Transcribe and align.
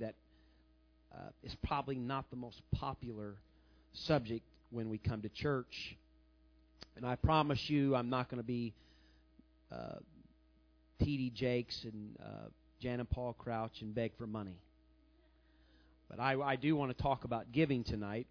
that 0.00 0.14
uh, 1.14 1.30
is 1.42 1.54
probably 1.62 1.96
not 1.96 2.28
the 2.30 2.36
most 2.36 2.60
popular 2.72 3.36
subject 3.92 4.44
when 4.70 4.88
we 4.88 4.98
come 4.98 5.22
to 5.22 5.28
church. 5.28 5.96
And 6.96 7.06
I 7.06 7.16
promise 7.16 7.70
you, 7.70 7.94
I'm 7.94 8.10
not 8.10 8.28
going 8.28 8.40
to 8.40 8.46
be 8.46 8.74
uh, 9.72 9.96
T.D. 11.00 11.30
Jakes 11.30 11.84
and 11.84 12.16
uh, 12.20 12.48
Jan 12.80 13.00
and 13.00 13.08
Paul 13.08 13.34
Crouch 13.34 13.80
and 13.80 13.94
beg 13.94 14.12
for 14.16 14.26
money. 14.26 14.58
But 16.08 16.18
I, 16.18 16.40
I 16.40 16.56
do 16.56 16.74
want 16.74 16.96
to 16.96 17.00
talk 17.00 17.24
about 17.24 17.52
giving 17.52 17.84
tonight, 17.84 18.26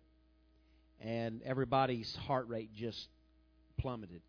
and 1.01 1.41
everybody's 1.45 2.13
heart 2.27 2.47
rate 2.49 2.69
just 2.75 3.07
plummeted. 3.77 4.21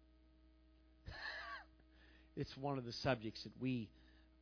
it's 2.37 2.57
one 2.57 2.79
of 2.79 2.85
the 2.85 2.93
subjects 2.93 3.43
that 3.43 3.53
we, 3.61 3.89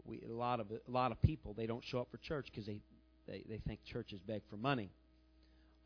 we 0.09 0.23
a 0.29 0.33
lot 0.33 0.61
of 0.61 0.67
a 0.71 0.91
lot 0.91 1.13
of 1.13 1.21
people 1.23 1.55
they 1.55 1.67
don't 1.67 1.85
show 1.85 2.01
up 2.01 2.09
for 2.11 2.17
church 2.19 2.47
because 2.51 2.67
they, 2.67 2.81
they 3.27 3.45
they 3.49 3.59
think 3.67 3.81
churches 3.85 4.21
beg 4.27 4.43
for 4.51 4.57
money. 4.57 4.91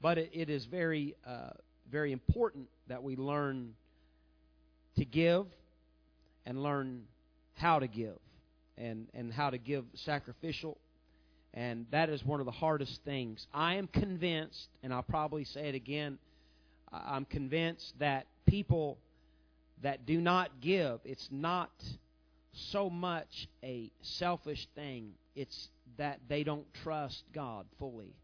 But 0.00 0.18
it, 0.18 0.30
it 0.32 0.50
is 0.50 0.64
very 0.66 1.14
uh, 1.26 1.50
very 1.90 2.12
important 2.12 2.68
that 2.88 3.02
we 3.02 3.16
learn 3.16 3.74
to 4.96 5.04
give 5.04 5.46
and 6.46 6.62
learn 6.62 7.02
how 7.54 7.78
to 7.78 7.86
give 7.86 8.18
and, 8.76 9.06
and 9.14 9.32
how 9.32 9.50
to 9.50 9.58
give 9.58 9.84
sacrificial. 9.94 10.78
And 11.54 11.86
that 11.90 12.08
is 12.08 12.24
one 12.24 12.40
of 12.40 12.46
the 12.46 12.52
hardest 12.52 13.00
things. 13.04 13.46
I 13.52 13.74
am 13.74 13.86
convinced, 13.86 14.68
and 14.82 14.92
I'll 14.92 15.02
probably 15.02 15.44
say 15.44 15.68
it 15.68 15.74
again, 15.74 16.18
I'm 16.90 17.24
convinced 17.26 17.92
that 17.98 18.26
people 18.46 18.98
that 19.82 20.06
do 20.06 20.20
not 20.20 20.60
give, 20.60 21.00
it's 21.04 21.28
not 21.30 21.70
so 22.52 22.90
much 22.90 23.48
a 23.62 23.90
selfish 24.02 24.66
thing, 24.74 25.12
it's 25.34 25.68
that 25.98 26.20
they 26.28 26.44
don't 26.44 26.66
trust 26.82 27.22
God 27.34 27.66
fully. 27.78 28.14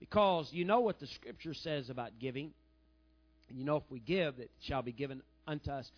Because 0.00 0.48
you 0.52 0.64
know 0.64 0.80
what 0.80 1.00
the 1.00 1.06
Scripture 1.06 1.54
says 1.54 1.90
about 1.90 2.18
giving. 2.18 2.52
And 3.48 3.58
you 3.58 3.64
know 3.64 3.76
if 3.76 3.82
we 3.90 4.00
give, 4.00 4.38
it 4.38 4.50
shall 4.60 4.82
be 4.82 4.92
given 4.92 5.22
unto 5.46 5.70
us. 5.70 5.90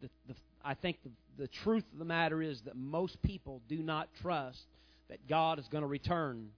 The, 0.00 0.08
the, 0.28 0.34
I 0.64 0.74
think 0.74 0.98
the, 1.02 1.10
the 1.38 1.48
truth 1.48 1.84
of 1.92 1.98
the 1.98 2.04
matter 2.04 2.42
is 2.42 2.60
that 2.62 2.76
most 2.76 3.20
people 3.22 3.60
do 3.68 3.78
not 3.82 4.08
trust 4.22 4.60
that 5.08 5.26
God 5.28 5.58
is 5.58 5.66
going 5.68 5.82
to 5.82 5.88
return 5.88 6.50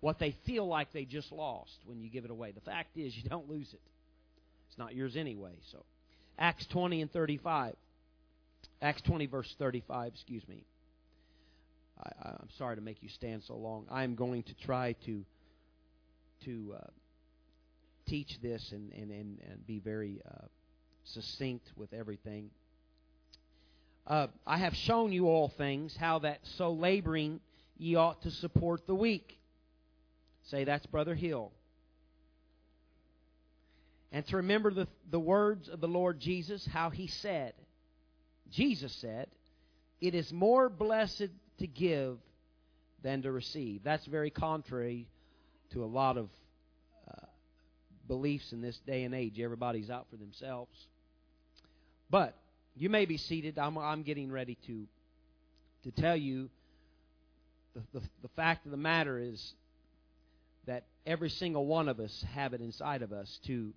what 0.00 0.18
they 0.18 0.36
feel 0.44 0.66
like 0.66 0.92
they 0.92 1.04
just 1.04 1.32
lost 1.32 1.78
when 1.84 2.00
you 2.00 2.10
give 2.10 2.24
it 2.24 2.30
away. 2.30 2.52
The 2.52 2.60
fact 2.60 2.96
is, 2.96 3.16
you 3.16 3.28
don't 3.28 3.48
lose 3.48 3.72
it. 3.72 3.80
It's 4.68 4.78
not 4.78 4.94
yours 4.94 5.16
anyway. 5.16 5.52
So, 5.72 5.84
Acts 6.38 6.66
20 6.66 7.02
and 7.02 7.12
35. 7.12 7.74
Acts 8.82 9.02
20, 9.02 9.26
verse 9.26 9.54
35, 9.58 10.12
excuse 10.12 10.46
me. 10.48 10.64
I, 11.98 12.28
am 12.28 12.48
sorry 12.58 12.76
to 12.76 12.82
make 12.82 13.02
you 13.02 13.08
stand 13.08 13.42
so 13.44 13.56
long. 13.56 13.86
I 13.90 14.04
am 14.04 14.14
going 14.14 14.42
to 14.44 14.54
try 14.54 14.94
to 15.06 15.24
to 16.44 16.74
uh, 16.78 16.86
teach 18.06 18.38
this 18.42 18.70
and, 18.72 18.92
and, 18.92 19.10
and, 19.10 19.38
and 19.50 19.66
be 19.66 19.78
very 19.78 20.20
uh, 20.26 20.44
succinct 21.04 21.66
with 21.76 21.92
everything. 21.92 22.50
Uh, 24.06 24.28
I 24.46 24.58
have 24.58 24.74
shown 24.74 25.12
you 25.12 25.26
all 25.26 25.52
things, 25.56 25.96
how 25.98 26.20
that 26.20 26.40
so 26.56 26.72
laboring 26.72 27.40
ye 27.78 27.96
ought 27.96 28.22
to 28.22 28.30
support 28.30 28.86
the 28.86 28.94
weak. 28.94 29.38
Say, 30.50 30.64
that's 30.64 30.86
Brother 30.86 31.14
Hill. 31.14 31.50
And 34.12 34.26
to 34.28 34.36
remember 34.36 34.72
the, 34.72 34.88
the 35.10 35.20
words 35.20 35.68
of 35.68 35.80
the 35.80 35.88
Lord 35.88 36.20
Jesus, 36.20 36.66
how 36.66 36.90
he 36.90 37.06
said, 37.06 37.54
Jesus 38.50 38.92
said, 39.00 39.28
It 40.00 40.14
is 40.14 40.32
more 40.32 40.68
blessed 40.68 41.28
to 41.58 41.66
give 41.66 42.18
than 43.02 43.22
to 43.22 43.32
receive. 43.32 43.82
That's 43.84 44.06
very 44.06 44.30
contrary 44.30 45.08
to 45.72 45.84
a 45.84 45.86
lot 45.86 46.16
of 46.16 46.28
uh, 47.10 47.26
beliefs 48.06 48.52
in 48.52 48.60
this 48.62 48.78
day 48.86 49.04
and 49.04 49.14
age. 49.14 49.40
Everybody's 49.40 49.90
out 49.90 50.06
for 50.10 50.16
themselves. 50.16 50.76
But 52.08 52.36
you 52.76 52.88
may 52.88 53.04
be 53.04 53.16
seated. 53.16 53.58
I'm, 53.58 53.76
I'm 53.76 54.02
getting 54.02 54.30
ready 54.30 54.56
to 54.66 54.86
to 55.86 55.92
tell 55.92 56.16
you 56.16 56.50
the, 57.74 58.00
the, 58.00 58.06
the 58.22 58.28
fact 58.34 58.64
of 58.64 58.72
the 58.72 58.76
matter 58.76 59.20
is 59.20 59.54
that 60.66 60.84
every 61.06 61.30
single 61.30 61.64
one 61.64 61.88
of 61.88 62.00
us 62.00 62.24
have 62.34 62.54
it 62.54 62.60
inside 62.60 63.02
of 63.02 63.12
us 63.12 63.38
to 63.46 63.72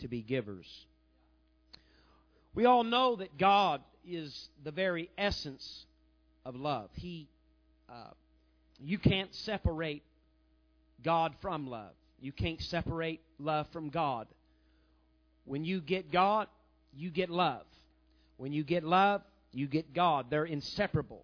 to 0.00 0.08
be 0.08 0.22
givers. 0.22 0.86
We 2.54 2.64
all 2.64 2.84
know 2.84 3.16
that 3.16 3.36
God 3.38 3.82
is 4.06 4.48
the 4.64 4.70
very 4.70 5.10
essence 5.18 5.84
of 6.44 6.56
love. 6.56 6.90
He, 6.94 7.28
uh, 7.88 8.10
you 8.80 8.98
can't 8.98 9.34
separate 9.34 10.02
God 11.02 11.34
from 11.40 11.66
love. 11.66 11.92
You 12.20 12.32
can't 12.32 12.60
separate 12.62 13.20
love 13.38 13.66
from 13.72 13.90
God. 13.90 14.26
When 15.44 15.64
you 15.64 15.80
get 15.80 16.10
God, 16.10 16.48
you 16.94 17.10
get 17.10 17.30
love. 17.30 17.66
When 18.38 18.52
you 18.52 18.64
get 18.64 18.84
love, 18.84 19.22
you 19.52 19.66
get 19.66 19.92
God. 19.92 20.26
They're 20.30 20.44
inseparable. 20.44 21.22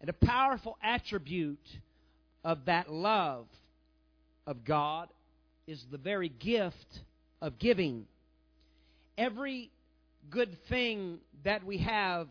And 0.00 0.08
a 0.08 0.14
powerful 0.14 0.78
attribute 0.82 1.58
of 2.44 2.64
that 2.66 2.90
love 2.90 3.46
of 4.46 4.64
God 4.64 5.08
is 5.66 5.84
the 5.90 5.98
very 5.98 6.28
gift 6.28 7.00
of 7.40 7.58
giving. 7.58 8.06
Every 9.16 9.70
good 10.30 10.56
thing 10.68 11.18
that 11.44 11.64
we 11.64 11.78
have, 11.78 12.28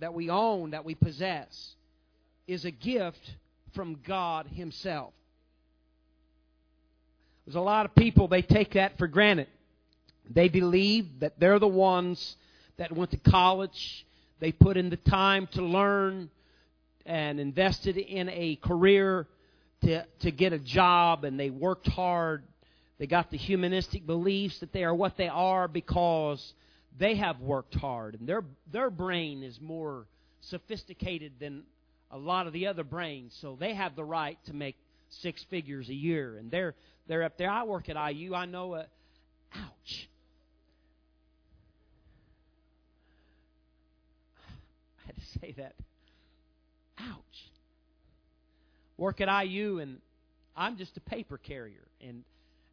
that 0.00 0.14
we 0.14 0.30
own, 0.30 0.70
that 0.70 0.84
we 0.84 0.94
possess, 0.94 1.74
is 2.46 2.64
a 2.64 2.70
gift 2.70 3.20
from 3.74 3.98
God 4.06 4.46
Himself. 4.46 5.12
There's 7.44 7.56
a 7.56 7.60
lot 7.60 7.86
of 7.86 7.94
people, 7.94 8.28
they 8.28 8.42
take 8.42 8.74
that 8.74 8.98
for 8.98 9.06
granted. 9.06 9.48
They 10.28 10.48
believe 10.48 11.20
that 11.20 11.38
they're 11.38 11.60
the 11.60 11.68
ones 11.68 12.36
that 12.78 12.92
went 12.92 13.12
to 13.12 13.16
college, 13.16 14.04
they 14.40 14.52
put 14.52 14.76
in 14.76 14.90
the 14.90 14.96
time 14.96 15.48
to 15.52 15.62
learn 15.62 16.28
and 17.06 17.40
invested 17.40 17.96
in 17.96 18.28
a 18.28 18.56
career 18.56 19.26
to, 19.82 20.04
to 20.20 20.30
get 20.30 20.52
a 20.52 20.58
job, 20.58 21.24
and 21.24 21.38
they 21.38 21.50
worked 21.50 21.86
hard. 21.86 22.42
They 22.98 23.06
got 23.06 23.30
the 23.30 23.36
humanistic 23.36 24.06
beliefs 24.06 24.58
that 24.60 24.72
they 24.72 24.84
are 24.84 24.94
what 24.94 25.16
they 25.16 25.28
are 25.28 25.68
because 25.68 26.54
they 26.98 27.16
have 27.16 27.40
worked 27.40 27.74
hard, 27.74 28.14
and 28.14 28.26
their 28.26 28.42
their 28.72 28.90
brain 28.90 29.42
is 29.42 29.60
more 29.60 30.06
sophisticated 30.40 31.34
than 31.38 31.64
a 32.10 32.16
lot 32.16 32.46
of 32.46 32.52
the 32.52 32.68
other 32.68 32.84
brains, 32.84 33.36
so 33.40 33.56
they 33.58 33.74
have 33.74 33.96
the 33.96 34.04
right 34.04 34.38
to 34.46 34.54
make 34.54 34.76
six 35.10 35.44
figures 35.50 35.88
a 35.88 35.94
year, 35.94 36.38
and 36.38 36.50
they're 36.50 36.74
they're 37.06 37.22
up 37.22 37.36
there. 37.36 37.50
I 37.50 37.64
work 37.64 37.88
at 37.88 37.96
IU. 38.12 38.34
I 38.34 38.46
know. 38.46 38.74
A, 38.74 38.86
ouch. 39.54 40.08
I 45.04 45.06
had 45.06 45.16
to 45.16 45.38
say 45.40 45.54
that. 45.58 45.74
Ouch. 46.98 47.50
Work 48.96 49.20
at 49.20 49.44
IU, 49.44 49.80
and 49.80 49.98
I'm 50.56 50.78
just 50.78 50.96
a 50.96 51.00
paper 51.00 51.36
carrier, 51.36 51.86
and 52.00 52.24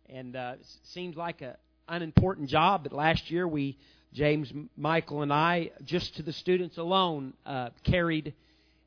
and 0.10 0.36
uh, 0.36 0.56
seems 0.84 1.16
like 1.16 1.42
an 1.42 1.56
unimportant 1.88 2.50
job. 2.50 2.84
But 2.84 2.94
last 2.94 3.32
year 3.32 3.48
we 3.48 3.78
James, 4.14 4.54
Michael, 4.78 5.24
and 5.24 5.34
I, 5.34 5.72
just 5.84 6.16
to 6.18 6.24
the 6.24 6.34
students 6.34 6.78
alone, 6.78 7.34
uh, 7.46 7.70
carried 7.84 8.34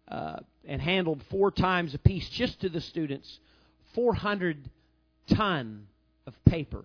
uh, 0.08 0.36
and 0.64 0.80
handled 0.80 1.20
four 1.30 1.50
times 1.50 1.94
a 1.94 1.98
piece, 1.98 2.28
just 2.28 2.60
to 2.60 2.68
the 2.68 2.80
students, 2.80 3.40
400 3.94 4.70
ton 5.34 5.88
of 6.26 6.34
paper. 6.44 6.84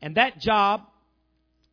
And 0.00 0.16
that 0.16 0.38
job 0.40 0.82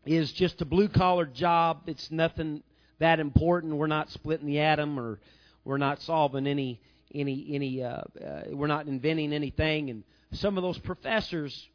is 0.06 0.32
just 0.34 0.62
a 0.62 0.66
blue 0.66 0.90
collar 0.90 1.26
job. 1.26 1.84
It's 1.88 2.12
nothing 2.12 2.62
that 3.00 3.20
important. 3.20 3.76
We're 3.76 3.88
not 3.88 4.10
splitting 4.10 4.48
the 4.48 4.60
atom 4.60 5.00
or 5.00 5.20
we're 5.64 5.78
not 5.78 6.02
solving 6.02 6.48
any 6.48 6.82
any 7.14 7.48
any 7.54 7.84
uh, 7.84 8.02
uh, 8.26 8.42
we're 8.52 8.68
not 8.68 8.88
inventing 8.88 9.34
anything 9.34 9.90
and 9.90 10.04
some 10.34 10.58
of 10.58 10.64
those 10.64 10.78
professors 10.80 11.68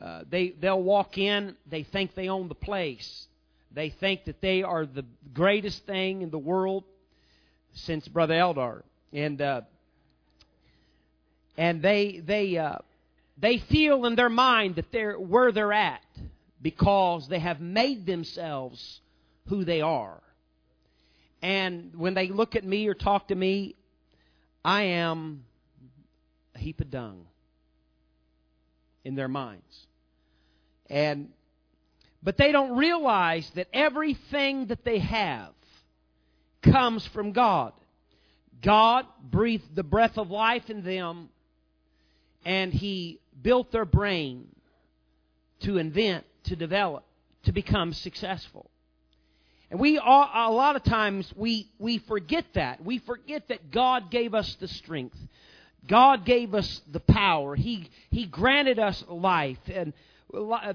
uh, 0.00 0.24
they 0.28 0.50
they'll 0.60 0.82
walk 0.82 1.18
in 1.18 1.56
they 1.66 1.84
think 1.84 2.14
they 2.14 2.28
own 2.28 2.48
the 2.48 2.54
place. 2.54 3.26
They 3.72 3.90
think 3.90 4.24
that 4.24 4.40
they 4.40 4.62
are 4.62 4.86
the 4.86 5.04
greatest 5.32 5.84
thing 5.86 6.22
in 6.22 6.30
the 6.30 6.38
world 6.38 6.84
since 7.74 8.06
brother 8.08 8.34
eldar. 8.34 8.82
And 9.12 9.40
uh, 9.40 9.62
and 11.56 11.80
they 11.80 12.20
they 12.24 12.56
uh, 12.56 12.78
they 13.38 13.58
feel 13.58 14.04
in 14.06 14.16
their 14.16 14.28
mind 14.28 14.76
that 14.76 14.90
they're 14.90 15.18
where 15.18 15.52
they're 15.52 15.72
at 15.72 16.02
because 16.60 17.28
they 17.28 17.38
have 17.38 17.60
made 17.60 18.06
themselves 18.06 19.00
who 19.48 19.64
they 19.64 19.80
are. 19.80 20.20
And 21.40 21.94
when 21.94 22.14
they 22.14 22.28
look 22.28 22.56
at 22.56 22.64
me 22.64 22.88
or 22.88 22.94
talk 22.94 23.28
to 23.28 23.34
me 23.34 23.76
i 24.64 24.82
am 24.82 25.44
a 26.54 26.58
heap 26.58 26.80
of 26.80 26.90
dung 26.90 27.26
in 29.04 29.14
their 29.14 29.28
minds. 29.28 29.86
And 30.88 31.30
but 32.22 32.38
they 32.38 32.52
don't 32.52 32.76
realize 32.76 33.48
that 33.54 33.68
everything 33.72 34.66
that 34.66 34.84
they 34.84 34.98
have 34.98 35.52
comes 36.62 37.06
from 37.08 37.32
God. 37.32 37.72
God 38.62 39.04
breathed 39.22 39.76
the 39.76 39.82
breath 39.82 40.16
of 40.16 40.30
life 40.30 40.70
in 40.70 40.82
them, 40.82 41.28
and 42.46 42.72
He 42.72 43.20
built 43.42 43.70
their 43.72 43.84
brain 43.84 44.46
to 45.60 45.76
invent, 45.76 46.24
to 46.44 46.56
develop, 46.56 47.04
to 47.44 47.52
become 47.52 47.92
successful. 47.92 48.70
And 49.70 49.78
we 49.78 49.98
all, 49.98 50.30
a 50.32 50.50
lot 50.50 50.76
of 50.76 50.84
times 50.84 51.30
we 51.36 51.68
we 51.78 51.98
forget 51.98 52.44
that. 52.54 52.82
We 52.82 52.98
forget 53.00 53.48
that 53.48 53.70
God 53.70 54.10
gave 54.10 54.34
us 54.34 54.56
the 54.60 54.68
strength. 54.68 55.18
God 55.86 56.24
gave 56.24 56.54
us 56.54 56.80
the 56.90 57.00
power. 57.00 57.54
He 57.54 57.90
He 58.10 58.26
granted 58.26 58.78
us 58.78 59.04
life 59.08 59.58
and 59.72 59.92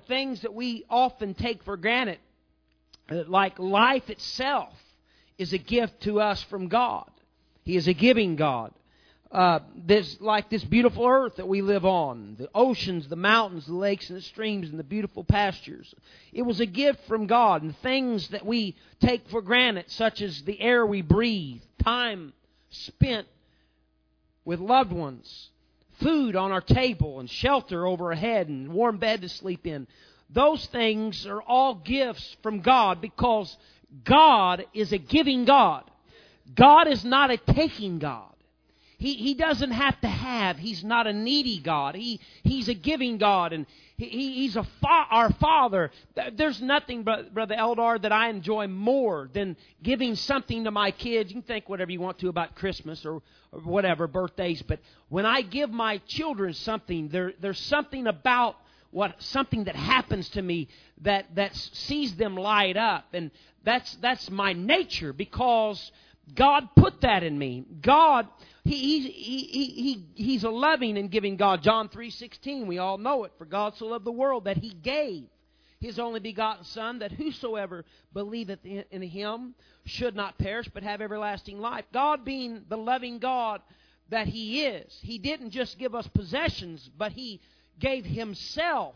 things 0.08 0.42
that 0.42 0.54
we 0.54 0.86
often 0.90 1.34
take 1.34 1.64
for 1.64 1.78
granted, 1.78 2.20
like 3.10 3.60
life 3.60 4.10
itself, 4.10 4.74
is 5.38 5.54
a 5.54 5.58
gift 5.58 6.02
to 6.02 6.22
us 6.22 6.42
from 6.44 6.68
God. 6.68 7.10
He 7.64 7.76
is 7.76 7.88
a 7.88 7.94
giving 7.94 8.36
God. 8.36 8.74
Uh, 9.32 9.60
this 9.76 10.20
like 10.20 10.50
this 10.50 10.64
beautiful 10.64 11.06
earth 11.06 11.36
that 11.36 11.48
we 11.48 11.62
live 11.62 11.86
on, 11.86 12.36
the 12.40 12.50
oceans, 12.56 13.08
the 13.08 13.16
mountains, 13.16 13.68
the 13.68 13.76
lakes, 13.76 14.10
and 14.10 14.18
the 14.18 14.24
streams, 14.24 14.72
and 14.72 14.80
the 14.80 14.84
beautiful 14.84 15.24
pastures. 15.24 15.94
It 16.34 16.42
was 16.42 16.60
a 16.60 16.66
gift 16.66 17.08
from 17.08 17.28
God, 17.28 17.62
and 17.62 17.78
things 17.78 18.28
that 18.30 18.44
we 18.44 18.76
take 19.00 19.30
for 19.30 19.44
granted, 19.44 19.86
such 19.92 20.24
as 20.24 20.42
the 20.42 20.60
air 20.60 20.84
we 20.84 21.04
breathe, 21.04 21.62
time 21.84 22.34
spent 22.72 23.28
with 24.50 24.60
loved 24.60 24.92
ones, 24.92 25.52
food 26.00 26.36
on 26.36 26.52
our 26.52 26.60
table, 26.60 27.20
and 27.20 27.30
shelter 27.30 27.86
over 27.86 28.06
our 28.06 28.16
head, 28.16 28.48
and 28.48 28.74
warm 28.74 28.98
bed 28.98 29.22
to 29.22 29.30
sleep 29.30 29.68
in. 29.68 29.86
Those 30.32 30.66
things 30.66 31.28
are 31.28 31.40
all 31.44 31.76
gifts 31.76 32.36
from 32.42 32.62
God 32.62 33.00
because 33.00 33.56
God 34.04 34.66
is 34.74 34.92
a 34.92 34.98
giving 34.98 35.46
God. 35.46 35.84
God 36.56 36.88
is 36.88 37.06
not 37.06 37.30
a 37.30 37.38
taking 37.38 38.00
God. 38.00 38.29
He, 39.00 39.14
he 39.14 39.34
doesn't 39.34 39.72
have 39.72 40.00
to 40.02 40.10
have. 40.10 40.58
He's 40.58 40.84
not 40.84 41.08
a 41.08 41.14
needy 41.14 41.60
God. 41.60 41.96
He, 41.96 42.20
he's 42.44 42.68
a 42.68 42.74
giving 42.74 43.18
God, 43.18 43.54
and 43.54 43.66
he, 43.96 44.08
he's 44.10 44.58
a 44.58 44.64
fa- 44.64 45.08
our 45.10 45.32
Father. 45.32 45.90
There's 46.34 46.62
nothing, 46.62 47.04
Brother 47.04 47.56
Eldar, 47.56 48.02
that 48.02 48.12
I 48.12 48.28
enjoy 48.28 48.68
more 48.68 49.30
than 49.32 49.56
giving 49.82 50.16
something 50.16 50.66
to 50.66 50.72
my 50.72 50.92
kids. 50.92 51.32
You 51.32 51.36
can 51.36 51.44
think 51.44 51.70
whatever 51.70 51.92
you 51.92 52.02
want 52.02 52.20
to 52.20 52.28
about 52.28 52.56
Christmas 52.56 53.06
or, 53.06 53.22
or 53.54 53.62
whatever, 53.62 54.06
birthdays, 54.06 54.62
but 54.62 54.80
when 55.08 55.26
I 55.26 55.44
give 55.44 55.72
my 55.72 56.00
children 56.00 56.54
something, 56.54 57.08
there, 57.08 57.32
there's 57.40 57.60
something 57.60 58.06
about 58.06 58.58
what 58.92 59.16
something 59.22 59.64
that 59.66 59.78
happens 59.78 60.28
to 60.30 60.42
me 60.42 60.68
that 61.02 61.36
that 61.36 61.56
sees 61.56 62.16
them 62.16 62.36
light 62.36 62.76
up 62.76 63.06
and 63.14 63.30
that's 63.64 63.96
that's 63.98 64.32
my 64.32 64.52
nature 64.52 65.14
because 65.14 65.92
God 66.36 66.70
put 66.76 67.02
that 67.02 67.24
in 67.24 67.38
me. 67.38 67.66
God, 67.82 68.28
he, 68.76 69.00
he, 69.10 69.38
he, 69.38 69.66
he, 69.66 70.24
He's 70.24 70.44
a 70.44 70.50
loving 70.50 70.98
and 70.98 71.10
giving 71.10 71.38
God. 71.38 71.62
John 71.62 71.90
3.16, 71.90 72.66
we 72.66 72.78
all 72.78 72.98
know 72.98 73.24
it. 73.24 73.34
For 73.38 73.46
God 73.46 73.76
so 73.76 73.88
loved 73.88 74.06
the 74.06 74.12
world 74.12 74.46
that 74.46 74.58
He 74.58 74.70
gave 74.70 75.26
His 75.80 76.00
only 76.00 76.20
begotten 76.20 76.64
Son, 76.64 77.00
that 77.00 77.12
whosoever 77.12 77.86
believeth 78.14 78.66
in 78.66 79.02
Him 79.02 79.56
should 79.86 80.16
not 80.16 80.38
perish, 80.38 80.70
but 80.74 80.84
have 80.84 81.02
everlasting 81.02 81.60
life. 81.60 81.86
God 81.94 82.24
being 82.26 82.64
the 82.70 82.78
loving 82.78 83.20
God 83.20 83.62
that 84.10 84.28
He 84.28 84.64
is, 84.64 84.98
He 85.02 85.18
didn't 85.18 85.52
just 85.52 85.78
give 85.80 85.96
us 85.96 86.08
possessions, 86.08 86.90
but 86.98 87.12
He 87.12 87.42
gave 87.80 88.06
Himself 88.06 88.96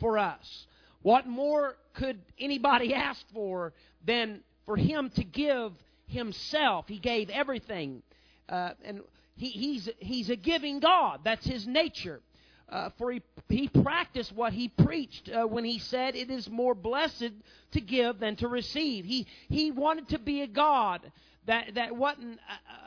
for 0.00 0.18
us. 0.18 0.66
What 1.02 1.26
more 1.26 1.76
could 1.94 2.20
anybody 2.38 2.94
ask 2.94 3.24
for 3.32 3.72
than 4.04 4.40
for 4.66 4.76
Him 4.76 5.10
to 5.10 5.24
give 5.24 5.72
himself. 6.08 6.86
He 6.88 6.98
gave 6.98 7.30
everything. 7.30 8.02
Uh, 8.48 8.70
and 8.84 9.00
he, 9.36 9.48
he's, 9.48 9.88
he's 9.98 10.30
a 10.30 10.36
giving 10.36 10.80
God. 10.80 11.20
That's 11.24 11.46
his 11.46 11.66
nature. 11.66 12.20
Uh, 12.68 12.90
for 12.98 13.12
he, 13.12 13.22
he 13.48 13.68
practiced 13.68 14.32
what 14.32 14.52
he 14.52 14.68
preached 14.68 15.30
uh, 15.30 15.46
when 15.46 15.64
he 15.64 15.78
said, 15.78 16.14
It 16.14 16.30
is 16.30 16.50
more 16.50 16.74
blessed 16.74 17.30
to 17.72 17.80
give 17.80 18.18
than 18.20 18.36
to 18.36 18.48
receive. 18.48 19.04
He, 19.04 19.26
he 19.48 19.70
wanted 19.70 20.10
to 20.10 20.18
be 20.18 20.42
a 20.42 20.46
God 20.46 21.00
that, 21.46 21.74
that 21.76 21.96
wasn't 21.96 22.38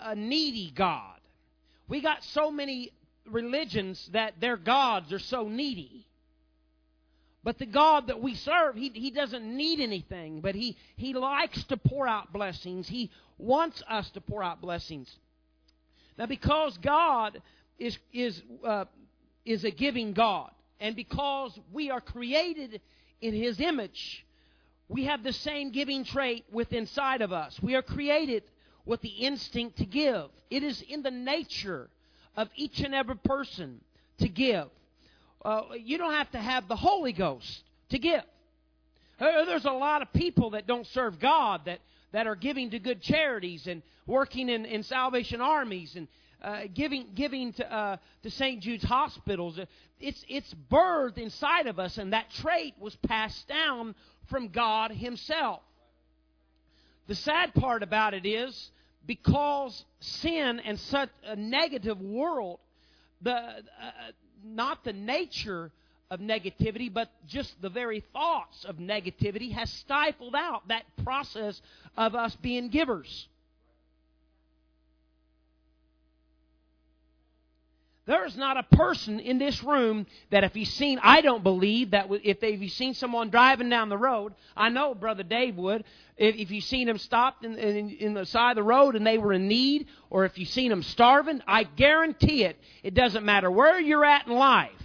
a, 0.03 0.11
a 0.11 0.15
needy 0.15 0.71
God. 0.75 1.19
We 1.87 2.01
got 2.01 2.23
so 2.23 2.51
many 2.51 2.91
religions 3.29 4.09
that 4.13 4.39
their 4.39 4.57
gods 4.57 5.11
are 5.11 5.19
so 5.19 5.47
needy. 5.47 6.05
But 7.43 7.57
the 7.57 7.65
God 7.65 8.07
that 8.07 8.21
we 8.21 8.35
serve, 8.35 8.75
he, 8.75 8.89
he 8.93 9.09
doesn't 9.09 9.43
need 9.43 9.79
anything, 9.79 10.41
but 10.41 10.53
he, 10.53 10.77
he 10.95 11.13
likes 11.13 11.63
to 11.65 11.77
pour 11.77 12.07
out 12.07 12.31
blessings. 12.31 12.87
He 12.87 13.09
wants 13.39 13.81
us 13.89 14.09
to 14.11 14.21
pour 14.21 14.43
out 14.43 14.61
blessings. 14.61 15.11
Now, 16.21 16.27
because 16.27 16.77
God 16.77 17.41
is, 17.79 17.97
is, 18.13 18.39
uh, 18.63 18.85
is 19.43 19.63
a 19.63 19.71
giving 19.71 20.13
God, 20.13 20.51
and 20.79 20.95
because 20.95 21.59
we 21.73 21.89
are 21.89 21.99
created 21.99 22.79
in 23.21 23.33
His 23.33 23.59
image, 23.59 24.23
we 24.87 25.05
have 25.05 25.23
the 25.23 25.33
same 25.33 25.71
giving 25.71 26.03
trait 26.03 26.45
within 26.51 26.81
inside 26.81 27.23
of 27.23 27.33
us. 27.33 27.59
We 27.59 27.73
are 27.73 27.81
created 27.81 28.43
with 28.85 29.01
the 29.01 29.09
instinct 29.09 29.79
to 29.79 29.85
give. 29.85 30.29
It 30.51 30.61
is 30.61 30.83
in 30.83 31.01
the 31.01 31.09
nature 31.09 31.89
of 32.37 32.49
each 32.55 32.81
and 32.81 32.93
every 32.93 33.17
person 33.17 33.81
to 34.19 34.29
give 34.29 34.67
uh, 35.43 35.63
you 35.83 35.97
don't 35.97 36.13
have 36.13 36.29
to 36.31 36.37
have 36.37 36.67
the 36.67 36.75
Holy 36.75 37.13
Ghost 37.13 37.63
to 37.89 37.97
give. 37.97 38.21
There's 39.19 39.65
a 39.65 39.71
lot 39.71 40.03
of 40.03 40.13
people 40.13 40.51
that 40.51 40.67
don't 40.67 40.85
serve 40.87 41.19
God 41.19 41.61
that, 41.65 41.79
that 42.11 42.27
are 42.27 42.35
giving 42.35 42.71
to 42.71 42.79
good 42.79 43.01
charities 43.01 43.67
and 43.67 43.81
working 44.05 44.49
in, 44.49 44.65
in 44.65 44.83
Salvation 44.83 45.41
armies 45.41 45.95
and 45.95 46.07
uh, 46.41 46.61
giving 46.73 47.07
giving 47.13 47.53
to 47.53 47.73
uh, 47.73 47.97
to 48.23 48.31
St. 48.31 48.61
Jude's 48.61 48.83
hospitals. 48.83 49.59
It's 49.99 50.23
it's 50.27 50.53
birthed 50.71 51.17
inside 51.17 51.67
of 51.67 51.79
us, 51.79 51.97
and 51.97 52.13
that 52.13 52.31
trait 52.41 52.73
was 52.79 52.95
passed 53.07 53.47
down 53.47 53.95
from 54.29 54.49
God 54.49 54.91
Himself. 54.91 55.61
The 57.07 57.15
sad 57.15 57.53
part 57.53 57.83
about 57.83 58.13
it 58.13 58.25
is 58.25 58.71
because 59.05 59.85
sin 59.99 60.59
and 60.65 60.79
such 60.79 61.09
a 61.25 61.35
negative 61.35 62.01
world, 62.01 62.59
the 63.21 63.33
uh, 63.33 63.61
not 64.43 64.83
the 64.83 64.93
nature 64.93 65.71
of 66.11 66.19
negativity, 66.19 66.93
but 66.93 67.09
just 67.25 67.59
the 67.61 67.69
very 67.69 68.03
thoughts 68.11 68.65
of 68.65 68.75
negativity 68.75 69.53
has 69.53 69.71
stifled 69.71 70.35
out 70.35 70.67
that 70.67 70.83
process 71.03 71.59
of 71.97 72.13
us 72.13 72.35
being 72.35 72.67
givers. 72.67 73.27
There 78.07 78.25
is 78.25 78.35
not 78.35 78.57
a 78.57 78.63
person 78.75 79.21
in 79.21 79.37
this 79.37 79.63
room 79.63 80.05
that 80.31 80.43
if 80.43 80.53
he's 80.53 80.73
seen, 80.73 80.99
I 81.01 81.21
don't 81.21 81.43
believe 81.43 81.91
that 81.91 82.07
if 82.23 82.41
they've 82.41 82.69
seen 82.69 82.93
someone 82.93 83.29
driving 83.29 83.69
down 83.69 83.87
the 83.87 83.97
road, 83.97 84.33
I 84.57 84.67
know 84.67 84.93
Brother 84.93 85.23
Dave 85.23 85.55
would. 85.55 85.85
If, 86.17 86.51
you've 86.51 86.65
seen 86.65 86.87
them 86.87 86.97
stopped 86.97 87.45
in, 87.45 87.57
in, 87.57 87.89
in 87.91 88.13
the 88.13 88.25
side 88.25 88.51
of 88.51 88.55
the 88.55 88.63
road 88.63 88.97
and 88.97 89.07
they 89.07 89.17
were 89.17 89.31
in 89.31 89.47
need, 89.47 89.87
or 90.09 90.25
if 90.25 90.37
you've 90.37 90.49
seen 90.49 90.71
them 90.71 90.83
starving, 90.83 91.41
I 91.47 91.63
guarantee 91.63 92.43
it, 92.43 92.57
it 92.83 92.95
doesn't 92.95 93.23
matter 93.23 93.49
where 93.49 93.79
you're 93.79 94.03
at 94.03 94.27
in 94.27 94.33
life 94.33 94.80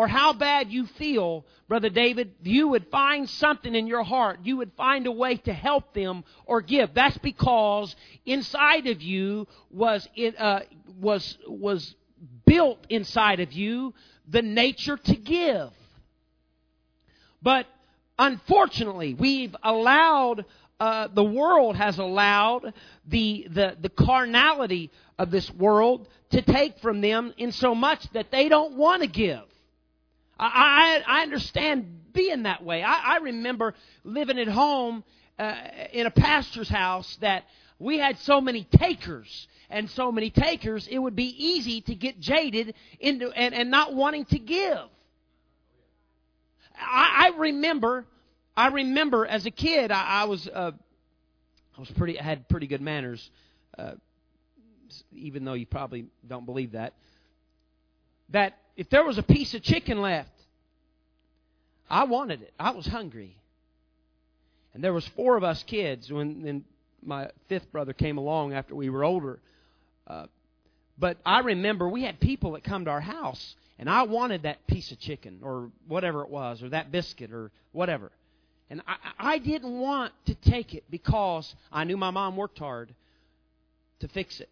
or 0.00 0.08
how 0.08 0.32
bad 0.32 0.72
you 0.72 0.86
feel, 0.86 1.44
Brother 1.68 1.90
David, 1.90 2.32
you 2.42 2.68
would 2.68 2.86
find 2.86 3.28
something 3.28 3.74
in 3.74 3.86
your 3.86 4.02
heart. 4.02 4.38
You 4.44 4.56
would 4.56 4.72
find 4.72 5.06
a 5.06 5.12
way 5.12 5.36
to 5.36 5.52
help 5.52 5.92
them 5.92 6.24
or 6.46 6.62
give. 6.62 6.94
That's 6.94 7.18
because 7.18 7.94
inside 8.24 8.86
of 8.86 9.02
you 9.02 9.46
was, 9.70 10.08
it, 10.16 10.40
uh, 10.40 10.60
was, 10.98 11.36
was 11.46 11.94
built 12.46 12.78
inside 12.88 13.40
of 13.40 13.52
you 13.52 13.92
the 14.26 14.40
nature 14.40 14.96
to 14.96 15.16
give. 15.16 15.68
But 17.42 17.66
unfortunately, 18.18 19.12
we've 19.12 19.54
allowed, 19.62 20.46
uh, 20.80 21.08
the 21.12 21.24
world 21.24 21.76
has 21.76 21.98
allowed 21.98 22.72
the, 23.06 23.48
the, 23.50 23.76
the 23.78 23.90
carnality 23.90 24.90
of 25.18 25.30
this 25.30 25.50
world 25.50 26.08
to 26.30 26.40
take 26.40 26.78
from 26.78 27.02
them 27.02 27.34
in 27.36 27.52
so 27.52 27.74
much 27.74 28.10
that 28.14 28.30
they 28.30 28.48
don't 28.48 28.78
want 28.78 29.02
to 29.02 29.06
give. 29.06 29.42
I, 30.40 31.02
I, 31.06 31.20
I 31.20 31.22
understand 31.22 32.12
being 32.12 32.44
that 32.44 32.64
way. 32.64 32.82
I, 32.82 33.14
I 33.14 33.16
remember 33.18 33.74
living 34.04 34.38
at 34.38 34.48
home 34.48 35.04
uh, 35.38 35.54
in 35.92 36.06
a 36.06 36.10
pastor's 36.10 36.68
house 36.68 37.16
that 37.20 37.44
we 37.78 37.98
had 37.98 38.18
so 38.20 38.40
many 38.40 38.64
takers 38.64 39.48
and 39.68 39.88
so 39.90 40.10
many 40.10 40.30
takers, 40.30 40.88
it 40.90 40.98
would 40.98 41.14
be 41.14 41.24
easy 41.24 41.82
to 41.82 41.94
get 41.94 42.18
jaded 42.20 42.74
into 42.98 43.30
and, 43.30 43.54
and 43.54 43.70
not 43.70 43.94
wanting 43.94 44.24
to 44.26 44.38
give. 44.38 44.78
I, 46.76 47.30
I 47.32 47.38
remember, 47.38 48.06
I 48.56 48.68
remember 48.68 49.26
as 49.26 49.46
a 49.46 49.50
kid, 49.50 49.92
I, 49.92 50.22
I 50.22 50.24
was, 50.24 50.48
uh, 50.48 50.72
I 51.76 51.80
was 51.80 51.90
pretty, 51.90 52.18
I 52.18 52.24
had 52.24 52.48
pretty 52.48 52.66
good 52.66 52.80
manners, 52.80 53.30
uh, 53.78 53.92
even 55.12 55.44
though 55.44 55.54
you 55.54 55.66
probably 55.66 56.06
don't 56.26 56.46
believe 56.46 56.72
that. 56.72 56.94
That 58.30 58.56
if 58.76 58.88
there 58.90 59.04
was 59.04 59.18
a 59.18 59.22
piece 59.22 59.54
of 59.54 59.62
chicken 59.62 60.00
left, 60.00 60.30
I 61.88 62.04
wanted 62.04 62.42
it. 62.42 62.52
I 62.58 62.70
was 62.70 62.86
hungry. 62.86 63.36
And 64.72 64.84
there 64.84 64.92
was 64.92 65.06
four 65.08 65.36
of 65.36 65.42
us 65.42 65.62
kids 65.64 66.10
when, 66.12 66.42
then 66.42 66.64
my 67.02 67.30
fifth 67.48 67.70
brother 67.72 67.92
came 67.92 68.18
along 68.18 68.52
after 68.52 68.74
we 68.74 68.88
were 68.88 69.04
older 69.04 69.40
uh, 70.10 70.26
but 70.98 71.18
I 71.24 71.40
remember 71.40 71.88
we 71.88 72.02
had 72.02 72.20
people 72.20 72.52
that 72.52 72.64
come 72.64 72.84
to 72.84 72.90
our 72.90 73.00
house, 73.00 73.54
and 73.78 73.88
I 73.88 74.02
wanted 74.02 74.42
that 74.42 74.66
piece 74.66 74.90
of 74.90 74.98
chicken 74.98 75.40
or 75.42 75.70
whatever 75.86 76.22
it 76.22 76.28
was, 76.28 76.62
or 76.62 76.68
that 76.70 76.90
biscuit 76.90 77.32
or 77.32 77.52
whatever. 77.72 78.10
And 78.68 78.82
I, 78.86 78.96
I 79.18 79.38
didn't 79.38 79.78
want 79.78 80.12
to 80.26 80.34
take 80.34 80.74
it 80.74 80.84
because 80.90 81.54
I 81.72 81.84
knew 81.84 81.96
my 81.96 82.10
mom 82.10 82.36
worked 82.36 82.58
hard 82.58 82.92
to 84.00 84.08
fix 84.08 84.40
it. 84.40 84.48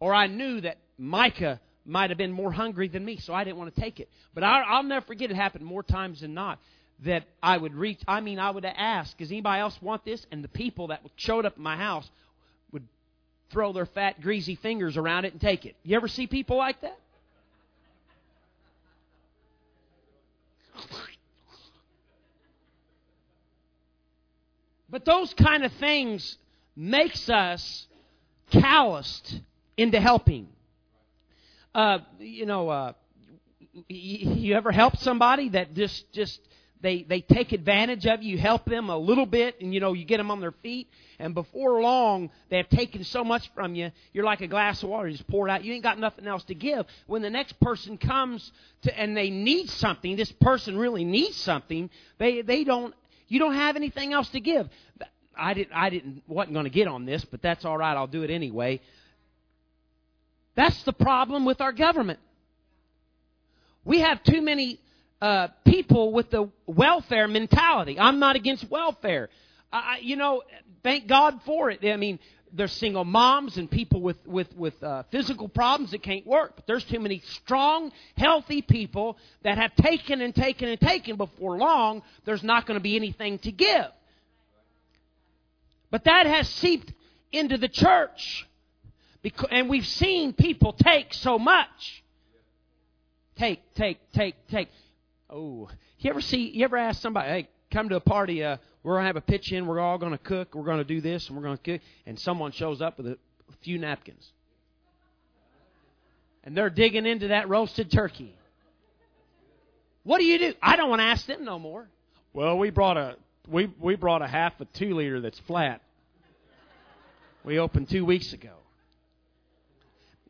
Or 0.00 0.14
I 0.14 0.26
knew 0.28 0.60
that 0.60 0.78
Micah 0.96 1.60
might 1.84 2.10
have 2.10 2.18
been 2.18 2.32
more 2.32 2.52
hungry 2.52 2.88
than 2.88 3.04
me, 3.04 3.18
so 3.18 3.34
I 3.34 3.44
didn't 3.44 3.58
want 3.58 3.74
to 3.74 3.80
take 3.80 4.00
it. 4.00 4.08
But 4.34 4.44
I, 4.44 4.62
I'll 4.62 4.82
never 4.82 5.04
forget 5.04 5.30
it 5.30 5.36
happened 5.36 5.64
more 5.64 5.82
times 5.82 6.20
than 6.20 6.34
not 6.34 6.58
that 7.04 7.24
I 7.42 7.56
would 7.56 7.74
reach. 7.74 8.00
I 8.06 8.20
mean, 8.20 8.38
I 8.38 8.50
would 8.50 8.64
ask, 8.64 9.16
"Does 9.18 9.30
anybody 9.30 9.60
else 9.60 9.80
want 9.82 10.04
this?" 10.04 10.26
And 10.30 10.42
the 10.42 10.48
people 10.48 10.88
that 10.88 11.02
showed 11.16 11.44
up 11.44 11.54
at 11.54 11.58
my 11.58 11.76
house 11.76 12.08
would 12.72 12.86
throw 13.50 13.72
their 13.72 13.86
fat, 13.86 14.20
greasy 14.20 14.54
fingers 14.54 14.96
around 14.96 15.24
it 15.24 15.32
and 15.32 15.40
take 15.40 15.66
it. 15.66 15.76
You 15.82 15.96
ever 15.96 16.08
see 16.08 16.26
people 16.26 16.56
like 16.56 16.80
that? 16.80 16.98
But 24.94 25.04
those 25.04 25.34
kind 25.34 25.64
of 25.64 25.72
things 25.72 26.38
makes 26.76 27.28
us 27.28 27.88
calloused 28.52 29.40
into 29.76 29.98
helping. 29.98 30.46
Uh, 31.74 31.98
you 32.20 32.46
know, 32.46 32.68
uh, 32.68 32.92
you 33.88 34.54
ever 34.54 34.70
help 34.70 34.96
somebody 34.98 35.48
that 35.50 35.74
just 35.74 36.12
just 36.12 36.40
they 36.80 37.02
they 37.02 37.20
take 37.20 37.52
advantage 37.52 38.06
of 38.06 38.22
you, 38.22 38.32
you 38.32 38.38
help 38.38 38.64
them 38.66 38.90
a 38.90 38.96
little 38.96 39.26
bit, 39.26 39.60
and 39.60 39.74
you 39.74 39.80
know 39.80 39.92
you 39.92 40.04
get 40.04 40.18
them 40.18 40.30
on 40.30 40.40
their 40.40 40.52
feet, 40.62 40.88
and 41.18 41.34
before 41.34 41.80
long 41.80 42.30
they 42.50 42.58
have 42.58 42.68
taken 42.68 43.02
so 43.02 43.24
much 43.24 43.50
from 43.54 43.74
you, 43.74 43.90
you're 44.12 44.24
like 44.24 44.40
a 44.40 44.46
glass 44.46 44.82
of 44.84 44.90
water, 44.90 45.08
you 45.08 45.16
just 45.16 45.28
pour 45.28 45.48
it 45.48 45.50
out. 45.50 45.64
You 45.64 45.72
ain't 45.72 45.82
got 45.82 45.98
nothing 45.98 46.28
else 46.28 46.44
to 46.44 46.54
give. 46.54 46.86
When 47.06 47.22
the 47.22 47.30
next 47.30 47.58
person 47.58 47.98
comes 47.98 48.52
to 48.82 48.96
and 48.96 49.16
they 49.16 49.30
need 49.30 49.68
something, 49.68 50.14
this 50.14 50.30
person 50.30 50.78
really 50.78 51.04
needs 51.04 51.36
something. 51.36 51.90
They 52.18 52.42
they 52.42 52.62
don't 52.62 52.94
you 53.26 53.40
don't 53.40 53.54
have 53.54 53.74
anything 53.74 54.12
else 54.12 54.28
to 54.28 54.40
give. 54.40 54.68
I 55.36 55.54
didn't. 55.54 55.72
I 55.72 55.90
didn't. 55.90 56.22
wasn't 56.28 56.54
going 56.54 56.64
to 56.64 56.70
get 56.70 56.86
on 56.86 57.06
this, 57.06 57.24
but 57.24 57.42
that's 57.42 57.64
all 57.64 57.76
right. 57.76 57.96
I'll 57.96 58.06
do 58.06 58.22
it 58.22 58.30
anyway. 58.30 58.80
That's 60.54 60.82
the 60.84 60.92
problem 60.92 61.44
with 61.44 61.60
our 61.60 61.72
government. 61.72 62.20
We 63.84 64.00
have 64.00 64.22
too 64.22 64.40
many 64.40 64.80
uh, 65.20 65.48
people 65.64 66.12
with 66.12 66.30
the 66.30 66.50
welfare 66.66 67.28
mentality. 67.28 67.98
I'm 67.98 68.18
not 68.18 68.36
against 68.36 68.70
welfare. 68.70 69.28
I, 69.72 69.98
you 70.00 70.16
know, 70.16 70.42
thank 70.82 71.06
God 71.06 71.40
for 71.44 71.70
it. 71.70 71.84
I 71.84 71.96
mean, 71.96 72.18
there's 72.52 72.72
single 72.72 73.04
moms 73.04 73.56
and 73.56 73.68
people 73.68 74.00
with 74.00 74.24
with 74.26 74.54
with 74.56 74.80
uh, 74.82 75.02
physical 75.10 75.48
problems 75.48 75.90
that 75.90 76.02
can't 76.02 76.26
work. 76.26 76.52
But 76.54 76.66
there's 76.66 76.84
too 76.84 77.00
many 77.00 77.20
strong, 77.20 77.90
healthy 78.16 78.62
people 78.62 79.18
that 79.42 79.58
have 79.58 79.74
taken 79.74 80.20
and 80.20 80.34
taken 80.34 80.68
and 80.68 80.80
taken. 80.80 81.16
Before 81.16 81.58
long, 81.58 82.02
there's 82.24 82.44
not 82.44 82.66
going 82.66 82.78
to 82.78 82.82
be 82.82 82.94
anything 82.94 83.38
to 83.40 83.50
give. 83.50 83.86
But 85.90 86.04
that 86.04 86.26
has 86.26 86.48
seeped 86.48 86.92
into 87.32 87.56
the 87.56 87.68
church, 87.68 88.46
because, 89.24 89.48
and 89.50 89.70
we've 89.70 89.86
seen 89.86 90.34
people 90.34 90.74
take 90.74 91.14
so 91.14 91.38
much. 91.38 92.04
Take, 93.36 93.60
take, 93.74 93.98
take, 94.12 94.36
take. 94.48 94.68
Oh, 95.30 95.70
you 95.98 96.10
ever 96.10 96.20
see? 96.20 96.50
You 96.50 96.64
ever 96.64 96.76
ask 96.76 97.00
somebody, 97.00 97.28
"Hey, 97.28 97.48
come 97.72 97.88
to 97.88 97.96
a 97.96 98.00
party? 98.00 98.44
Uh, 98.44 98.58
we're 98.82 98.96
gonna 98.96 99.06
have 99.06 99.16
a 99.16 99.22
pitch 99.22 99.50
in. 99.50 99.66
We're 99.66 99.80
all 99.80 99.96
gonna 99.96 100.18
cook. 100.18 100.54
We're 100.54 100.66
gonna 100.66 100.84
do 100.84 101.00
this, 101.00 101.26
and 101.26 101.38
we're 101.38 101.42
gonna 101.42 101.56
cook." 101.56 101.80
And 102.04 102.20
someone 102.20 102.52
shows 102.52 102.82
up 102.82 102.98
with 102.98 103.06
a 103.06 103.18
few 103.62 103.78
napkins, 103.78 104.30
and 106.44 106.54
they're 106.54 106.68
digging 106.68 107.06
into 107.06 107.28
that 107.28 107.48
roasted 107.48 107.90
turkey. 107.90 108.36
What 110.02 110.18
do 110.18 110.26
you 110.26 110.38
do? 110.38 110.54
I 110.62 110.76
don't 110.76 110.90
want 110.90 111.00
to 111.00 111.06
ask 111.06 111.24
them 111.24 111.46
no 111.46 111.58
more. 111.58 111.88
Well, 112.34 112.58
we 112.58 112.68
brought 112.68 112.98
a 112.98 113.16
we 113.48 113.72
we 113.80 113.96
brought 113.96 114.20
a 114.20 114.28
half 114.28 114.60
a 114.60 114.66
two 114.66 114.94
liter 114.94 115.22
that's 115.22 115.38
flat. 115.40 115.80
We 117.42 117.58
opened 117.58 117.88
two 117.88 118.04
weeks 118.04 118.34
ago. 118.34 118.52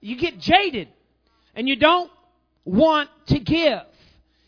You 0.04 0.16
get 0.16 0.38
jaded, 0.38 0.88
and 1.54 1.66
you 1.66 1.76
don't 1.76 2.10
want 2.66 3.08
to 3.28 3.40
give. 3.40 3.80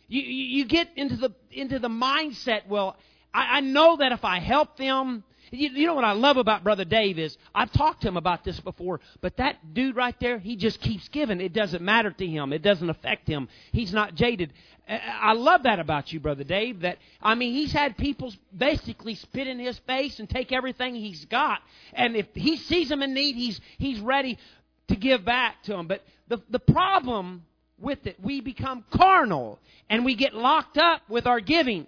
You, 0.06 0.20
you, 0.20 0.66
get 0.66 0.88
into 0.96 1.16
the 1.16 1.30
into 1.50 1.78
the 1.78 1.88
mindset. 1.88 2.68
Well, 2.68 2.94
I, 3.32 3.56
I 3.56 3.60
know 3.60 3.96
that 3.96 4.12
if 4.12 4.22
I 4.22 4.38
help 4.38 4.76
them, 4.76 5.25
you, 5.50 5.70
you 5.70 5.86
know 5.86 5.94
what 5.94 6.04
I 6.04 6.12
love 6.12 6.36
about 6.36 6.62
Brother 6.62 6.84
Dave 6.84 7.18
is 7.18 7.38
I've 7.54 7.72
talked 7.72 8.02
to 8.02 8.08
him 8.08 8.18
about 8.18 8.44
this 8.44 8.60
before, 8.60 9.00
but 9.22 9.38
that 9.38 9.72
dude 9.72 9.96
right 9.96 10.14
there, 10.20 10.38
he 10.38 10.56
just 10.56 10.78
keeps 10.82 11.08
giving. 11.08 11.40
It 11.40 11.54
doesn't 11.54 11.82
matter 11.82 12.10
to 12.10 12.26
him. 12.26 12.52
It 12.52 12.60
doesn't 12.60 12.90
affect 12.90 13.26
him. 13.26 13.48
He's 13.72 13.94
not 13.94 14.14
jaded. 14.14 14.52
Uh, 14.86 14.98
I 15.20 15.32
love 15.32 15.62
that 15.62 15.80
about 15.80 16.12
you, 16.12 16.20
Brother 16.20 16.44
Dave. 16.44 16.80
That 16.80 16.98
I 17.22 17.34
mean, 17.34 17.54
he's 17.54 17.72
had 17.72 17.96
people 17.96 18.30
basically 18.56 19.14
spit 19.14 19.48
in 19.48 19.58
his 19.58 19.78
face 19.80 20.18
and 20.18 20.28
take 20.28 20.52
everything 20.52 20.94
he's 20.94 21.25
got, 21.25 21.60
and 21.94 22.14
if 22.14 22.26
he 22.34 22.56
sees 22.56 22.90
them 22.90 23.02
in 23.02 23.14
need, 23.14 23.36
he's 23.36 23.58
he's 23.78 24.00
ready 24.00 24.38
to 24.88 24.96
give 24.96 25.24
back 25.24 25.62
to 25.64 25.72
them. 25.72 25.86
But 25.86 26.02
the 26.28 26.42
the 26.50 26.58
problem 26.58 27.44
with 27.78 28.06
it, 28.06 28.16
we 28.22 28.40
become 28.40 28.84
carnal 28.90 29.58
and 29.90 30.04
we 30.04 30.14
get 30.14 30.34
locked 30.34 30.78
up 30.78 31.02
with 31.08 31.26
our 31.26 31.40
giving, 31.40 31.86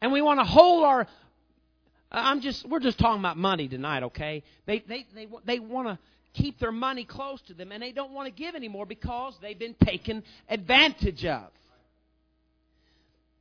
and 0.00 0.12
we 0.12 0.22
want 0.22 0.40
to 0.40 0.44
hold 0.44 0.84
our 0.84 1.06
I'm 2.10 2.40
just 2.40 2.66
we're 2.68 2.80
just 2.80 2.98
talking 2.98 3.20
about 3.20 3.36
money 3.36 3.68
tonight, 3.68 4.02
okay? 4.04 4.42
They 4.66 4.80
they 4.80 5.06
they 5.14 5.28
they 5.44 5.58
want 5.58 5.88
to 5.88 5.98
keep 6.34 6.58
their 6.58 6.72
money 6.72 7.04
close 7.04 7.40
to 7.42 7.54
them 7.54 7.72
and 7.72 7.82
they 7.82 7.92
don't 7.92 8.12
want 8.12 8.26
to 8.26 8.42
give 8.42 8.54
anymore 8.54 8.86
because 8.86 9.34
they've 9.42 9.58
been 9.58 9.74
taken 9.84 10.22
advantage 10.48 11.24
of. 11.24 11.48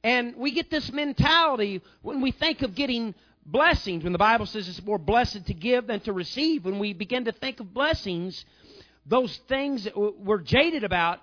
And 0.03 0.35
we 0.35 0.51
get 0.53 0.69
this 0.69 0.91
mentality 0.91 1.81
when 2.01 2.21
we 2.21 2.31
think 2.31 2.61
of 2.61 2.75
getting 2.75 3.13
blessings, 3.47 4.03
when 4.03 4.13
the 4.13 4.19
Bible 4.19 4.45
says 4.45 4.67
it's 4.67 4.83
more 4.83 4.99
blessed 4.99 5.47
to 5.47 5.53
give 5.53 5.87
than 5.87 6.01
to 6.01 6.13
receive, 6.13 6.65
when 6.65 6.79
we 6.79 6.93
begin 6.93 7.25
to 7.25 7.31
think 7.31 7.59
of 7.59 7.73
blessings, 7.73 8.45
those 9.05 9.35
things 9.47 9.85
that 9.85 9.97
we're 9.97 10.41
jaded 10.41 10.83
about 10.83 11.19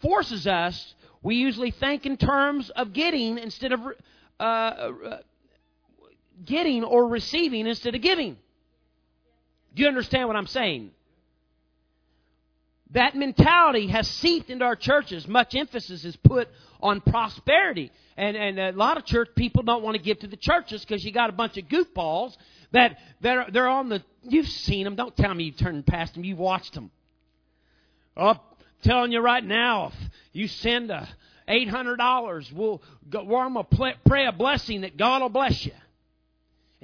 forces 0.00 0.46
us, 0.46 0.94
we 1.22 1.36
usually 1.36 1.72
think 1.72 2.06
in 2.06 2.16
terms 2.16 2.70
of 2.70 2.92
getting 2.92 3.38
instead 3.38 3.72
of 3.72 3.80
uh, 4.38 4.90
getting 6.44 6.84
or 6.84 7.08
receiving 7.08 7.66
instead 7.66 7.94
of 7.94 8.02
giving. 8.02 8.36
Do 9.74 9.82
you 9.82 9.88
understand 9.88 10.28
what 10.28 10.36
I'm 10.36 10.46
saying? 10.46 10.90
That 12.90 13.16
mentality 13.16 13.88
has 13.88 14.08
seeped 14.08 14.50
into 14.50 14.64
our 14.64 14.76
churches. 14.76 15.26
Much 15.26 15.54
emphasis 15.56 16.04
is 16.04 16.14
put 16.16 16.48
on 16.84 17.00
prosperity. 17.00 17.90
And, 18.16 18.36
and 18.36 18.58
a 18.58 18.72
lot 18.72 18.96
of 18.96 19.04
church 19.04 19.28
people 19.34 19.64
don't 19.64 19.82
want 19.82 19.96
to 19.96 20.02
give 20.02 20.20
to 20.20 20.28
the 20.28 20.36
churches 20.36 20.84
because 20.84 21.04
you 21.04 21.10
got 21.10 21.30
a 21.30 21.32
bunch 21.32 21.56
of 21.56 21.64
goofballs 21.64 22.36
that 22.70 22.98
they're, 23.20 23.46
they're 23.52 23.68
on 23.68 23.88
the. 23.88 24.02
You've 24.22 24.46
seen 24.46 24.84
them. 24.84 24.94
Don't 24.94 25.16
tell 25.16 25.34
me 25.34 25.44
you've 25.44 25.56
turned 25.56 25.86
past 25.86 26.14
them. 26.14 26.24
You've 26.24 26.38
watched 26.38 26.74
them. 26.74 26.92
Oh, 28.16 28.28
I'm 28.28 28.38
telling 28.84 29.10
you 29.10 29.20
right 29.20 29.44
now, 29.44 29.86
if 29.86 30.10
you 30.32 30.46
send 30.46 30.92
a 30.92 31.08
$800, 31.48 32.52
we'll 32.52 32.80
go, 33.10 33.24
we're 33.24 33.48
going 33.48 33.66
to 33.66 33.94
pray 34.06 34.26
a 34.26 34.32
blessing 34.32 34.82
that 34.82 34.96
God 34.96 35.22
will 35.22 35.28
bless 35.30 35.66
you 35.66 35.72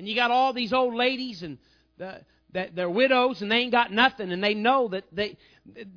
and 0.01 0.09
you 0.09 0.15
got 0.15 0.31
all 0.31 0.55
these 0.55 0.73
old 0.73 0.95
ladies 0.95 1.43
and 1.43 1.59
the, 1.99 2.23
that 2.55 2.75
they're 2.75 2.89
widows 2.89 3.43
and 3.43 3.53
they 3.53 3.59
ain't 3.59 3.71
got 3.71 3.93
nothing 3.93 4.33
and 4.33 4.43
they 4.43 4.55
know 4.55 4.89
that 4.89 5.05
they 5.13 5.37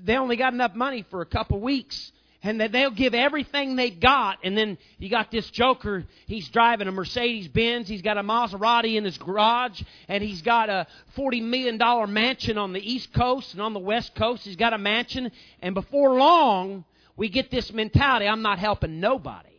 they 0.03 0.17
only 0.17 0.35
got 0.35 0.51
enough 0.51 0.75
money 0.75 1.05
for 1.09 1.21
a 1.21 1.25
couple 1.25 1.57
weeks 1.61 2.11
and 2.43 2.59
that 2.59 2.73
they'll 2.73 2.91
give 2.91 3.13
everything 3.13 3.77
they 3.77 3.89
got. 3.89 4.39
And 4.43 4.57
then 4.57 4.77
you 4.99 5.09
got 5.09 5.31
this 5.31 5.49
joker. 5.49 6.05
He's 6.27 6.49
driving 6.49 6.89
a 6.89 6.91
mercedes 6.91 7.47
benz. 7.47 7.87
He's 7.87 8.01
got 8.01 8.17
a 8.17 8.23
maserati 8.23 8.95
in 8.95 9.05
his 9.05 9.17
garage 9.17 9.81
and 10.09 10.21
he's 10.21 10.41
got 10.41 10.69
a 10.69 10.85
40 11.15 11.41
million 11.41 11.77
dollar 11.77 12.05
mansion 12.05 12.57
on 12.57 12.73
the 12.73 12.81
east 12.81 13.13
coast 13.13 13.53
and 13.53 13.61
on 13.61 13.73
the 13.73 13.79
west 13.79 14.13
coast. 14.13 14.43
He's 14.43 14.57
got 14.57 14.73
a 14.73 14.77
mansion. 14.77 15.31
And 15.61 15.73
before 15.73 16.15
long 16.15 16.83
we 17.15 17.29
get 17.29 17.51
this 17.51 17.71
mentality 17.71 18.27
i'm 18.27 18.41
not 18.41 18.59
helping 18.59 18.99
nobody. 18.99 19.49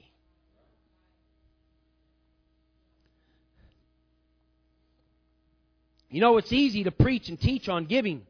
You 6.10 6.20
know, 6.20 6.36
it's 6.36 6.52
easy 6.52 6.84
to 6.84 6.92
preach 6.92 7.28
and 7.28 7.40
teach 7.40 7.68
on 7.68 7.86
giving 7.86 8.24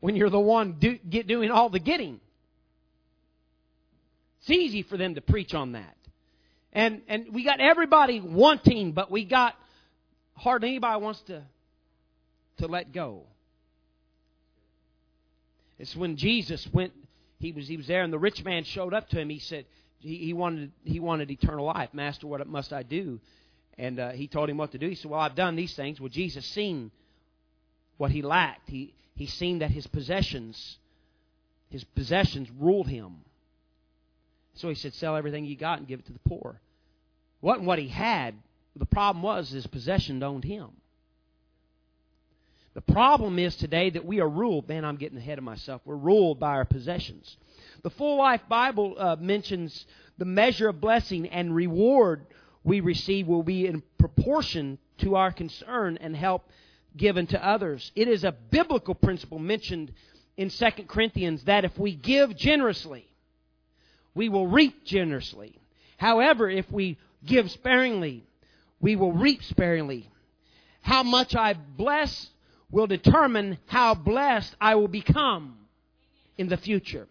when 0.00 0.16
you're 0.16 0.28
the 0.28 0.40
one 0.40 0.78
do, 0.80 0.98
get, 1.08 1.28
doing 1.28 1.52
all 1.52 1.68
the 1.68 1.78
getting. 1.78 2.18
It's 4.42 4.50
easy 4.50 4.82
for 4.82 4.96
them 4.96 5.14
to 5.14 5.20
preach 5.20 5.54
on 5.54 5.72
that. 5.72 5.96
And, 6.72 7.02
and 7.06 7.26
we 7.32 7.44
got 7.44 7.60
everybody 7.60 8.20
wanting, 8.20 8.92
but 8.92 9.10
we 9.10 9.24
got 9.24 9.54
hardly 10.34 10.70
anybody 10.70 11.00
wants 11.00 11.20
to, 11.22 11.42
to 12.58 12.66
let 12.66 12.92
go. 12.92 13.22
It's 15.78 15.94
when 15.94 16.16
Jesus 16.16 16.66
went, 16.72 16.92
he 17.38 17.52
was, 17.52 17.68
he 17.68 17.76
was 17.76 17.86
there 17.86 18.02
and 18.02 18.12
the 18.12 18.18
rich 18.18 18.44
man 18.44 18.64
showed 18.64 18.94
up 18.94 19.08
to 19.10 19.20
him. 19.20 19.28
He 19.28 19.38
said, 19.38 19.64
he, 19.98 20.16
he 20.16 20.32
wanted, 20.32 20.72
he 20.84 20.98
wanted 20.98 21.30
eternal 21.30 21.66
life. 21.66 21.90
Master, 21.92 22.26
what 22.26 22.44
must 22.48 22.72
I 22.72 22.82
do? 22.82 23.20
And 23.78 24.00
uh, 24.00 24.10
he 24.10 24.26
told 24.26 24.50
him 24.50 24.56
what 24.56 24.72
to 24.72 24.78
do. 24.78 24.88
He 24.88 24.94
said, 24.96 25.10
well, 25.10 25.20
I've 25.20 25.34
done 25.34 25.56
these 25.56 25.74
things. 25.74 26.00
Well, 26.00 26.08
Jesus 26.08 26.44
seen 26.46 26.90
what 27.96 28.10
he 28.10 28.22
lacked. 28.22 28.68
He, 28.68 28.94
he 29.14 29.26
seen 29.26 29.60
that 29.60 29.70
his 29.70 29.86
possessions, 29.86 30.78
his 31.70 31.84
possessions 31.84 32.48
ruled 32.58 32.88
him. 32.88 33.18
So 34.54 34.68
he 34.68 34.74
said, 34.74 34.94
Sell 34.94 35.16
everything 35.16 35.44
you 35.44 35.56
got 35.56 35.78
and 35.78 35.88
give 35.88 36.00
it 36.00 36.06
to 36.06 36.12
the 36.12 36.18
poor. 36.20 36.60
It 37.42 37.46
wasn't 37.46 37.66
what 37.66 37.78
he 37.78 37.88
had. 37.88 38.34
The 38.76 38.86
problem 38.86 39.22
was 39.22 39.50
his 39.50 39.66
possession 39.66 40.22
owned 40.22 40.44
him. 40.44 40.70
The 42.74 42.80
problem 42.80 43.38
is 43.38 43.54
today 43.56 43.90
that 43.90 44.04
we 44.04 44.20
are 44.20 44.28
ruled. 44.28 44.68
Man, 44.68 44.84
I'm 44.84 44.96
getting 44.96 45.18
ahead 45.18 45.36
of 45.36 45.44
myself. 45.44 45.82
We're 45.84 45.96
ruled 45.96 46.40
by 46.40 46.52
our 46.52 46.64
possessions. 46.64 47.36
The 47.82 47.90
Full 47.90 48.16
Life 48.16 48.40
Bible 48.48 48.94
uh, 48.96 49.16
mentions 49.20 49.84
the 50.16 50.24
measure 50.24 50.68
of 50.68 50.80
blessing 50.80 51.28
and 51.28 51.54
reward 51.54 52.26
we 52.64 52.80
receive 52.80 53.26
will 53.26 53.42
be 53.42 53.66
in 53.66 53.82
proportion 53.98 54.78
to 54.98 55.16
our 55.16 55.32
concern 55.32 55.98
and 56.00 56.16
help 56.16 56.48
given 56.96 57.26
to 57.28 57.46
others. 57.46 57.90
It 57.94 58.08
is 58.08 58.24
a 58.24 58.32
biblical 58.32 58.94
principle 58.94 59.38
mentioned 59.38 59.92
in 60.36 60.48
2 60.48 60.70
Corinthians 60.88 61.44
that 61.44 61.64
if 61.64 61.78
we 61.78 61.94
give 61.94 62.36
generously, 62.36 63.06
we 64.14 64.28
will 64.28 64.46
reap 64.46 64.84
generously. 64.84 65.58
However, 65.96 66.48
if 66.48 66.70
we 66.70 66.98
give 67.24 67.50
sparingly, 67.50 68.24
we 68.80 68.96
will 68.96 69.12
reap 69.12 69.42
sparingly. 69.44 70.08
How 70.82 71.02
much 71.02 71.34
I 71.34 71.54
bless 71.54 72.28
will 72.70 72.86
determine 72.86 73.58
how 73.66 73.94
blessed 73.94 74.54
I 74.60 74.74
will 74.74 74.88
become 74.88 75.58
in 76.36 76.48
the 76.48 76.56
future. 76.56 77.06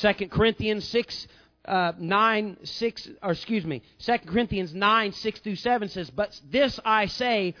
2 0.00 0.28
Corinthians 0.28 0.86
6 0.88 1.28
uh, 1.64 1.92
9, 1.98 2.56
6, 2.64 3.08
or 3.22 3.32
excuse 3.32 3.64
me, 3.64 3.82
2 3.98 4.18
Corinthians 4.26 4.74
9, 4.74 5.12
6 5.12 5.40
through 5.40 5.56
7 5.56 5.88
says, 5.90 6.08
But 6.08 6.40
this 6.50 6.80
I 6.82 7.06
say, 7.06 7.54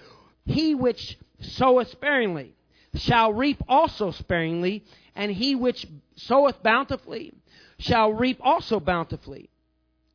he 0.46 0.74
which 0.74 1.18
soweth 1.40 1.90
sparingly 1.90 2.54
shall 2.94 3.34
reap 3.34 3.62
also 3.68 4.10
sparingly, 4.12 4.82
and 5.14 5.30
he 5.30 5.54
which 5.54 5.86
soweth 6.16 6.62
bountifully 6.62 7.34
shall 7.78 8.12
reap 8.12 8.38
also 8.42 8.80
bountifully. 8.80 9.48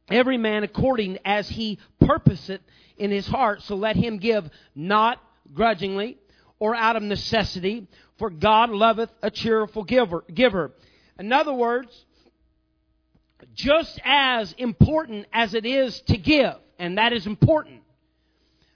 Every 0.09 0.37
man 0.37 0.63
according 0.63 1.19
as 1.23 1.47
he 1.47 1.79
purposeth 1.99 2.61
in 2.97 3.11
his 3.11 3.25
heart, 3.25 3.61
so 3.61 3.75
let 3.75 3.95
him 3.95 4.17
give 4.17 4.49
not 4.75 5.19
grudgingly 5.53 6.17
or 6.59 6.75
out 6.75 6.95
of 6.95 7.03
necessity, 7.03 7.87
for 8.17 8.29
God 8.29 8.69
loveth 8.69 9.09
a 9.21 9.31
cheerful 9.31 9.83
giver. 9.83 10.23
giver. 10.33 10.71
In 11.17 11.31
other 11.31 11.53
words, 11.53 12.05
just 13.53 13.99
as 14.03 14.53
important 14.57 15.25
as 15.33 15.53
it 15.53 15.65
is 15.65 15.99
to 16.01 16.17
give, 16.17 16.55
and 16.79 16.97
that 16.97 17.13
is 17.13 17.25
important, 17.25 17.81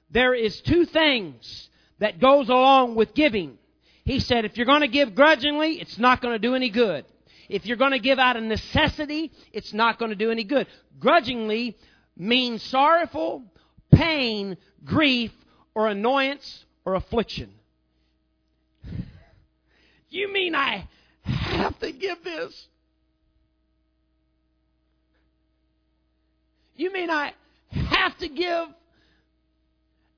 there 0.09 0.33
is 0.33 0.59
two 0.61 0.85
things 0.85 1.69
that 1.99 2.19
goes 2.19 2.49
along 2.49 2.95
with 2.95 3.13
giving. 3.13 3.57
He 4.05 4.19
said, 4.19 4.45
if 4.45 4.55
you're 4.57 4.65
going 4.65 4.81
to 4.81 4.87
give 4.87 5.15
grudgingly, 5.15 5.81
it's 5.81 5.97
not 5.97 6.21
going 6.21 6.33
to 6.33 6.39
do 6.39 6.55
any 6.55 6.69
good. 6.69 7.05
If 7.49 7.65
you're 7.65 7.77
going 7.77 7.91
to 7.91 7.99
give 7.99 8.19
out 8.19 8.35
of 8.35 8.43
necessity, 8.43 9.31
it's 9.53 9.73
not 9.73 9.99
going 9.99 10.09
to 10.09 10.15
do 10.15 10.31
any 10.31 10.43
good. 10.43 10.67
Grudgingly 10.99 11.77
means 12.15 12.61
sorrowful, 12.63 13.43
pain, 13.91 14.57
grief, 14.83 15.31
or 15.73 15.87
annoyance 15.87 16.65
or 16.85 16.95
affliction. 16.95 17.53
You 20.09 20.31
mean 20.31 20.55
I 20.55 20.87
have 21.23 21.77
to 21.79 21.91
give 21.91 22.23
this? 22.23 22.67
You 26.77 26.93
mean 26.93 27.09
I 27.09 27.33
have 27.71 28.17
to 28.19 28.29
give 28.29 28.67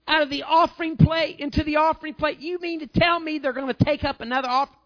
out 0.08 0.22
of 0.22 0.30
the 0.30 0.44
offering 0.44 0.96
plate 0.98 1.40
into 1.40 1.64
the 1.64 1.78
offering 1.78 2.14
plate? 2.14 2.40
You 2.40 2.60
mean 2.60 2.82
to 2.82 2.88
tell 2.88 3.20
me 3.20 3.40
they're 3.40 3.54
going 3.54 3.74
to 3.74 3.84
take 3.84 4.04
up 4.04 4.22
another 4.22 4.48
offering? 4.48 4.79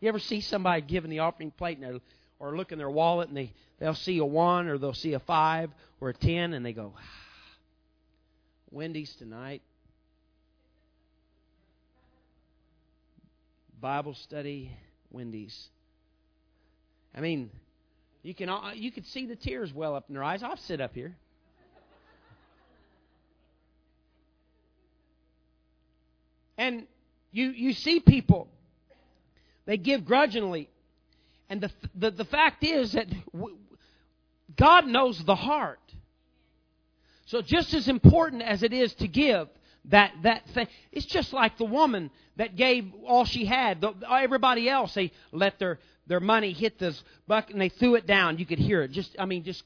You 0.00 0.08
ever 0.08 0.18
see 0.18 0.40
somebody 0.40 0.80
giving 0.82 1.10
the 1.10 1.20
offering 1.20 1.50
plate 1.50 1.78
and 1.78 2.00
or 2.38 2.56
look 2.56 2.72
in 2.72 2.78
their 2.78 2.90
wallet 2.90 3.28
and 3.28 3.36
they, 3.36 3.52
they'll 3.78 3.94
see 3.94 4.18
a 4.18 4.24
one 4.24 4.66
or 4.66 4.78
they'll 4.78 4.94
see 4.94 5.12
a 5.12 5.20
five 5.20 5.70
or 6.00 6.08
a 6.08 6.14
ten 6.14 6.54
and 6.54 6.64
they 6.64 6.72
go, 6.72 6.94
ah, 6.96 7.02
Wendy's 8.70 9.14
tonight. 9.16 9.62
Bible 13.78 14.14
study, 14.14 14.70
Wendy's. 15.10 15.68
I 17.14 17.20
mean, 17.20 17.50
you 18.22 18.34
can 18.34 18.50
you 18.74 18.90
could 18.90 19.06
see 19.06 19.26
the 19.26 19.36
tears 19.36 19.72
well 19.72 19.94
up 19.94 20.04
in 20.08 20.14
their 20.14 20.24
eyes. 20.24 20.42
I'll 20.42 20.56
sit 20.56 20.80
up 20.80 20.94
here. 20.94 21.14
And 26.58 26.86
you 27.32 27.50
you 27.50 27.72
see 27.72 28.00
people 28.00 28.48
they 29.70 29.76
give 29.76 30.04
grudgingly. 30.04 30.68
And 31.48 31.60
the 31.60 31.70
the, 31.94 32.10
the 32.10 32.24
fact 32.24 32.64
is 32.64 32.90
that 32.92 33.06
God 34.56 34.88
knows 34.88 35.22
the 35.24 35.36
heart. 35.36 35.78
So 37.26 37.40
just 37.40 37.72
as 37.72 37.86
important 37.86 38.42
as 38.42 38.64
it 38.64 38.72
is 38.72 38.92
to 38.94 39.06
give 39.06 39.46
that 39.84 40.10
that 40.24 40.44
thing, 40.48 40.66
it's 40.90 41.06
just 41.06 41.32
like 41.32 41.56
the 41.56 41.64
woman 41.66 42.10
that 42.34 42.56
gave 42.56 42.92
all 43.06 43.24
she 43.24 43.44
had. 43.44 43.80
The, 43.80 43.94
everybody 44.10 44.68
else 44.68 44.92
they 44.92 45.12
let 45.30 45.60
their 45.60 45.78
their 46.08 46.18
money 46.18 46.50
hit 46.52 46.80
this 46.80 47.00
bucket 47.28 47.52
and 47.52 47.60
they 47.60 47.68
threw 47.68 47.94
it 47.94 48.08
down. 48.08 48.38
You 48.38 48.46
could 48.46 48.58
hear 48.58 48.82
it. 48.82 48.90
Just 48.90 49.14
I 49.20 49.24
mean, 49.24 49.44
just 49.44 49.62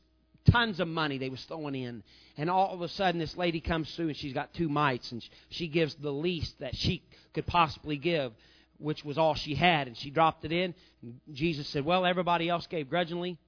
tons 0.51 0.81
of 0.81 0.89
money 0.89 1.17
they 1.17 1.31
was 1.31 1.43
throwing 1.45 1.77
in. 1.77 2.03
And 2.37 2.51
all 2.51 2.75
of 2.75 2.83
a 2.83 2.89
sudden, 2.89 3.21
this 3.21 3.39
lady 3.39 3.63
comes 3.63 3.91
through 3.95 4.09
and 4.09 4.17
she's 4.19 4.35
got 4.35 4.53
two 4.53 4.69
mites, 4.69 5.13
and 5.13 5.27
she 5.49 5.67
gives 5.67 5.95
the 5.95 6.11
least 6.11 6.59
that 6.59 6.77
she 6.77 7.03
could 7.33 7.47
possibly 7.47 7.97
give, 7.97 8.33
which 8.79 9.05
was 9.05 9.19
all 9.19 9.35
she 9.35 9.55
had, 9.55 9.87
and 9.87 9.97
she 9.97 10.11
dropped 10.11 10.45
it 10.45 10.53
in. 10.53 10.75
And 11.03 11.21
Jesus 11.33 11.69
said, 11.69 11.85
"Well, 11.85 12.05
everybody 12.05 12.49
else 12.49 12.67
gave 12.67 12.89
grudgingly, 12.91 13.39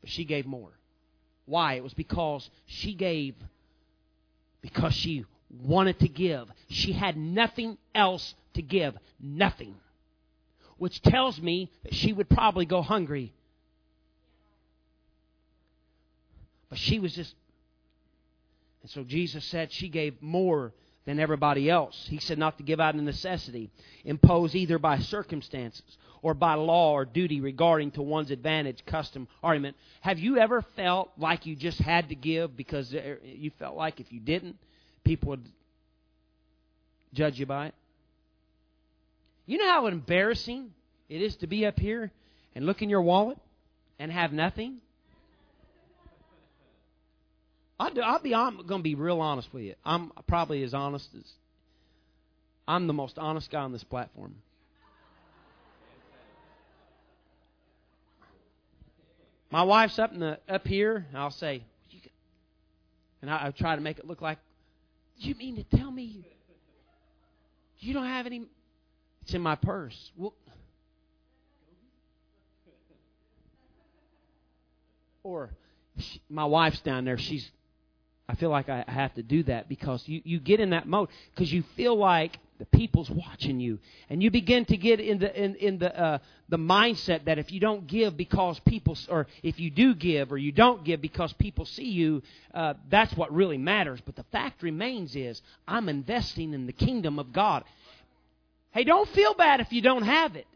but 0.00 0.10
she 0.10 0.24
gave 0.24 0.46
more. 0.46 0.70
Why? 1.46 1.74
It 1.74 1.82
was 1.82 1.94
because 1.94 2.48
she 2.66 2.94
gave 2.94 3.34
because 4.62 4.94
she 4.94 5.24
wanted 5.48 5.98
to 6.00 6.08
give. 6.08 6.50
She 6.68 6.92
had 6.92 7.16
nothing 7.16 7.78
else 7.94 8.34
to 8.54 8.62
give, 8.62 8.96
nothing." 9.18 9.76
which 10.80 11.02
tells 11.02 11.38
me 11.38 11.70
that 11.82 11.94
she 11.94 12.10
would 12.10 12.26
probably 12.30 12.64
go 12.64 12.80
hungry. 12.80 13.34
But 16.70 16.78
she 16.78 16.98
was 16.98 17.14
just. 17.14 17.34
And 18.80 18.90
so 18.90 19.04
Jesus 19.04 19.44
said 19.44 19.70
she 19.70 19.90
gave 19.90 20.22
more 20.22 20.72
than 21.04 21.18
everybody 21.18 21.70
else. 21.70 22.06
He 22.08 22.18
said 22.18 22.38
not 22.38 22.58
to 22.58 22.62
give 22.62 22.80
out 22.80 22.94
of 22.94 23.02
necessity, 23.02 23.70
imposed 24.04 24.54
either 24.54 24.78
by 24.78 24.98
circumstances 24.98 25.96
or 26.22 26.34
by 26.34 26.54
law 26.54 26.92
or 26.92 27.04
duty 27.04 27.40
regarding 27.40 27.90
to 27.92 28.02
one's 28.02 28.30
advantage, 28.30 28.84
custom, 28.84 29.26
argument. 29.42 29.76
Have 30.02 30.18
you 30.18 30.38
ever 30.38 30.62
felt 30.76 31.10
like 31.16 31.46
you 31.46 31.56
just 31.56 31.78
had 31.78 32.10
to 32.10 32.14
give 32.14 32.56
because 32.56 32.94
you 33.24 33.50
felt 33.58 33.76
like 33.76 34.00
if 34.00 34.12
you 34.12 34.20
didn't, 34.20 34.56
people 35.04 35.30
would 35.30 35.48
judge 37.14 37.38
you 37.38 37.46
by 37.46 37.68
it? 37.68 37.74
You 39.46 39.58
know 39.58 39.68
how 39.68 39.86
embarrassing 39.86 40.70
it 41.08 41.22
is 41.22 41.36
to 41.36 41.46
be 41.46 41.66
up 41.66 41.80
here 41.80 42.12
and 42.54 42.66
look 42.66 42.82
in 42.82 42.90
your 42.90 43.02
wallet 43.02 43.38
and 43.98 44.12
have 44.12 44.32
nothing? 44.32 44.76
I'll, 47.80 47.94
do, 47.94 48.02
I'll 48.02 48.22
be 48.22 48.34
I'm 48.34 48.66
going 48.66 48.80
to 48.80 48.82
be 48.82 48.94
real 48.94 49.20
honest 49.22 49.48
with 49.54 49.62
you. 49.62 49.74
I'm 49.82 50.12
probably 50.28 50.62
as 50.64 50.74
honest 50.74 51.08
as 51.16 51.24
I'm 52.68 52.86
the 52.86 52.92
most 52.92 53.18
honest 53.18 53.50
guy 53.50 53.60
on 53.60 53.72
this 53.72 53.82
platform. 53.82 54.34
My 59.50 59.62
wife's 59.62 59.98
up 59.98 60.12
in 60.12 60.20
the 60.20 60.38
up 60.46 60.66
here, 60.66 61.06
and 61.08 61.18
I'll 61.18 61.30
say, 61.30 61.64
and 63.22 63.30
I, 63.30 63.46
I 63.46 63.50
try 63.50 63.74
to 63.74 63.80
make 63.80 63.98
it 63.98 64.06
look 64.06 64.20
like, 64.20 64.38
you 65.16 65.34
mean 65.34 65.56
to 65.56 65.78
tell 65.78 65.90
me 65.90 66.22
you 67.78 67.94
don't 67.94 68.06
have 68.06 68.26
any? 68.26 68.42
It's 69.22 69.32
in 69.32 69.40
my 69.40 69.56
purse. 69.56 69.96
Well, 70.18 70.34
or 75.22 75.50
she, 75.98 76.20
my 76.28 76.44
wife's 76.44 76.80
down 76.82 77.06
there. 77.06 77.16
She's. 77.16 77.50
I 78.30 78.36
feel 78.36 78.50
like 78.50 78.68
I 78.68 78.84
have 78.86 79.12
to 79.14 79.24
do 79.24 79.42
that 79.44 79.68
because 79.68 80.06
you, 80.06 80.22
you 80.24 80.38
get 80.38 80.60
in 80.60 80.70
that 80.70 80.86
mode 80.86 81.08
because 81.34 81.52
you 81.52 81.64
feel 81.76 81.96
like 81.96 82.38
the 82.60 82.66
people's 82.66 83.10
watching 83.10 83.58
you, 83.58 83.80
and 84.08 84.22
you 84.22 84.30
begin 84.30 84.64
to 84.66 84.76
get 84.76 85.00
in 85.00 85.18
the 85.18 85.34
in, 85.44 85.56
in 85.56 85.78
the 85.78 86.00
uh, 86.00 86.18
the 86.48 86.56
mindset 86.56 87.24
that 87.24 87.40
if 87.40 87.50
you 87.50 87.58
don't 87.58 87.88
give 87.88 88.16
because 88.16 88.60
people, 88.60 88.96
or 89.08 89.26
if 89.42 89.58
you 89.58 89.68
do 89.70 89.96
give 89.96 90.30
or 90.30 90.38
you 90.38 90.52
don't 90.52 90.84
give 90.84 91.00
because 91.00 91.32
people 91.32 91.64
see 91.64 91.88
you, 91.88 92.22
uh, 92.54 92.74
that's 92.88 93.12
what 93.16 93.32
really 93.34 93.58
matters. 93.58 93.98
But 94.06 94.14
the 94.14 94.24
fact 94.30 94.62
remains 94.62 95.16
is 95.16 95.42
I'm 95.66 95.88
investing 95.88 96.54
in 96.54 96.66
the 96.66 96.72
kingdom 96.72 97.18
of 97.18 97.32
God. 97.32 97.64
Hey, 98.70 98.84
don't 98.84 99.08
feel 99.08 99.34
bad 99.34 99.58
if 99.58 99.72
you 99.72 99.82
don't 99.82 100.04
have 100.04 100.36
it. 100.36 100.46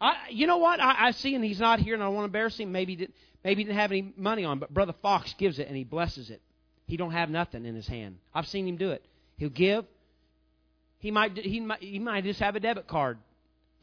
I, 0.00 0.14
you 0.30 0.46
know 0.46 0.58
what? 0.58 0.80
I, 0.80 1.08
I 1.08 1.10
see, 1.10 1.34
and 1.34 1.44
he's 1.44 1.58
not 1.58 1.80
here, 1.80 1.94
and 1.94 2.02
I 2.02 2.06
don't 2.06 2.14
want 2.14 2.22
to 2.26 2.28
embarrass 2.28 2.60
him. 2.60 2.70
Maybe 2.70 3.08
maybe 3.44 3.62
he 3.62 3.64
didn't 3.64 3.78
have 3.78 3.92
any 3.92 4.12
money 4.16 4.44
on, 4.44 4.58
but 4.58 4.72
Brother 4.72 4.94
Fox 5.02 5.34
gives 5.38 5.58
it, 5.58 5.68
and 5.68 5.76
he 5.76 5.84
blesses 5.84 6.30
it. 6.30 6.40
He 6.86 6.96
don't 6.96 7.12
have 7.12 7.30
nothing 7.30 7.64
in 7.64 7.74
his 7.74 7.86
hand. 7.86 8.16
I've 8.34 8.48
seen 8.48 8.66
him 8.66 8.76
do 8.76 8.90
it. 8.90 9.04
He'll 9.36 9.50
give. 9.50 9.84
He 11.00 11.10
might 11.10 11.36
he 11.36 11.60
might 11.60 11.82
he 11.82 11.98
might 11.98 12.24
just 12.24 12.40
have 12.40 12.56
a 12.56 12.60
debit 12.60 12.88
card, 12.88 13.18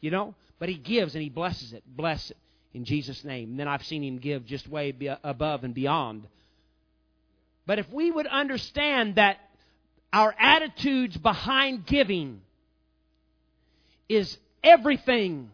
you 0.00 0.10
know, 0.10 0.34
but 0.58 0.68
he 0.68 0.74
gives 0.74 1.14
and 1.14 1.22
he 1.22 1.30
blesses 1.30 1.72
it. 1.72 1.82
Bless 1.86 2.30
it 2.30 2.36
in 2.74 2.84
Jesus' 2.84 3.24
name. 3.24 3.50
And 3.50 3.60
then 3.60 3.68
I've 3.68 3.84
seen 3.84 4.02
him 4.02 4.18
give 4.18 4.44
just 4.44 4.68
way 4.68 4.94
above 5.24 5.64
and 5.64 5.72
beyond. 5.72 6.26
But 7.64 7.78
if 7.78 7.90
we 7.90 8.10
would 8.10 8.26
understand 8.26 9.14
that 9.14 9.38
our 10.12 10.34
attitudes 10.38 11.16
behind 11.16 11.86
giving 11.86 12.42
is 14.08 14.36
everything 14.62 15.50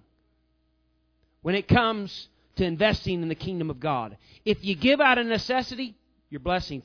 when 1.42 1.54
it 1.54 1.68
comes 1.68 2.28
to 2.56 2.64
investing 2.64 3.22
in 3.22 3.28
the 3.28 3.34
kingdom 3.34 3.70
of 3.70 3.80
God. 3.80 4.16
If 4.44 4.64
you 4.64 4.74
give 4.74 5.00
out 5.00 5.18
of 5.18 5.26
necessity, 5.26 5.94
your 6.30 6.40
blessing. 6.40 6.82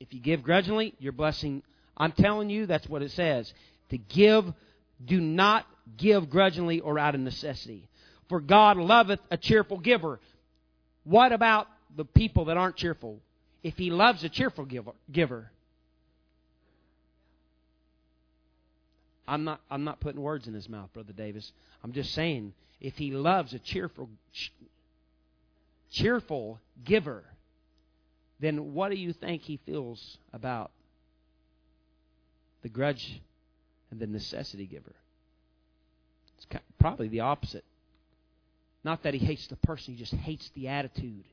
If 0.00 0.12
you 0.14 0.20
give 0.20 0.42
grudgingly, 0.42 0.94
your 0.98 1.12
blessing. 1.12 1.62
I'm 1.96 2.12
telling 2.12 2.50
you, 2.50 2.66
that's 2.66 2.88
what 2.88 3.02
it 3.02 3.10
says. 3.12 3.52
To 3.90 3.98
give, 3.98 4.44
do 5.04 5.20
not 5.20 5.66
give 5.96 6.30
grudgingly 6.30 6.80
or 6.80 6.98
out 6.98 7.14
of 7.14 7.20
necessity. 7.20 7.88
For 8.28 8.40
God 8.40 8.76
loveth 8.76 9.20
a 9.30 9.36
cheerful 9.36 9.78
giver. 9.78 10.20
What 11.04 11.32
about 11.32 11.68
the 11.96 12.04
people 12.04 12.46
that 12.46 12.56
aren't 12.56 12.76
cheerful? 12.76 13.20
If 13.62 13.76
He 13.76 13.90
loves 13.90 14.22
a 14.22 14.28
cheerful 14.28 14.64
giver, 14.64 14.92
giver 15.10 15.50
I'm 19.28 19.44
not, 19.44 19.60
I'm 19.70 19.84
not 19.84 20.00
putting 20.00 20.20
words 20.20 20.48
in 20.48 20.54
his 20.54 20.68
mouth, 20.68 20.92
Brother 20.94 21.12
Davis. 21.12 21.52
I'm 21.84 21.92
just 21.92 22.12
saying, 22.14 22.54
if 22.80 22.96
he 22.96 23.10
loves 23.10 23.52
a 23.52 23.58
cheerful, 23.58 24.08
cheerful 25.90 26.58
giver, 26.82 27.24
then 28.40 28.72
what 28.72 28.90
do 28.90 28.96
you 28.96 29.12
think 29.12 29.42
he 29.42 29.58
feels 29.66 30.16
about 30.32 30.70
the 32.62 32.70
grudge 32.70 33.20
and 33.90 34.00
the 34.00 34.06
necessity 34.06 34.66
giver? 34.66 34.94
It's 36.38 36.46
probably 36.78 37.08
the 37.08 37.20
opposite. 37.20 37.64
Not 38.82 39.02
that 39.02 39.12
he 39.12 39.20
hates 39.20 39.46
the 39.48 39.56
person, 39.56 39.94
he 39.94 40.00
just 40.00 40.14
hates 40.14 40.50
the 40.54 40.68
attitude 40.68 41.24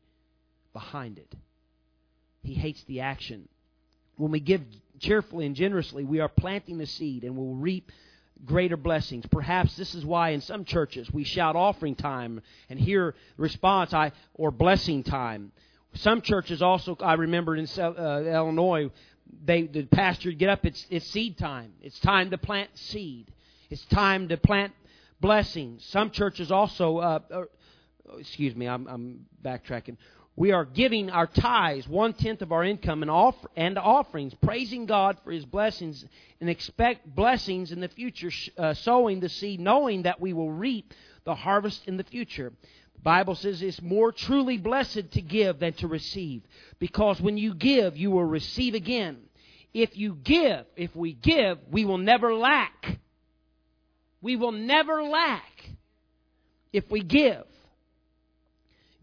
behind 0.74 1.18
it. 1.18 1.34
He 2.44 2.56
hates 2.56 2.84
the 2.84 3.02
action. 3.02 3.48
When 4.18 4.32
we 4.32 4.40
give 4.40 4.62
cheerfully 5.00 5.46
and 5.46 5.56
generously, 5.56 6.04
we 6.04 6.20
are 6.20 6.30
planting 6.30 6.78
the 6.78 6.86
seed 6.86 7.24
and 7.24 7.36
we'll 7.36 7.56
reap 7.56 7.92
greater 8.44 8.78
blessings. 8.78 9.26
Perhaps 9.32 9.76
this 9.76 9.96
is 9.96 10.06
why 10.06 10.30
in 10.30 10.42
some 10.42 10.66
churches 10.66 11.12
we 11.12 11.24
shout 11.24 11.56
offering 11.56 11.96
time 11.96 12.42
and 12.70 12.80
hear 12.80 13.16
response 13.38 13.94
I 13.94 14.12
or 14.34 14.52
blessing 14.52 15.04
time. 15.04 15.52
Some 15.96 16.22
churches 16.22 16.62
also 16.62 16.98
I 17.00 17.14
remember 17.14 17.56
in 17.56 17.68
uh, 17.78 18.22
Illinois 18.26 18.92
they 19.44 19.64
the 19.64 19.84
pastor 19.84 20.30
would 20.30 20.38
get 20.38 20.50
up 20.50 20.66
it's 20.66 20.86
it's 20.90 21.08
seed 21.08 21.38
time. 21.38 21.72
It's 21.82 22.00
time 22.00 22.30
to 22.32 22.38
plant 22.38 22.70
seed. 22.74 23.32
It's 23.70 23.86
time 23.86 24.28
to 24.28 24.38
plant 24.38 24.74
blessings. 25.22 25.86
Some 25.86 26.12
churches 26.12 26.52
also 26.52 26.98
uh, 26.98 27.20
uh, 27.32 27.44
excuse 28.20 28.56
me, 28.56 28.68
I'm, 28.68 28.88
I'm 28.88 29.26
backtracking 29.44 29.98
we 30.38 30.52
are 30.52 30.66
giving 30.66 31.10
our 31.10 31.28
tithes, 31.28 31.88
one 31.88 32.14
tenth 32.14 32.42
of 32.42 32.52
our 32.52 32.64
income, 32.64 33.02
and, 33.02 33.12
offer, 33.12 33.48
and 33.56 33.78
offerings, 33.78 34.34
praising 34.42 34.86
God 34.86 35.18
for 35.24 35.32
His 35.32 35.46
blessings, 35.46 36.06
and 36.42 36.50
expect 36.50 37.16
blessings 37.16 37.72
in 37.72 37.80
the 37.80 37.88
future, 37.88 38.32
uh, 38.58 38.74
sowing 38.74 39.22
the 39.22 39.30
seed, 39.30 39.62
knowing 39.62 40.04
that 40.04 40.20
we 40.20 40.34
will 40.34 40.52
reap 40.52 40.94
the 41.24 41.36
harvest 41.36 41.88
in 41.88 41.96
the 41.96 42.04
future. 42.04 42.52
The 42.96 43.02
Bible 43.02 43.36
says 43.36 43.62
it's 43.62 43.82
more 43.82 44.12
truly 44.12 44.58
blessed 44.58 45.12
to 45.12 45.22
give 45.22 45.60
than 45.60 45.74
to 45.74 45.88
receive, 45.88 46.44
because 46.80 47.22
when 47.22 47.38
you 47.38 47.54
give, 47.54 47.96
you 47.96 48.12
will 48.12 48.26
receive 48.26 48.74
again. 48.74 49.18
If 49.74 49.98
you 49.98 50.16
give, 50.16 50.66
if 50.76 50.94
we 50.96 51.14
give, 51.14 51.60
we 51.72 51.86
will 51.86 51.98
never 51.98 52.34
lack. 52.34 53.00
We 54.22 54.36
will 54.36 54.54
never 54.54 55.04
lack 55.04 55.70
if 56.74 56.90
we 56.92 57.04
give. 57.04 57.46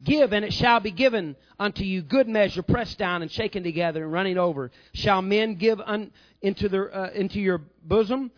Give, 0.04 0.32
and 0.32 0.44
it 0.44 0.52
shall 0.52 0.80
be 0.80 0.90
given 0.90 1.36
unto 1.60 1.84
you 1.84 2.02
good 2.02 2.28
measure, 2.28 2.62
pressed 2.62 2.98
down 2.98 3.22
and 3.22 3.30
shaken 3.30 3.62
together 3.62 4.02
and 4.02 4.12
running 4.12 4.36
over. 4.36 4.70
Shall 4.94 5.22
men 5.22 5.54
give 5.54 5.80
un, 5.80 6.10
into, 6.40 6.68
their, 6.68 6.94
uh, 6.94 7.10
into 7.10 7.40
your 7.40 7.60
bosom? 7.84 8.32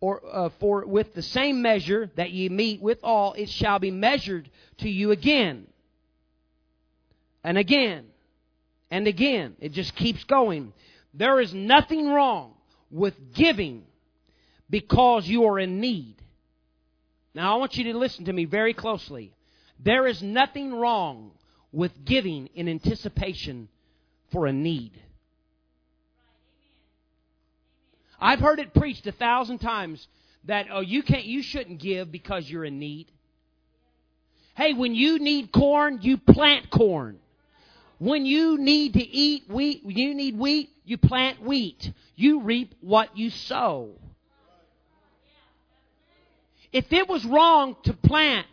Or 0.00 0.20
uh, 0.30 0.50
for 0.60 0.86
with 0.86 1.14
the 1.14 1.22
same 1.22 1.60
measure 1.60 2.10
that 2.16 2.30
ye 2.30 2.48
meet 2.48 2.80
withal, 2.80 3.32
it 3.32 3.48
shall 3.48 3.78
be 3.80 3.90
measured 3.90 4.48
to 4.78 4.88
you 4.88 5.10
again, 5.10 5.66
and 7.42 7.58
again, 7.58 8.06
and 8.92 9.08
again. 9.08 9.56
It 9.58 9.72
just 9.72 9.96
keeps 9.96 10.22
going. 10.22 10.72
There 11.14 11.40
is 11.40 11.52
nothing 11.52 12.10
wrong 12.10 12.54
with 12.92 13.34
giving 13.34 13.86
because 14.70 15.26
you 15.26 15.46
are 15.46 15.58
in 15.58 15.80
need. 15.80 16.14
Now, 17.34 17.54
I 17.54 17.56
want 17.58 17.76
you 17.76 17.84
to 17.92 17.98
listen 17.98 18.26
to 18.26 18.32
me 18.32 18.44
very 18.44 18.74
closely. 18.74 19.32
There 19.78 20.06
is 20.06 20.22
nothing 20.22 20.74
wrong 20.74 21.32
with 21.72 22.04
giving 22.04 22.48
in 22.54 22.68
anticipation 22.68 23.68
for 24.32 24.46
a 24.46 24.52
need. 24.52 24.92
I've 28.20 28.40
heard 28.40 28.58
it 28.58 28.74
preached 28.74 29.06
a 29.06 29.12
thousand 29.12 29.58
times 29.58 30.06
that 30.44 30.66
oh 30.72 30.80
you 30.80 31.02
can't 31.02 31.24
you 31.24 31.42
shouldn't 31.42 31.78
give 31.78 32.10
because 32.10 32.48
you're 32.48 32.64
in 32.64 32.78
need. 32.78 33.06
Hey, 34.56 34.72
when 34.72 34.94
you 34.94 35.20
need 35.20 35.52
corn, 35.52 36.00
you 36.02 36.18
plant 36.18 36.68
corn. 36.70 37.20
When 37.98 38.26
you 38.26 38.58
need 38.58 38.94
to 38.94 39.02
eat 39.02 39.44
wheat, 39.48 39.84
when 39.84 39.96
you 39.96 40.14
need 40.14 40.36
wheat, 40.36 40.70
you 40.84 40.98
plant 40.98 41.42
wheat. 41.42 41.92
You 42.16 42.42
reap 42.42 42.74
what 42.80 43.16
you 43.16 43.30
sow. 43.30 43.90
If 46.72 46.92
it 46.92 47.08
was 47.08 47.24
wrong 47.24 47.76
to 47.84 47.92
plant 47.92 48.46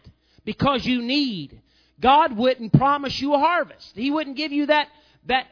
because 0.45 0.85
you 0.85 1.01
need. 1.01 1.61
God 1.99 2.37
wouldn't 2.37 2.73
promise 2.73 3.19
you 3.19 3.33
a 3.33 3.39
harvest. 3.39 3.95
He 3.95 4.11
wouldn't 4.11 4.37
give 4.37 4.51
you 4.51 4.67
that 4.67 4.87
that 5.25 5.47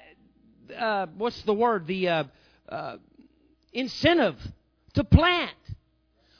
uh, 0.78 1.08
what's 1.18 1.42
the 1.44 1.54
word 1.54 1.88
the 1.88 2.08
uh, 2.08 2.24
uh, 2.70 2.98
incentive 3.74 4.36
to 4.94 5.04
plant. 5.04 5.52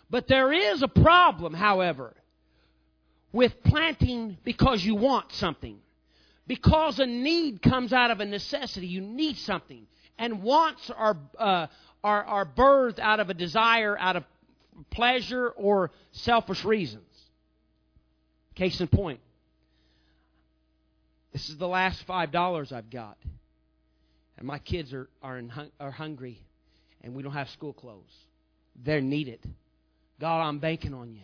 But 0.10 0.28
there 0.28 0.54
is 0.54 0.84
a 0.84 0.88
problem, 0.88 1.54
however, 1.54 2.14
with 3.32 3.64
planting 3.64 4.38
because 4.44 4.86
you 4.86 4.96
want 4.96 5.32
something. 5.34 5.80
Because 6.46 7.00
a 7.00 7.06
need 7.06 7.62
comes 7.62 7.94
out 7.94 8.12
of 8.12 8.20
a 8.20 8.26
necessity, 8.26 8.86
you 8.86 9.02
need 9.02 9.38
something, 9.38 9.88
and 10.20 10.44
wants 10.44 10.90
are 10.92 11.18
uh, 11.40 11.68
are 12.04 12.24
are 12.24 12.46
birthed 12.46 13.00
out 13.00 13.22
of 13.22 13.30
a 13.30 13.34
desire, 13.34 13.98
out 13.98 14.18
of 14.18 14.26
pleasure 14.90 15.50
or 15.50 15.92
selfish 16.12 16.66
reasons. 16.66 17.06
Case 18.56 18.80
in 18.80 18.88
point, 18.88 19.20
this 21.32 21.50
is 21.50 21.58
the 21.58 21.68
last 21.68 22.04
five 22.04 22.32
dollars 22.32 22.72
I've 22.72 22.92
got, 22.92 23.18
and 24.38 24.46
my 24.46 24.60
kids 24.60 24.94
are 24.94 25.10
are, 25.24 25.40
in, 25.40 25.52
are 25.80 25.92
hungry, 25.92 26.40
and 27.02 27.16
we 27.16 27.24
don't 27.24 27.34
have 27.34 27.50
school 27.50 27.74
clothes. 27.74 28.14
They're 28.76 29.02
needed. 29.02 29.40
God, 30.20 30.44
I'm 30.44 30.60
banking 30.60 30.94
on 30.94 31.14
you. 31.14 31.22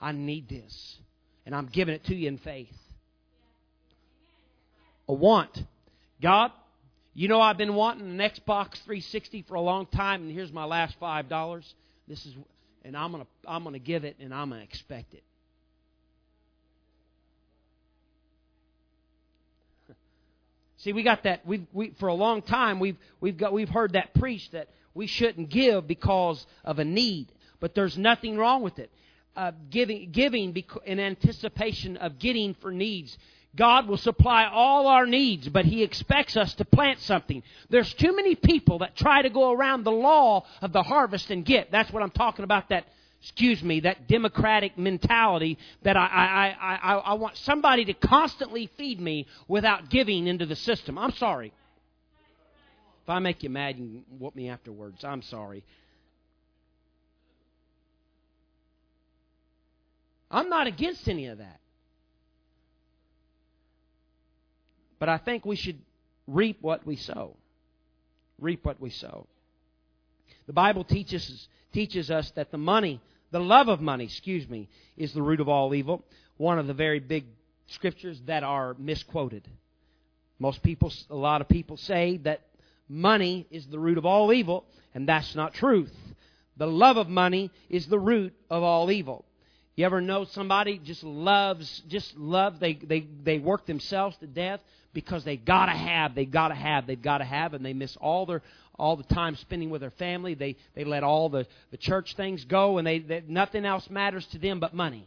I 0.00 0.12
need 0.12 0.48
this, 0.48 0.98
and 1.44 1.54
I'm 1.54 1.66
giving 1.66 1.94
it 1.94 2.04
to 2.04 2.14
you 2.14 2.28
in 2.28 2.38
faith. 2.38 2.74
A 5.08 5.12
want, 5.12 5.62
God. 6.20 6.52
You 7.14 7.28
know 7.28 7.40
I've 7.40 7.58
been 7.58 7.74
wanting 7.74 8.08
an 8.08 8.18
Xbox 8.18 8.76
360 8.84 9.42
for 9.42 9.54
a 9.54 9.60
long 9.60 9.86
time, 9.86 10.22
and 10.22 10.32
here's 10.32 10.52
my 10.52 10.64
last 10.64 10.96
five 11.00 11.28
dollars. 11.28 11.74
This 12.06 12.24
is, 12.24 12.34
and 12.84 12.96
I'm 12.96 13.10
gonna 13.10 13.26
I'm 13.46 13.64
gonna 13.64 13.80
give 13.80 14.04
it, 14.04 14.16
and 14.20 14.32
I'm 14.32 14.50
gonna 14.50 14.62
expect 14.62 15.12
it. 15.12 15.24
See, 20.82 20.92
we 20.92 21.04
got 21.04 21.22
that. 21.22 21.46
We've 21.46 21.64
we, 21.72 21.90
for 22.00 22.08
a 22.08 22.14
long 22.14 22.42
time 22.42 22.80
we've 22.80 22.96
we've 23.20 23.36
got 23.36 23.52
we've 23.52 23.68
heard 23.68 23.92
that 23.92 24.14
preached 24.14 24.50
that 24.50 24.68
we 24.94 25.06
shouldn't 25.06 25.48
give 25.48 25.86
because 25.86 26.44
of 26.64 26.80
a 26.80 26.84
need, 26.84 27.28
but 27.60 27.72
there's 27.76 27.96
nothing 27.96 28.36
wrong 28.36 28.62
with 28.62 28.80
it. 28.80 28.90
Uh, 29.36 29.52
giving 29.70 30.10
giving 30.10 30.56
in 30.84 30.98
anticipation 30.98 31.96
of 31.98 32.18
getting 32.18 32.54
for 32.54 32.72
needs. 32.72 33.16
God 33.54 33.86
will 33.86 33.96
supply 33.96 34.46
all 34.46 34.88
our 34.88 35.06
needs, 35.06 35.48
but 35.48 35.64
He 35.64 35.84
expects 35.84 36.36
us 36.36 36.52
to 36.54 36.64
plant 36.64 36.98
something. 36.98 37.44
There's 37.70 37.94
too 37.94 38.16
many 38.16 38.34
people 38.34 38.80
that 38.80 38.96
try 38.96 39.22
to 39.22 39.30
go 39.30 39.52
around 39.52 39.84
the 39.84 39.92
law 39.92 40.44
of 40.60 40.72
the 40.72 40.82
harvest 40.82 41.30
and 41.30 41.44
get. 41.44 41.70
That's 41.70 41.92
what 41.92 42.02
I'm 42.02 42.10
talking 42.10 42.44
about. 42.44 42.70
That 42.70 42.86
excuse 43.22 43.62
me, 43.62 43.80
that 43.80 44.08
democratic 44.08 44.76
mentality 44.76 45.56
that 45.82 45.96
I, 45.96 46.06
I, 46.60 46.76
I, 46.76 46.94
I, 46.96 47.14
want 47.14 47.36
somebody 47.36 47.84
to 47.84 47.94
constantly 47.94 48.68
feed 48.76 49.00
me 49.00 49.28
without 49.46 49.88
giving 49.88 50.26
into 50.26 50.44
the 50.44 50.56
system. 50.56 50.98
I'm 50.98 51.12
sorry. 51.12 51.52
If 53.04 53.08
I 53.08 53.20
make 53.20 53.44
you 53.44 53.50
mad, 53.50 53.78
you 53.78 53.84
can 53.84 54.18
whoop 54.18 54.34
me 54.34 54.48
afterwards. 54.48 55.04
I'm 55.04 55.22
sorry. 55.22 55.62
I'm 60.28 60.48
not 60.48 60.66
against 60.66 61.06
any 61.08 61.26
of 61.26 61.38
that. 61.38 61.60
But 64.98 65.08
I 65.08 65.18
think 65.18 65.44
we 65.44 65.56
should 65.56 65.78
reap 66.26 66.58
what 66.60 66.84
we 66.84 66.96
sow. 66.96 67.36
reap 68.40 68.64
what 68.64 68.80
we 68.80 68.90
sow. 68.90 69.28
The 70.46 70.52
Bible 70.52 70.82
teaches 70.82 71.48
teaches 71.72 72.10
us 72.10 72.30
that 72.32 72.50
the 72.50 72.58
money, 72.58 73.00
the 73.32 73.40
love 73.40 73.68
of 73.68 73.80
money, 73.80 74.04
excuse 74.04 74.48
me, 74.48 74.68
is 74.96 75.12
the 75.12 75.22
root 75.22 75.40
of 75.40 75.48
all 75.48 75.74
evil. 75.74 76.04
One 76.36 76.58
of 76.58 76.66
the 76.66 76.74
very 76.74 77.00
big 77.00 77.24
scriptures 77.66 78.20
that 78.26 78.44
are 78.44 78.76
misquoted. 78.78 79.48
Most 80.38 80.62
people, 80.62 80.92
a 81.10 81.16
lot 81.16 81.40
of 81.40 81.48
people 81.48 81.76
say 81.76 82.18
that 82.18 82.42
money 82.88 83.46
is 83.50 83.66
the 83.66 83.78
root 83.78 83.96
of 83.98 84.04
all 84.04 84.32
evil, 84.32 84.66
and 84.94 85.08
that's 85.08 85.34
not 85.34 85.54
truth. 85.54 85.92
The 86.58 86.66
love 86.66 86.98
of 86.98 87.08
money 87.08 87.50
is 87.70 87.86
the 87.86 87.98
root 87.98 88.34
of 88.50 88.62
all 88.62 88.90
evil. 88.90 89.24
You 89.74 89.86
ever 89.86 90.00
know 90.00 90.24
somebody 90.24 90.78
just 90.84 91.02
loves, 91.02 91.82
just 91.88 92.14
love, 92.16 92.60
they, 92.60 92.74
they, 92.74 93.06
they 93.24 93.38
work 93.38 93.66
themselves 93.66 94.16
to 94.18 94.26
death 94.26 94.60
because 94.92 95.24
they 95.24 95.36
gotta 95.36 95.72
have, 95.72 96.14
they 96.14 96.26
gotta 96.26 96.54
have, 96.54 96.86
they've 96.86 97.00
gotta 97.00 97.24
have, 97.24 97.54
and 97.54 97.64
they 97.64 97.72
miss 97.72 97.96
all 97.96 98.26
their, 98.26 98.42
all 98.78 98.96
the 98.96 99.14
time 99.14 99.34
spending 99.36 99.70
with 99.70 99.80
their 99.80 99.90
family. 99.92 100.34
They, 100.34 100.56
they 100.74 100.84
let 100.84 101.02
all 101.02 101.30
the, 101.30 101.46
the 101.70 101.78
church 101.78 102.14
things 102.16 102.44
go 102.44 102.76
and 102.76 102.86
they, 102.86 102.98
they, 102.98 103.22
nothing 103.26 103.64
else 103.64 103.88
matters 103.88 104.26
to 104.32 104.38
them 104.38 104.60
but 104.60 104.74
money. 104.74 105.06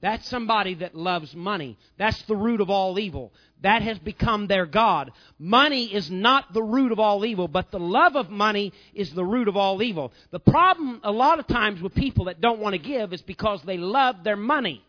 That's 0.00 0.28
somebody 0.28 0.74
that 0.74 0.94
loves 0.94 1.34
money. 1.34 1.78
That's 1.96 2.20
the 2.22 2.36
root 2.36 2.60
of 2.60 2.68
all 2.68 2.98
evil. 2.98 3.32
That 3.62 3.80
has 3.82 3.98
become 3.98 4.46
their 4.46 4.66
God. 4.66 5.10
Money 5.38 5.92
is 5.92 6.10
not 6.10 6.52
the 6.52 6.62
root 6.62 6.92
of 6.92 7.00
all 7.00 7.24
evil, 7.24 7.48
but 7.48 7.70
the 7.70 7.80
love 7.80 8.14
of 8.14 8.28
money 8.28 8.74
is 8.94 9.12
the 9.12 9.24
root 9.24 9.48
of 9.48 9.56
all 9.56 9.82
evil. 9.82 10.12
The 10.30 10.38
problem 10.38 11.00
a 11.02 11.10
lot 11.10 11.38
of 11.38 11.46
times 11.46 11.80
with 11.80 11.94
people 11.94 12.26
that 12.26 12.42
don't 12.42 12.60
want 12.60 12.74
to 12.74 12.78
give 12.78 13.14
is 13.14 13.22
because 13.22 13.62
they 13.62 13.78
love 13.78 14.22
their 14.22 14.36
money. 14.36 14.82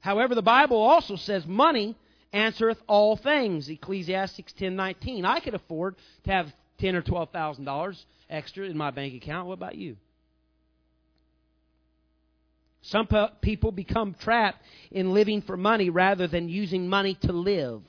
However, 0.00 0.34
the 0.34 0.42
Bible 0.42 0.76
also 0.76 1.16
says 1.16 1.46
money 1.46 1.96
answereth 2.32 2.82
all 2.88 3.16
things. 3.16 3.70
Ecclesiastes 3.70 4.52
10:19. 4.58 5.24
I 5.24 5.40
could 5.40 5.54
afford 5.54 5.96
to 6.24 6.32
have 6.32 6.52
ten 6.78 6.94
or 6.94 7.02
twelve 7.02 7.30
thousand 7.30 7.64
dollars 7.64 8.04
extra 8.28 8.66
in 8.66 8.76
my 8.76 8.90
bank 8.90 9.14
account. 9.14 9.48
What 9.48 9.54
about 9.54 9.76
you? 9.76 9.96
Some 12.82 13.08
people 13.40 13.72
become 13.72 14.14
trapped 14.20 14.62
in 14.90 15.14
living 15.14 15.40
for 15.42 15.56
money 15.56 15.88
rather 15.88 16.28
than 16.28 16.50
using 16.50 16.88
money 16.88 17.16
to 17.22 17.32
live. 17.32 17.80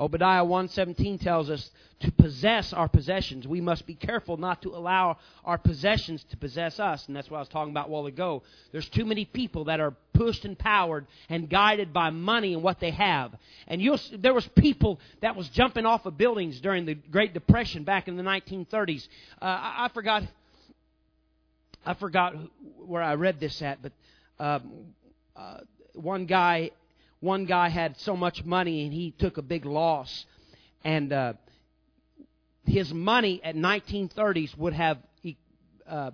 Obadiah 0.00 0.44
1:17 0.44 1.18
tells 1.18 1.50
us 1.50 1.70
to 2.00 2.12
possess 2.12 2.72
our 2.72 2.88
possessions. 2.88 3.48
We 3.48 3.60
must 3.60 3.86
be 3.86 3.94
careful 3.94 4.36
not 4.36 4.62
to 4.62 4.70
allow 4.70 5.18
our 5.44 5.58
possessions 5.58 6.24
to 6.30 6.36
possess 6.36 6.78
us, 6.78 7.06
and 7.08 7.16
that's 7.16 7.28
what 7.28 7.38
I 7.38 7.40
was 7.40 7.48
talking 7.48 7.72
about 7.72 7.88
a 7.88 7.90
while 7.90 8.06
ago. 8.06 8.42
There's 8.70 8.88
too 8.88 9.04
many 9.04 9.24
people 9.24 9.64
that 9.64 9.80
are 9.80 9.94
pushed 10.12 10.44
and 10.44 10.56
powered 10.56 11.06
and 11.28 11.50
guided 11.50 11.92
by 11.92 12.10
money 12.10 12.54
and 12.54 12.62
what 12.62 12.78
they 12.78 12.92
have. 12.92 13.34
And 13.66 13.82
you'll, 13.82 13.98
there 14.12 14.34
was 14.34 14.46
people 14.48 15.00
that 15.20 15.34
was 15.34 15.48
jumping 15.48 15.86
off 15.86 16.06
of 16.06 16.16
buildings 16.16 16.60
during 16.60 16.86
the 16.86 16.94
Great 16.94 17.34
Depression 17.34 17.82
back 17.82 18.06
in 18.06 18.16
the 18.16 18.22
1930s. 18.22 19.08
Uh, 19.42 19.44
I, 19.44 19.86
I 19.86 19.88
forgot 19.88 20.22
I 21.84 21.94
forgot 21.94 22.34
where 22.84 23.02
I 23.02 23.14
read 23.14 23.40
this 23.40 23.62
at, 23.62 23.80
but 23.80 23.92
um, 24.38 24.94
uh, 25.34 25.60
one 25.94 26.26
guy 26.26 26.70
one 27.20 27.44
guy 27.44 27.68
had 27.68 27.96
so 27.98 28.16
much 28.16 28.44
money 28.44 28.84
and 28.84 28.92
he 28.92 29.12
took 29.12 29.38
a 29.38 29.42
big 29.42 29.64
loss, 29.64 30.26
and 30.84 31.12
uh, 31.12 31.32
his 32.64 32.92
money 32.92 33.40
at 33.42 33.56
1930s 33.56 34.56
would 34.56 34.72
have 34.72 34.98
uh, 35.88 36.10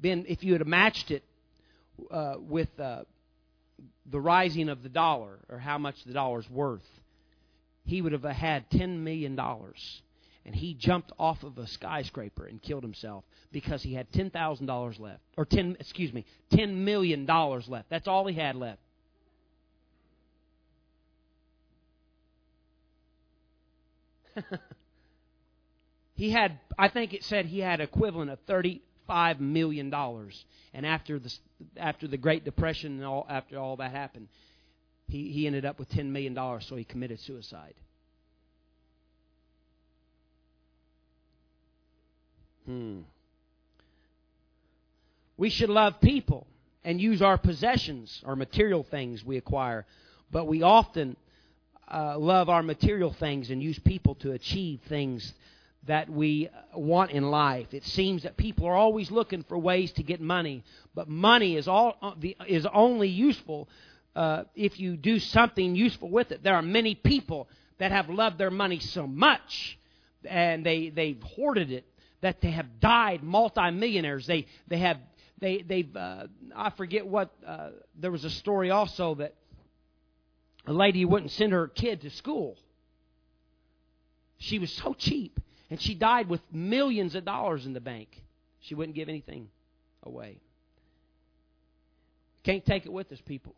been 0.00 0.26
if 0.28 0.44
you 0.44 0.52
had 0.52 0.66
matched 0.66 1.10
it 1.10 1.24
uh, 2.10 2.34
with 2.38 2.68
uh, 2.78 3.04
the 4.10 4.20
rising 4.20 4.68
of 4.68 4.82
the 4.82 4.88
dollar 4.88 5.38
or 5.48 5.58
how 5.58 5.78
much 5.78 5.96
the 6.04 6.12
dollar's 6.12 6.48
worth, 6.50 6.82
he 7.84 8.02
would 8.02 8.12
have 8.12 8.24
had 8.24 8.68
ten 8.70 9.02
million 9.02 9.34
dollars. 9.36 10.02
And 10.46 10.54
he 10.54 10.74
jumped 10.74 11.10
off 11.18 11.42
of 11.42 11.56
a 11.56 11.66
skyscraper 11.66 12.44
and 12.44 12.60
killed 12.60 12.82
himself 12.82 13.24
because 13.50 13.82
he 13.82 13.94
had 13.94 14.12
ten 14.12 14.28
thousand 14.28 14.66
dollars 14.66 15.00
left, 15.00 15.22
or 15.38 15.46
ten 15.46 15.76
excuse 15.80 16.12
me, 16.12 16.26
ten 16.50 16.84
million 16.84 17.24
dollars 17.24 17.66
left. 17.66 17.88
That's 17.88 18.06
all 18.06 18.26
he 18.26 18.34
had 18.34 18.54
left. 18.54 18.80
he 26.14 26.30
had, 26.30 26.58
I 26.78 26.88
think 26.88 27.14
it 27.14 27.24
said 27.24 27.46
he 27.46 27.60
had 27.60 27.80
equivalent 27.80 28.30
of 28.30 28.38
thirty-five 28.46 29.40
million 29.40 29.90
dollars. 29.90 30.44
And 30.72 30.84
after 30.86 31.18
the 31.18 31.32
after 31.76 32.08
the 32.08 32.16
Great 32.16 32.44
Depression 32.44 32.96
and 32.96 33.04
all 33.04 33.26
after 33.28 33.58
all 33.58 33.76
that 33.76 33.90
happened, 33.90 34.28
he 35.08 35.30
he 35.30 35.46
ended 35.46 35.64
up 35.64 35.78
with 35.78 35.88
ten 35.90 36.12
million 36.12 36.34
dollars, 36.34 36.66
so 36.66 36.76
he 36.76 36.84
committed 36.84 37.20
suicide. 37.20 37.74
Hmm. 42.66 43.00
We 45.36 45.50
should 45.50 45.68
love 45.68 46.00
people 46.00 46.46
and 46.84 47.00
use 47.00 47.20
our 47.22 47.38
possessions, 47.38 48.22
our 48.24 48.36
material 48.36 48.84
things 48.84 49.24
we 49.24 49.36
acquire, 49.36 49.84
but 50.30 50.46
we 50.46 50.62
often 50.62 51.16
uh, 51.92 52.18
love 52.18 52.48
our 52.48 52.62
material 52.62 53.12
things 53.12 53.50
and 53.50 53.62
use 53.62 53.78
people 53.78 54.14
to 54.16 54.32
achieve 54.32 54.80
things 54.88 55.34
that 55.86 56.08
we 56.08 56.48
want 56.74 57.10
in 57.10 57.30
life. 57.30 57.72
It 57.72 57.84
seems 57.84 58.22
that 58.22 58.36
people 58.36 58.66
are 58.66 58.74
always 58.74 59.10
looking 59.10 59.42
for 59.44 59.58
ways 59.58 59.92
to 59.92 60.02
get 60.02 60.20
money, 60.20 60.64
but 60.94 61.08
money 61.08 61.56
is 61.56 61.68
all 61.68 61.96
uh, 62.00 62.12
is 62.46 62.66
only 62.72 63.08
useful 63.08 63.68
uh, 64.16 64.44
if 64.54 64.78
you 64.80 64.96
do 64.96 65.18
something 65.18 65.74
useful 65.74 66.08
with 66.08 66.32
it. 66.32 66.42
There 66.42 66.54
are 66.54 66.62
many 66.62 66.94
people 66.94 67.48
that 67.78 67.92
have 67.92 68.08
loved 68.08 68.38
their 68.38 68.50
money 68.50 68.80
so 68.80 69.06
much, 69.06 69.78
and 70.24 70.64
they 70.64 70.88
they've 70.88 71.20
hoarded 71.22 71.70
it 71.70 71.84
that 72.22 72.40
they 72.40 72.52
have 72.52 72.80
died 72.80 73.22
multimillionaires. 73.22 74.26
They 74.26 74.46
they 74.68 74.78
have 74.78 74.98
they 75.38 75.62
they've 75.62 75.94
uh, 75.94 76.26
I 76.56 76.70
forget 76.70 77.06
what 77.06 77.30
uh, 77.46 77.70
there 78.00 78.10
was 78.10 78.24
a 78.24 78.30
story 78.30 78.70
also 78.70 79.16
that 79.16 79.34
a 80.66 80.72
lady 80.72 81.04
wouldn't 81.04 81.30
send 81.30 81.52
her 81.52 81.68
kid 81.68 82.00
to 82.02 82.10
school. 82.10 82.56
She 84.38 84.58
was 84.58 84.72
so 84.72 84.94
cheap, 84.94 85.40
and 85.70 85.80
she 85.80 85.94
died 85.94 86.28
with 86.28 86.40
millions 86.52 87.14
of 87.14 87.24
dollars 87.24 87.66
in 87.66 87.72
the 87.72 87.80
bank. 87.80 88.22
She 88.60 88.74
wouldn't 88.74 88.96
give 88.96 89.08
anything 89.08 89.48
away. 90.02 90.38
Can't 92.44 92.64
take 92.64 92.86
it 92.86 92.92
with 92.92 93.10
us, 93.12 93.20
people. 93.26 93.54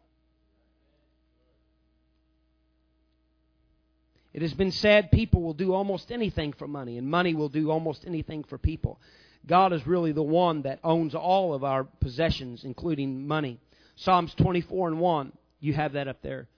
It 4.32 4.42
has 4.42 4.52
been 4.52 4.72
said 4.72 5.10
people 5.10 5.42
will 5.42 5.54
do 5.54 5.72
almost 5.72 6.12
anything 6.12 6.52
for 6.52 6.68
money, 6.68 6.98
and 6.98 7.08
money 7.08 7.34
will 7.34 7.48
do 7.48 7.70
almost 7.70 8.04
anything 8.06 8.44
for 8.44 8.58
people. 8.58 9.00
God 9.46 9.72
is 9.72 9.86
really 9.86 10.12
the 10.12 10.22
one 10.22 10.62
that 10.62 10.80
owns 10.84 11.14
all 11.14 11.54
of 11.54 11.64
our 11.64 11.84
possessions, 11.84 12.64
including 12.64 13.26
money. 13.26 13.60
Psalms 13.94 14.34
24 14.34 14.88
and 14.88 15.00
1, 15.00 15.32
you 15.60 15.72
have 15.72 15.94
that 15.94 16.08
up 16.08 16.20
there 16.20 16.48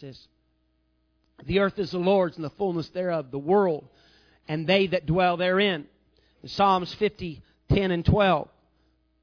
says, 0.00 0.18
The 1.44 1.60
earth 1.60 1.78
is 1.78 1.90
the 1.90 1.98
Lord's 1.98 2.36
and 2.36 2.44
the 2.44 2.50
fullness 2.50 2.88
thereof, 2.90 3.30
the 3.30 3.38
world, 3.38 3.86
and 4.48 4.66
they 4.66 4.86
that 4.88 5.06
dwell 5.06 5.36
therein. 5.36 5.86
In 6.42 6.48
Psalms 6.48 6.92
50, 6.94 7.42
10 7.68 7.90
and 7.90 8.04
12 8.04 8.48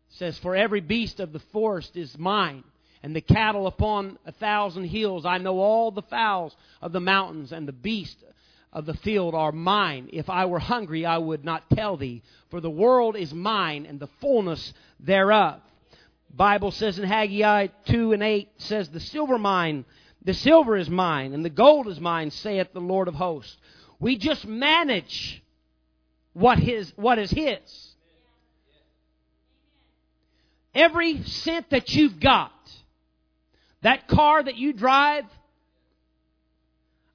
says, 0.09 0.37
For 0.37 0.55
every 0.55 0.81
beast 0.81 1.19
of 1.19 1.33
the 1.33 1.39
forest 1.51 1.97
is 1.97 2.17
mine, 2.17 2.63
and 3.01 3.15
the 3.15 3.21
cattle 3.21 3.67
upon 3.67 4.19
a 4.25 4.31
thousand 4.31 4.85
hills. 4.85 5.25
I 5.25 5.37
know 5.37 5.59
all 5.59 5.91
the 5.91 6.01
fowls 6.03 6.55
of 6.81 6.91
the 6.91 6.99
mountains, 6.99 7.51
and 7.51 7.67
the 7.67 7.73
beasts 7.73 8.23
of 8.71 8.85
the 8.85 8.93
field 8.93 9.33
are 9.33 9.51
mine. 9.51 10.09
If 10.13 10.29
I 10.29 10.45
were 10.45 10.59
hungry, 10.59 11.05
I 11.05 11.17
would 11.17 11.43
not 11.43 11.69
tell 11.71 11.97
thee, 11.97 12.21
for 12.51 12.61
the 12.61 12.69
world 12.69 13.15
is 13.15 13.33
mine, 13.33 13.85
and 13.87 13.99
the 13.99 14.09
fullness 14.21 14.73
thereof. 14.99 15.61
Bible 16.31 16.71
says 16.71 16.99
in 16.99 17.05
Haggai 17.05 17.67
2 17.87 18.13
and 18.13 18.21
8 18.21 18.49
says 18.57 18.89
the 18.89 18.99
silver 18.99 19.39
mine 19.39 19.83
the 20.23 20.33
silver 20.33 20.75
is 20.75 20.89
mine, 20.89 21.33
and 21.33 21.43
the 21.45 21.49
gold 21.49 21.87
is 21.87 21.99
mine, 21.99 22.31
saith 22.31 22.73
the 22.73 22.81
Lord 22.81 23.07
of 23.07 23.15
hosts. 23.15 23.55
We 23.99 24.17
just 24.17 24.45
manage 24.45 25.41
what, 26.33 26.59
his, 26.59 26.91
what 26.95 27.19
is 27.19 27.31
His. 27.31 27.95
Every 30.73 31.23
cent 31.23 31.69
that 31.71 31.93
you've 31.93 32.19
got, 32.19 32.51
that 33.81 34.07
car 34.07 34.43
that 34.43 34.55
you 34.55 34.73
drive, 34.73 35.25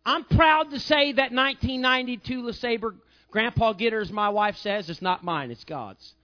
I'm 0.05 0.25
proud 0.25 0.71
to 0.71 0.81
say 0.81 1.12
that 1.12 1.33
1992 1.33 2.43
LeSabre 2.43 2.95
Grandpa 3.31 3.73
Gitters, 3.73 4.11
my 4.11 4.29
wife 4.29 4.57
says, 4.59 4.90
it's 4.90 5.03
not 5.03 5.25
mine, 5.25 5.51
it's 5.51 5.64
God's. 5.64 6.14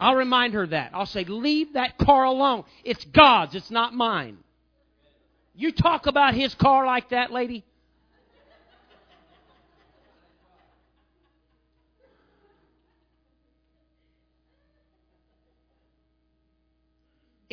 I'll 0.00 0.16
remind 0.16 0.54
her 0.54 0.66
that. 0.66 0.90
I'll 0.92 1.06
say, 1.06 1.24
leave 1.24 1.74
that 1.74 1.96
car 1.96 2.24
alone. 2.24 2.64
It's 2.82 3.04
God's, 3.04 3.54
it's 3.54 3.70
not 3.70 3.94
mine. 3.94 4.38
You 5.54 5.72
talk 5.72 6.06
about 6.06 6.34
his 6.34 6.54
car 6.54 6.86
like 6.86 7.10
that, 7.10 7.30
lady? 7.30 7.64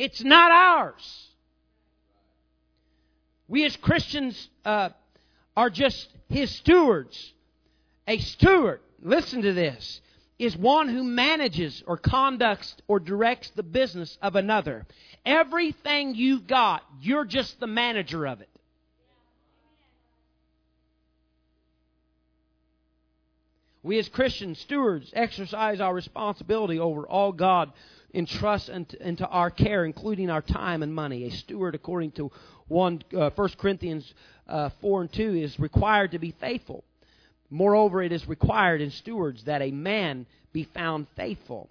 It's 0.00 0.24
not 0.24 0.50
ours. 0.50 1.28
We 3.48 3.66
as 3.66 3.76
Christians 3.76 4.48
uh, 4.64 4.90
are 5.54 5.68
just 5.68 6.08
His 6.30 6.50
stewards. 6.50 7.34
A 8.08 8.16
steward, 8.16 8.80
listen 9.02 9.42
to 9.42 9.52
this, 9.52 10.00
is 10.38 10.56
one 10.56 10.88
who 10.88 11.04
manages 11.04 11.82
or 11.86 11.98
conducts 11.98 12.76
or 12.88 12.98
directs 12.98 13.50
the 13.50 13.62
business 13.62 14.16
of 14.22 14.36
another. 14.36 14.86
Everything 15.24 16.14
you've 16.14 16.46
got, 16.46 16.82
you're 17.00 17.24
just 17.24 17.60
the 17.60 17.66
manager 17.66 18.26
of 18.26 18.40
it. 18.40 18.48
We 23.82 23.98
as 23.98 24.08
Christian 24.08 24.54
stewards 24.54 25.10
exercise 25.14 25.80
our 25.80 25.94
responsibility 25.94 26.78
over 26.78 27.08
all 27.08 27.32
God 27.32 27.72
entrusts 28.12 28.68
into, 28.68 29.26
our 29.26 29.50
care, 29.50 29.84
including 29.84 30.28
our 30.28 30.42
time 30.42 30.82
and 30.82 30.94
money. 30.94 31.24
A 31.24 31.30
steward, 31.30 31.74
according 31.74 32.12
to 32.12 32.30
1, 32.68 33.02
uh, 33.16 33.30
1 33.30 33.48
Corinthians 33.58 34.12
uh, 34.48 34.70
4 34.80 35.02
and 35.02 35.12
2, 35.12 35.34
is 35.34 35.58
required 35.58 36.10
to 36.10 36.18
be 36.18 36.32
faithful. 36.32 36.84
Moreover, 37.48 38.02
it 38.02 38.12
is 38.12 38.28
required 38.28 38.80
in 38.80 38.90
stewards 38.90 39.44
that 39.44 39.62
a 39.62 39.70
man 39.70 40.26
be 40.52 40.64
found 40.64 41.06
faithful. 41.16 41.68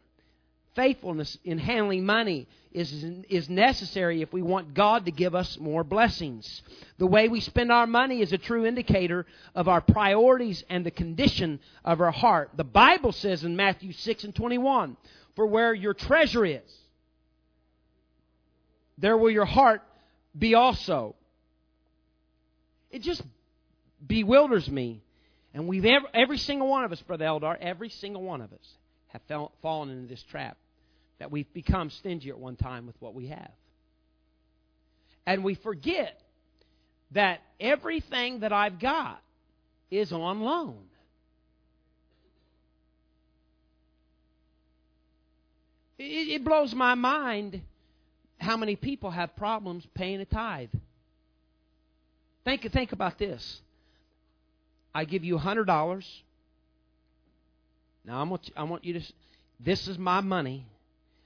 Faithfulness 0.75 1.37
in 1.43 1.57
handling 1.57 2.05
money 2.05 2.47
is, 2.71 3.03
is 3.27 3.49
necessary 3.49 4.21
if 4.21 4.31
we 4.31 4.41
want 4.41 4.75
God 4.75 5.05
to 5.05 5.11
give 5.11 5.33
us 5.33 5.57
more 5.59 5.83
blessings. 5.83 6.61
The 6.99 7.07
way 7.07 7.27
we 7.27 7.39
spend 7.39 7.71
our 7.71 7.87
money 7.87 8.21
is 8.21 8.33
a 8.33 8.37
true 8.37 8.65
indicator 8.65 9.25
of 9.55 9.67
our 9.67 9.81
priorities 9.81 10.63
and 10.69 10.85
the 10.85 10.91
condition 10.91 11.59
of 11.83 12.01
our 12.01 12.11
heart. 12.11 12.51
The 12.55 12.63
Bible 12.63 13.11
says 13.11 13.43
in 13.43 13.55
Matthew 13.55 13.93
6 13.93 14.25
and 14.25 14.35
21 14.35 14.95
For 15.35 15.47
where 15.47 15.73
your 15.73 15.95
treasure 15.95 16.45
is, 16.45 16.77
there 18.99 19.17
will 19.17 19.31
your 19.31 19.45
heart 19.45 19.81
be 20.37 20.53
also. 20.53 21.15
It 22.91 23.01
just 23.01 23.23
bewilders 24.05 24.69
me. 24.69 25.01
And 25.51 25.67
we've 25.67 25.85
ever, 25.85 26.05
every 26.13 26.37
single 26.37 26.67
one 26.67 26.83
of 26.83 26.91
us, 26.91 27.01
Brother 27.01 27.25
Eldar, 27.25 27.57
every 27.59 27.89
single 27.89 28.21
one 28.21 28.41
of 28.41 28.53
us 28.53 28.75
have 29.09 29.21
fell, 29.27 29.51
fallen 29.61 29.89
into 29.89 30.07
this 30.07 30.23
trap 30.23 30.57
that 31.19 31.31
we've 31.31 31.51
become 31.53 31.89
stingy 31.89 32.29
at 32.29 32.39
one 32.39 32.55
time 32.55 32.87
with 32.87 32.95
what 32.99 33.13
we 33.13 33.27
have. 33.27 33.51
And 35.25 35.43
we 35.43 35.55
forget 35.55 36.19
that 37.11 37.41
everything 37.59 38.39
that 38.39 38.53
I've 38.53 38.79
got 38.79 39.21
is 39.91 40.11
on 40.11 40.41
loan. 40.41 40.77
It, 45.97 46.29
it 46.29 46.45
blows 46.45 46.73
my 46.73 46.95
mind 46.95 47.61
how 48.37 48.55
many 48.55 48.75
people 48.75 49.11
have 49.11 49.35
problems 49.35 49.85
paying 49.93 50.21
a 50.21 50.25
tithe. 50.25 50.69
Think, 52.45 52.71
think 52.71 52.93
about 52.93 53.19
this. 53.19 53.61
I 54.95 55.05
give 55.05 55.23
you 55.23 55.35
a 55.35 55.39
hundred 55.39 55.65
dollars. 55.65 56.05
Now 58.09 58.21
I 58.21 58.23
want, 58.23 58.49
I 58.57 58.63
want 58.63 58.83
you 58.85 58.93
to. 58.93 59.01
This 59.59 59.87
is 59.87 59.99
my 59.99 60.19
money. 60.21 60.65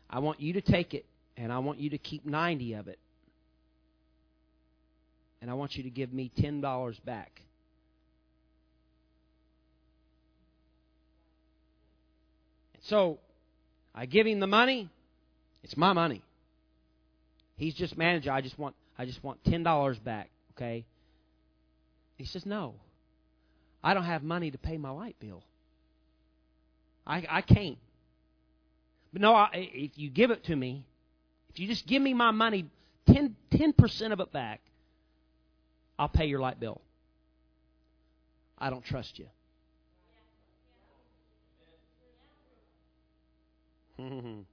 I 0.10 0.20
want 0.20 0.42
you 0.42 0.52
to 0.54 0.62
take 0.62 0.94
it, 0.94 1.06
and 1.38 1.50
I 1.50 1.60
want 1.60 1.80
you 1.80 1.92
to 1.92 1.98
keep 1.98 2.26
90 2.26 2.74
of 2.74 2.90
it. 2.90 3.00
And 5.42 5.50
I 5.50 5.54
want 5.54 5.78
you 5.78 5.84
to 5.84 5.90
give 5.90 6.12
me 6.12 6.30
$10 6.38 7.06
back. 7.06 7.42
And 12.74 12.84
so, 12.84 13.18
I 13.96 14.06
give 14.06 14.28
him 14.28 14.42
the 14.42 14.48
money. 14.48 14.90
It's 15.64 15.78
my 15.78 15.94
money. 15.94 16.22
He's 17.56 17.76
just 17.76 17.98
manager. 17.98 18.30
I 18.30 18.42
just 18.42 18.60
want 18.60 18.76
I 18.98 19.06
just 19.06 19.24
want 19.24 19.42
$10 19.46 20.04
back, 20.04 20.30
okay? 20.58 20.84
He 22.18 22.26
says, 22.26 22.46
"No. 22.46 22.76
I 23.82 23.94
don't 23.94 24.04
have 24.04 24.22
money 24.22 24.52
to 24.52 24.58
pay 24.58 24.78
my 24.78 24.90
light 24.90 25.16
bill. 25.22 25.44
I 27.06 27.26
I 27.30 27.42
can't. 27.42 27.78
But 29.12 29.22
no, 29.22 29.34
I, 29.36 29.50
if 29.54 29.92
you 29.96 30.10
give 30.10 30.32
it 30.32 30.46
to 30.46 30.56
me, 30.56 30.88
if 31.50 31.60
you 31.60 31.68
just 31.68 31.86
give 31.86 32.02
me 32.02 32.16
my 32.16 32.32
money, 32.32 32.66
10, 33.06 33.36
10% 33.52 34.12
of 34.12 34.20
it 34.20 34.32
back, 34.32 34.60
I'll 36.00 36.10
pay 36.10 36.26
your 36.26 36.40
light 36.40 36.60
bill. 36.60 36.82
I 38.58 38.72
don't 38.72 38.84
trust 38.84 39.20
you. 39.20 39.28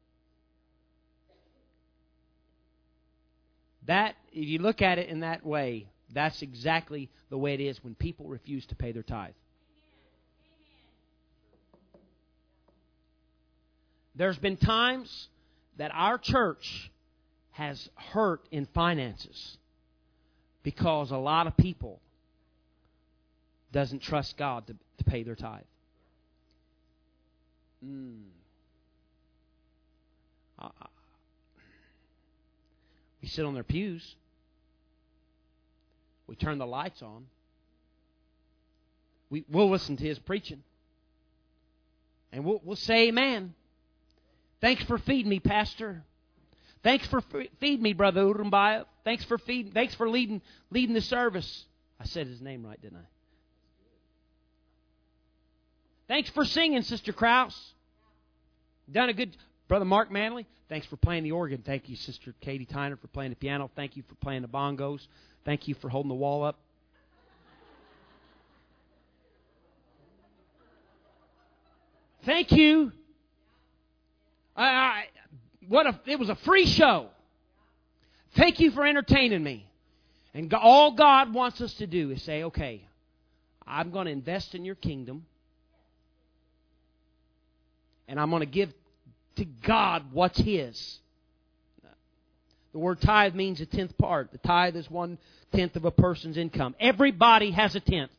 that, 3.87 4.15
if 4.33 4.47
you 4.47 4.59
look 4.59 4.83
at 4.83 4.99
it 4.99 5.09
in 5.09 5.21
that 5.21 5.47
way, 5.47 5.87
that's 6.13 6.43
exactly 6.43 7.09
the 7.31 7.39
way 7.39 7.55
it 7.55 7.61
is 7.61 7.83
when 7.83 7.95
people 7.95 8.27
refuse 8.27 8.67
to 8.67 8.75
pay 8.75 8.93
their 8.93 9.03
tithe. 9.03 9.33
There's 14.15 14.39
been 14.39 14.57
times 14.57 15.29
that 15.79 15.91
our 15.95 16.19
church 16.19 16.91
has 17.53 17.89
hurt 17.95 18.47
in 18.51 18.67
finances 18.75 19.59
because 20.63 21.11
a 21.11 21.17
lot 21.17 21.47
of 21.47 21.57
people 21.57 22.01
doesn't 23.73 24.01
trust 24.01 24.37
God 24.37 24.67
to, 24.67 24.75
to 24.99 25.05
pay 25.05 25.23
their 25.23 25.37
tithe. 25.37 25.63
Mm. 27.85 28.23
We 33.23 33.29
sit 33.29 33.45
on 33.45 33.55
their 33.55 33.65
pews. 33.65 34.17
We 36.27 36.37
turn 36.37 36.59
the 36.59 36.67
lights 36.67 37.03
on. 37.03 37.27
We, 39.31 39.45
we'll 39.51 39.71
listen 39.71 39.97
to 39.97 40.05
his 40.05 40.19
preaching. 40.19 40.63
And 42.33 42.45
we'll, 42.45 42.61
we'll 42.65 42.77
say 42.77 43.09
amen. 43.09 43.55
Thanks 44.61 44.85
for 44.85 44.99
feeding 44.99 45.31
me, 45.31 45.41
Pastor. 45.41 46.03
Thanks 46.83 47.07
for 47.09 47.23
feeding 47.61 47.83
me, 47.83 47.93
Brother 47.93 48.23
Urumbaya. 48.23 48.85
Thanks 49.05 49.25
for 49.25 49.39
feeding. 49.39 49.73
Thanks 49.73 49.95
for 49.95 50.09
leading 50.09 50.41
leading 50.71 50.95
the 50.95 51.01
service. 51.01 51.65
I 51.99 52.05
said 52.05 52.27
his 52.27 52.41
name 52.41 52.65
right, 52.65 52.81
didn't 52.81 52.99
I? 52.99 53.07
Thanks 56.09 56.31
for 56.31 56.45
singing, 56.45 56.83
Sister 56.83 57.13
Kraus. 57.13 57.57
Done 58.91 59.11
a 59.11 59.13
good, 59.13 59.37
Brother 59.69 59.85
Mark 59.85 60.11
Manley. 60.11 60.47
Thanks 60.69 60.87
for 60.87 60.97
playing 60.97 61.23
the 61.23 61.33
organ. 61.33 61.63
Thank 61.65 61.89
you, 61.89 61.97
Sister 61.97 62.35
Katie 62.41 62.67
Tyner, 62.67 62.99
for 62.99 63.07
playing 63.09 63.31
the 63.31 63.37
piano. 63.37 63.71
Thank 63.77 63.97
you 63.97 64.03
for 64.09 64.15
playing 64.17 64.43
the 64.43 64.49
bongos. 64.49 65.07
Thank 65.45 65.69
you 65.69 65.75
for 65.75 65.89
holding 65.89 66.09
the 66.09 66.15
wall 66.15 66.43
up. 66.43 66.59
Thank 72.25 72.53
you 72.53 72.93
I, 74.61 74.65
I, 74.65 75.05
what 75.69 75.87
a, 75.87 75.99
it 76.07 76.19
was 76.19 76.29
a 76.29 76.37
free 76.37 76.67
show. 76.67 77.09
Thank 78.37 78.61
you 78.61 78.71
for 78.71 78.87
entertaining 78.87 79.43
me. 79.43 79.67
And 80.35 80.53
all 80.55 80.93
God 80.93 81.33
wants 81.33 81.61
us 81.61 81.73
to 81.75 81.87
do 81.87 82.11
is 82.11 82.23
say, 82.23 82.45
okay, 82.45 82.85
I'm 83.67 83.91
going 83.91 84.07
to 84.07 84.13
invest 84.13 84.55
in 84.55 84.65
your 84.65 84.75
kingdom. 84.75 85.27
And 88.07 88.21
I'm 88.21 88.31
going 88.31 88.41
to 88.41 88.47
give 88.47 88.73
to 89.37 89.45
God 89.45 90.13
what's 90.13 90.39
His. 90.39 90.99
The 92.73 92.79
word 92.79 93.01
tithe 93.01 93.35
means 93.35 93.61
a 93.61 93.67
tenth 93.67 93.97
part. 93.99 94.31
The 94.31 94.39
tithe 94.39 94.77
is 94.77 94.89
one 94.91 95.19
tenth 95.53 95.75
of 95.75 95.85
a 95.85 95.91
person's 95.91 96.37
income. 96.37 96.77
Everybody 96.79 97.51
has 97.51 97.75
a 97.75 97.81
tenth. 97.81 98.13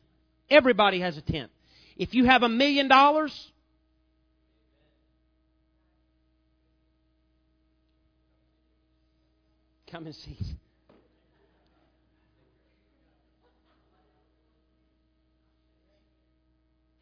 Everybody 0.50 1.00
has 1.00 1.16
a 1.16 1.22
tenth. 1.22 1.50
If 1.96 2.14
you 2.14 2.26
have 2.26 2.42
a 2.42 2.48
million 2.48 2.88
dollars, 2.88 3.50
Come 9.92 10.06
and 10.06 10.14
see. 10.14 10.38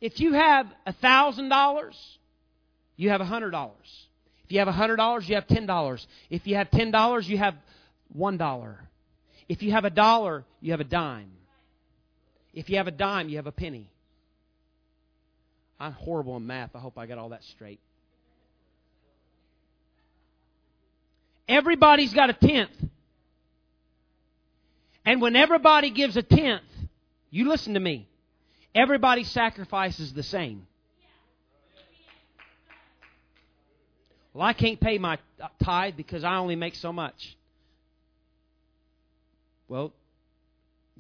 If 0.01 0.18
you 0.18 0.32
have 0.32 0.66
a 0.84 0.93
thousand 0.95 1.51
dollars, 1.51 1.97
you 2.97 3.11
have 3.11 3.20
a 3.20 3.24
hundred 3.24 3.51
dollars. 3.51 3.76
If 4.45 4.51
you 4.51 4.59
have 4.59 4.66
a 4.66 4.72
hundred 4.72 4.97
dollars, 4.97 5.28
you 5.28 5.36
have 5.36 5.47
ten 5.47 5.66
dollars. 5.66 6.05
If 6.30 6.49
you 6.49 6.57
have 6.57 6.68
ten 6.72 6.91
dollars, 6.91 7.28
you 7.28 7.38
have 7.38 7.55
one 8.12 8.36
dollar. 8.36 8.80
If 9.49 9.62
you 9.62 9.70
have 9.70 9.84
a 9.84 9.91
dollar, 9.91 10.45
you 10.61 10.72
have 10.72 10.80
a 10.80 10.84
dime. 10.84 11.30
If 12.53 12.68
you 12.68 12.78
have 12.78 12.88
a 12.88 12.93
dime, 12.93 13.28
you 13.28 13.36
have 13.36 13.47
a 13.47 13.53
penny. 13.53 13.88
I'm 15.78 15.93
horrible 15.93 16.36
in 16.38 16.47
math. 16.47 16.74
I 16.74 16.80
hope 16.80 16.99
I 16.99 17.07
got 17.07 17.18
all 17.18 17.28
that 17.28 17.45
straight. 17.55 17.78
Everybody's 21.51 22.14
got 22.14 22.30
a 22.30 22.32
tenth. 22.32 22.70
And 25.05 25.20
when 25.20 25.34
everybody 25.34 25.90
gives 25.90 26.16
a 26.16 26.22
tenth, 26.22 26.62
you 27.30 27.48
listen 27.48 27.74
to 27.74 27.80
me, 27.80 28.09
everybody 28.72 29.24
sacrifices 29.24 30.12
the 30.12 30.22
same. 30.22 30.66
Well, 34.32 34.46
I 34.46 34.53
can't 34.53 34.80
pay 34.80 34.98
my 34.98 35.18
tithe 35.61 35.96
because 35.96 36.22
I 36.22 36.36
only 36.36 36.55
make 36.55 36.76
so 36.76 36.92
much. 36.92 37.36
Well, 39.66 39.92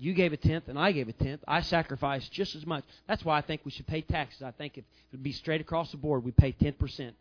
You 0.02 0.14
gave 0.14 0.32
a 0.32 0.38
tenth, 0.38 0.68
and 0.68 0.78
I 0.78 0.92
gave 0.92 1.08
a 1.08 1.12
tenth. 1.12 1.42
I 1.46 1.60
sacrificed 1.60 2.32
just 2.32 2.56
as 2.56 2.64
much. 2.64 2.84
That's 3.06 3.22
why 3.22 3.36
I 3.36 3.42
think 3.42 3.60
we 3.66 3.70
should 3.70 3.86
pay 3.86 4.00
taxes. 4.00 4.40
I 4.42 4.50
think 4.50 4.78
if 4.78 4.84
it 4.84 5.12
would 5.12 5.22
be 5.22 5.32
straight 5.32 5.60
across 5.60 5.90
the 5.90 5.98
board, 5.98 6.24
we'd 6.24 6.38
pay 6.38 6.52
ten 6.52 6.72
percent. 6.72 7.14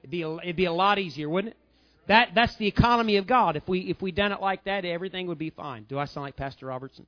It'd 0.00 0.10
be 0.10 0.22
a, 0.22 0.36
it'd 0.38 0.56
be 0.56 0.64
a 0.64 0.72
lot 0.72 0.98
easier, 0.98 1.28
wouldn't 1.28 1.54
it? 1.54 1.56
That 2.06 2.30
that's 2.34 2.56
the 2.56 2.66
economy 2.66 3.16
of 3.16 3.26
God. 3.26 3.56
If 3.56 3.68
we 3.68 3.80
if 3.80 4.02
we 4.02 4.10
done 4.12 4.32
it 4.32 4.40
like 4.40 4.64
that, 4.64 4.84
everything 4.84 5.26
would 5.28 5.38
be 5.38 5.50
fine. 5.50 5.84
Do 5.84 5.98
I 5.98 6.06
sound 6.06 6.24
like 6.24 6.36
Pastor 6.36 6.66
Robertson? 6.66 7.06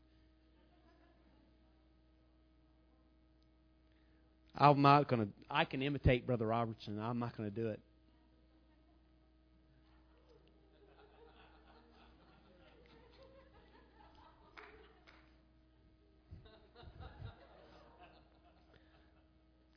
I'm 4.57 4.83
not 4.83 5.09
to. 5.09 5.29
I 5.51 5.65
can 5.65 5.83
imitate 5.83 6.27
Brother 6.27 6.47
Robertson. 6.47 7.01
I'm 7.01 7.19
not 7.19 7.37
going 7.37 7.51
to 7.51 7.55
do 7.55 7.69
it. 7.69 7.81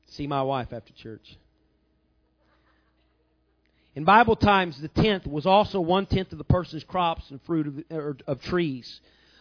See 0.08 0.28
my 0.28 0.44
wife 0.44 0.72
after 0.72 0.94
church. 0.94 1.38
In 3.96 4.04
Bible 4.04 4.36
times, 4.36 4.80
the 4.82 4.90
tenth 4.90 5.26
was 5.26 5.46
also 5.46 5.80
one 5.80 6.06
tenth 6.06 6.34
of 6.34 6.38
the 6.38 6.44
person's 6.44 6.84
crops 6.84 7.32
and 7.32 7.42
fruit 7.44 7.68
of, 7.68 7.98
or, 7.98 8.18
of 8.28 8.42
trees. 8.42 9.00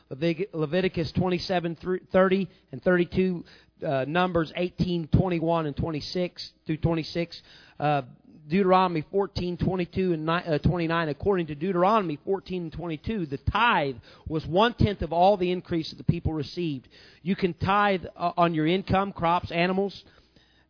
Leviticus 0.08 1.10
27, 1.10 1.76
30, 2.12 2.48
and 2.70 2.82
32, 2.82 3.44
uh, 3.84 4.04
Numbers 4.06 4.52
18, 4.54 5.08
21, 5.08 5.66
and 5.66 5.76
26 5.76 6.52
through 6.66 6.76
26. 6.76 7.42
Uh, 7.80 8.02
Deuteronomy 8.48 9.04
14, 9.10 9.56
22, 9.56 10.12
and 10.12 10.30
uh, 10.30 10.58
29. 10.58 11.08
According 11.08 11.46
to 11.48 11.56
Deuteronomy 11.56 12.20
14 12.24 12.62
and 12.64 12.72
22, 12.72 13.26
the 13.26 13.38
tithe 13.38 13.96
was 14.28 14.46
one 14.46 14.74
tenth 14.74 15.02
of 15.02 15.12
all 15.12 15.36
the 15.36 15.50
increase 15.50 15.90
that 15.90 15.96
the 15.96 16.04
people 16.04 16.32
received. 16.32 16.86
You 17.22 17.34
can 17.34 17.54
tithe 17.54 18.04
uh, 18.16 18.32
on 18.36 18.54
your 18.54 18.68
income, 18.68 19.12
crops, 19.12 19.50
animals, 19.50 20.04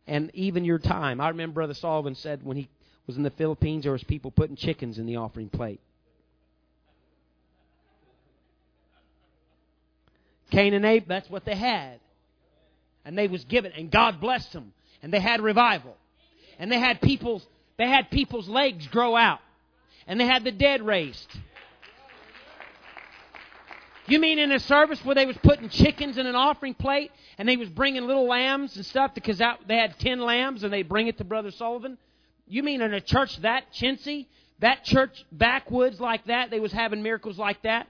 and 0.07 0.31
even 0.33 0.65
your 0.65 0.79
time. 0.79 1.21
I 1.21 1.29
remember 1.29 1.55
Brother 1.55 1.73
Sullivan 1.75 2.15
said 2.15 2.43
when 2.43 2.57
he 2.57 2.69
was 3.07 3.17
in 3.17 3.23
the 3.23 3.29
Philippines, 3.31 3.83
there 3.83 3.91
was 3.91 4.03
people 4.03 4.31
putting 4.31 4.55
chickens 4.55 4.97
in 4.97 5.05
the 5.05 5.17
offering 5.17 5.49
plate. 5.49 5.79
Cain 10.51 10.73
and 10.73 10.85
Abel, 10.85 11.07
that's 11.07 11.29
what 11.29 11.45
they 11.45 11.55
had. 11.55 11.99
And 13.03 13.17
they 13.17 13.27
was 13.27 13.43
given, 13.45 13.71
and 13.73 13.91
God 13.91 14.19
blessed 14.19 14.53
them. 14.53 14.73
And 15.03 15.13
they 15.13 15.19
had 15.19 15.41
revival. 15.41 15.95
And 16.57 16.71
they 16.71 16.79
had 16.79 17.01
people's, 17.01 17.45
they 17.77 17.87
had 17.87 18.09
people's 18.09 18.47
legs 18.47 18.87
grow 18.87 19.15
out. 19.15 19.39
And 20.07 20.19
they 20.19 20.25
had 20.25 20.43
the 20.43 20.51
dead 20.51 20.81
raised. 20.81 21.27
You 24.07 24.19
mean 24.19 24.37
in 24.37 24.51
a 24.51 24.59
service 24.59 25.03
where 25.03 25.15
they 25.15 25.25
was 25.25 25.37
putting 25.37 25.67
chickens 25.69 26.17
in 26.17 26.27
an 26.27 26.35
offering 26.35 26.75
plate 26.75 27.11
and 27.37 27.49
they 27.49 27.57
was 27.57 27.69
bringing 27.69 28.05
little 28.05 28.27
lambs 28.27 28.75
and 28.75 28.85
stuff 28.85 29.15
because 29.15 29.39
they 29.39 29.77
had 29.77 29.97
ten 29.99 30.19
lambs 30.19 30.63
and 30.63 30.71
they 30.71 30.83
bring 30.83 31.07
it 31.07 31.17
to 31.17 31.23
Brother 31.23 31.49
Sullivan? 31.49 31.97
You 32.47 32.63
mean 32.63 32.81
in 32.81 32.93
a 32.93 33.01
church 33.01 33.37
that 33.41 33.73
chintzy, 33.73 34.27
that 34.59 34.83
church 34.83 35.25
backwoods 35.31 35.99
like 35.99 36.25
that, 36.25 36.51
they 36.51 36.59
was 36.59 36.71
having 36.71 37.01
miracles 37.01 37.37
like 37.37 37.61
that? 37.63 37.87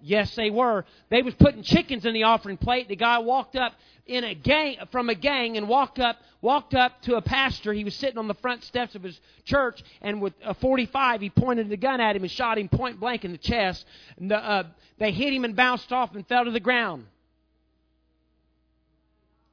Yes, 0.00 0.34
they 0.34 0.50
were. 0.50 0.84
They 1.08 1.22
was 1.22 1.34
putting 1.34 1.62
chickens 1.62 2.04
in 2.04 2.12
the 2.12 2.24
offering 2.24 2.58
plate. 2.58 2.88
The 2.88 2.96
guy 2.96 3.20
walked 3.20 3.56
up 3.56 3.72
in 4.06 4.22
a 4.22 4.34
gang 4.34 4.76
from 4.92 5.08
a 5.08 5.14
gang 5.14 5.56
and 5.56 5.66
walked 5.66 5.98
up 5.98 6.16
walked 6.42 6.74
up 6.74 7.00
to 7.02 7.16
a 7.16 7.22
pastor. 7.22 7.72
He 7.72 7.84
was 7.84 7.94
sitting 7.94 8.18
on 8.18 8.28
the 8.28 8.34
front 8.34 8.62
steps 8.64 8.94
of 8.94 9.02
his 9.02 9.18
church, 9.46 9.82
and 10.02 10.20
with 10.20 10.34
a 10.44 10.52
45, 10.52 11.22
he 11.22 11.30
pointed 11.30 11.70
the 11.70 11.78
gun 11.78 12.02
at 12.02 12.14
him 12.14 12.22
and 12.22 12.30
shot 12.30 12.58
him 12.58 12.68
point 12.68 13.00
blank 13.00 13.24
in 13.24 13.32
the 13.32 13.38
chest. 13.38 13.86
And 14.18 14.30
the, 14.30 14.36
uh, 14.36 14.64
they 14.98 15.10
hit 15.10 15.32
him 15.32 15.44
and 15.44 15.56
bounced 15.56 15.90
off 15.90 16.14
and 16.14 16.26
fell 16.26 16.44
to 16.44 16.50
the 16.50 16.60
ground. 16.60 17.06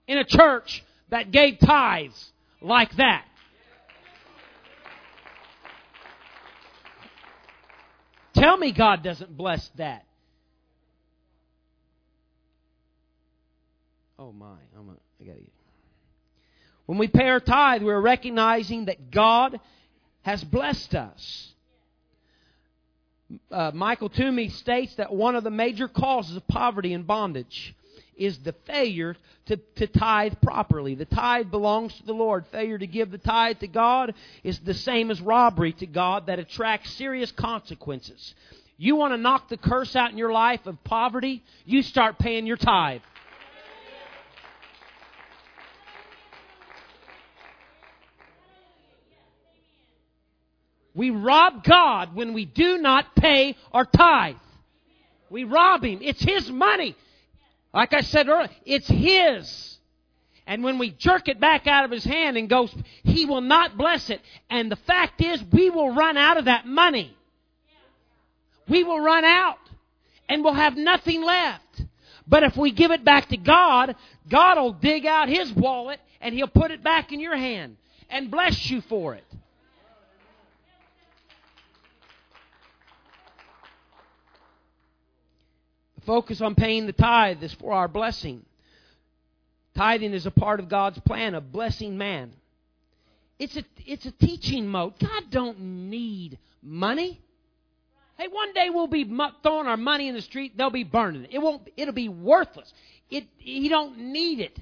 In 0.05 0.17
a 0.17 0.25
church 0.25 0.83
that 1.09 1.31
gave 1.31 1.59
tithes 1.59 2.33
like 2.59 2.93
that. 2.97 3.23
Tell 8.41 8.57
me 8.57 8.71
God 8.71 9.03
doesn't 9.03 9.37
bless 9.37 9.69
that. 9.75 10.03
Oh 14.17 14.31
my, 14.31 14.57
I'm 14.75 14.89
a, 14.89 14.93
I 15.21 15.25
got 15.25 15.33
to 15.33 15.39
get. 15.41 15.51
When 16.87 16.97
we 16.97 17.07
pay 17.07 17.27
our 17.27 17.39
tithe, 17.39 17.83
we're 17.83 18.01
recognizing 18.01 18.85
that 18.85 19.11
God 19.11 19.59
has 20.23 20.43
blessed 20.43 20.95
us. 20.95 21.53
Uh, 23.51 23.69
Michael 23.75 24.09
Toomey 24.09 24.49
states 24.49 24.95
that 24.95 25.13
one 25.13 25.35
of 25.35 25.43
the 25.43 25.51
major 25.51 25.87
causes 25.87 26.35
of 26.35 26.47
poverty 26.47 26.93
and 26.93 27.05
bondage 27.05 27.75
is 28.21 28.37
the 28.39 28.53
failure 28.65 29.15
to, 29.47 29.57
to 29.75 29.87
tithe 29.87 30.33
properly. 30.41 30.93
The 30.95 31.05
tithe 31.05 31.49
belongs 31.49 31.93
to 31.95 32.05
the 32.05 32.13
Lord. 32.13 32.45
Failure 32.51 32.77
to 32.77 32.87
give 32.87 33.09
the 33.09 33.17
tithe 33.17 33.59
to 33.59 33.67
God 33.67 34.13
is 34.43 34.59
the 34.59 34.75
same 34.75 35.09
as 35.09 35.19
robbery 35.19 35.73
to 35.73 35.87
God 35.87 36.27
that 36.27 36.37
attracts 36.37 36.91
serious 36.93 37.31
consequences. 37.31 38.35
You 38.77 38.95
want 38.95 39.13
to 39.13 39.17
knock 39.17 39.49
the 39.49 39.57
curse 39.57 39.95
out 39.95 40.11
in 40.11 40.17
your 40.17 40.31
life 40.31 40.65
of 40.67 40.83
poverty? 40.83 41.43
You 41.65 41.81
start 41.81 42.19
paying 42.19 42.45
your 42.45 42.57
tithe. 42.57 43.01
We 50.93 51.09
rob 51.09 51.63
God 51.63 52.15
when 52.15 52.33
we 52.33 52.45
do 52.45 52.77
not 52.77 53.15
pay 53.15 53.55
our 53.71 53.85
tithe. 53.85 54.35
We 55.29 55.45
rob 55.45 55.83
Him. 55.83 55.99
It's 56.01 56.21
His 56.21 56.51
money. 56.51 56.95
Like 57.73 57.93
I 57.93 58.01
said 58.01 58.27
earlier, 58.27 58.49
it's 58.65 58.87
His. 58.87 59.77
And 60.47 60.63
when 60.63 60.77
we 60.77 60.91
jerk 60.91 61.27
it 61.27 61.39
back 61.39 61.67
out 61.67 61.85
of 61.85 61.91
His 61.91 62.03
hand 62.03 62.37
and 62.37 62.49
goes, 62.49 62.73
He 63.03 63.25
will 63.25 63.41
not 63.41 63.77
bless 63.77 64.09
it. 64.09 64.21
And 64.49 64.71
the 64.71 64.75
fact 64.75 65.21
is, 65.21 65.41
we 65.51 65.69
will 65.69 65.91
run 65.91 66.17
out 66.17 66.37
of 66.37 66.45
that 66.45 66.65
money. 66.65 67.15
We 68.67 68.83
will 68.83 68.99
run 68.99 69.23
out. 69.23 69.57
And 70.27 70.43
we'll 70.43 70.53
have 70.53 70.77
nothing 70.77 71.23
left. 71.23 71.83
But 72.27 72.43
if 72.43 72.55
we 72.55 72.71
give 72.71 72.91
it 72.91 73.03
back 73.03 73.29
to 73.29 73.37
God, 73.37 73.95
God 74.29 74.57
will 74.57 74.73
dig 74.73 75.05
out 75.05 75.27
His 75.29 75.51
wallet 75.53 75.99
and 76.21 76.33
He'll 76.33 76.47
put 76.47 76.71
it 76.71 76.83
back 76.83 77.11
in 77.11 77.19
your 77.19 77.35
hand 77.35 77.77
and 78.09 78.31
bless 78.31 78.69
you 78.69 78.81
for 78.81 79.15
it. 79.15 79.25
Focus 86.11 86.41
on 86.41 86.55
paying 86.55 86.87
the 86.87 86.91
tithe 86.91 87.41
is 87.41 87.53
for 87.53 87.71
our 87.71 87.87
blessing. 87.87 88.43
Tithing 89.77 90.11
is 90.11 90.25
a 90.25 90.31
part 90.31 90.59
of 90.59 90.67
God's 90.67 90.99
plan 90.99 91.35
of 91.35 91.53
blessing 91.53 91.97
man. 91.97 92.33
It's 93.39 93.55
a, 93.55 93.63
it's 93.85 94.05
a 94.05 94.11
teaching 94.11 94.67
mode. 94.67 94.99
God 94.99 95.23
don't 95.29 95.57
need 95.89 96.37
money. 96.61 97.21
Hey, 98.17 98.27
one 98.29 98.53
day 98.53 98.69
we'll 98.69 98.87
be 98.87 99.05
throwing 99.41 99.67
our 99.67 99.77
money 99.77 100.09
in 100.09 100.13
the 100.13 100.21
street. 100.21 100.57
They'll 100.57 100.69
be 100.69 100.83
burning 100.83 101.23
it. 101.23 101.29
It 101.31 101.39
won't. 101.39 101.69
It'll 101.77 101.93
be 101.93 102.09
worthless. 102.09 102.73
It. 103.09 103.23
He 103.37 103.69
don't 103.69 103.97
need 103.97 104.41
it. 104.41 104.59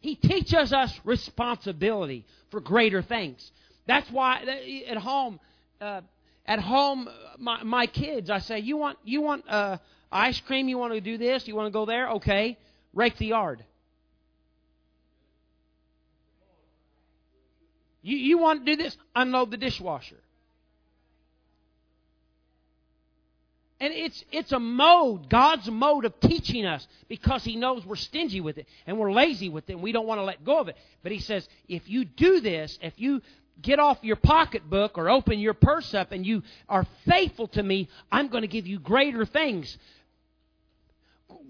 He 0.00 0.14
teaches 0.14 0.74
us 0.74 0.92
responsibility 1.04 2.26
for 2.50 2.60
greater 2.60 3.00
things. 3.00 3.50
That's 3.86 4.10
why 4.10 4.42
at 4.86 4.98
home, 4.98 5.40
uh, 5.80 6.02
at 6.44 6.60
home, 6.60 7.08
my, 7.38 7.62
my 7.62 7.86
kids, 7.86 8.28
I 8.28 8.40
say, 8.40 8.58
you 8.58 8.76
want 8.76 8.98
you 9.04 9.22
want 9.22 9.48
uh, 9.48 9.78
ice 10.12 10.40
cream? 10.40 10.68
You 10.68 10.78
want 10.78 10.92
to 10.92 11.00
do 11.00 11.18
this? 11.18 11.46
You 11.48 11.56
want 11.56 11.66
to 11.66 11.72
go 11.72 11.86
there? 11.86 12.10
Okay, 12.10 12.58
rake 12.94 13.16
the 13.18 13.26
yard. 13.26 13.64
You 18.02 18.16
you 18.16 18.38
want 18.38 18.66
to 18.66 18.76
do 18.76 18.82
this? 18.82 18.96
Unload 19.14 19.50
the 19.50 19.56
dishwasher. 19.56 20.18
And 23.80 23.92
it's 23.92 24.24
it's 24.30 24.52
a 24.52 24.60
mode, 24.60 25.28
God's 25.28 25.68
mode 25.68 26.04
of 26.04 26.18
teaching 26.20 26.66
us 26.66 26.86
because 27.08 27.42
He 27.42 27.56
knows 27.56 27.84
we're 27.84 27.96
stingy 27.96 28.40
with 28.40 28.58
it 28.58 28.68
and 28.86 28.98
we're 28.98 29.12
lazy 29.12 29.48
with 29.48 29.68
it 29.68 29.72
and 29.72 29.82
we 29.82 29.90
don't 29.90 30.06
want 30.06 30.18
to 30.18 30.24
let 30.24 30.44
go 30.44 30.60
of 30.60 30.68
it. 30.68 30.76
But 31.02 31.10
He 31.10 31.18
says, 31.18 31.48
if 31.68 31.88
you 31.88 32.04
do 32.04 32.40
this, 32.40 32.78
if 32.80 32.94
you 32.96 33.22
get 33.60 33.78
off 33.78 33.98
your 34.02 34.16
pocketbook 34.16 34.98
or 34.98 35.10
open 35.10 35.38
your 35.38 35.54
purse 35.54 35.94
up 35.94 36.12
and 36.12 36.24
you 36.24 36.42
are 36.68 36.86
faithful 37.08 37.48
to 37.48 37.62
me, 37.62 37.88
I'm 38.10 38.28
going 38.28 38.42
to 38.42 38.48
give 38.48 38.66
you 38.66 38.78
greater 38.78 39.24
things. 39.24 39.76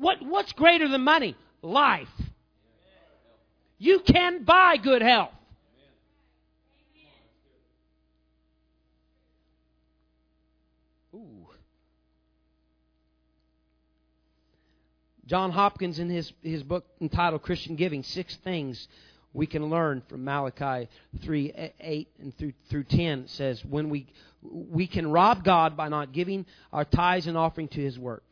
What, 0.03 0.21
what's 0.21 0.53
greater 0.53 0.89
than 0.89 1.03
money? 1.03 1.37
Life. 1.63 2.09
You 3.79 4.01
can 4.01 4.43
buy 4.43 4.77
good 4.77 5.01
health. 5.01 5.31
Ooh. 11.15 11.47
John 15.27 15.53
Hopkins, 15.53 16.01
in 16.01 16.11
his, 16.11 16.33
his 16.43 16.65
book 16.65 16.85
entitled 17.01 17.43
Christian 17.43 17.77
Giving, 17.77 18.03
Six 18.03 18.35
Things 18.43 18.89
we 19.33 19.47
can 19.47 19.71
learn 19.71 20.03
from 20.09 20.25
Malachi 20.25 20.89
3 21.23 21.71
8 21.81 22.09
and 22.21 22.37
through, 22.37 22.53
through 22.69 22.85
10 22.85 23.29
says, 23.29 23.65
when 23.65 23.89
we, 23.89 24.09
we 24.43 24.89
can 24.89 25.11
rob 25.11 25.45
God 25.45 25.77
by 25.77 25.89
not 25.89 26.13
giving 26.13 26.45
our 26.73 26.85
tithes 26.85 27.29
and 27.29 27.39
offering 27.39 27.69
to 27.69 27.81
His 27.81 27.99
work. 27.99 28.25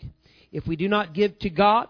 If 0.53 0.66
we 0.66 0.76
do 0.76 0.88
not 0.88 1.14
give 1.14 1.38
to 1.40 1.51
God, 1.51 1.88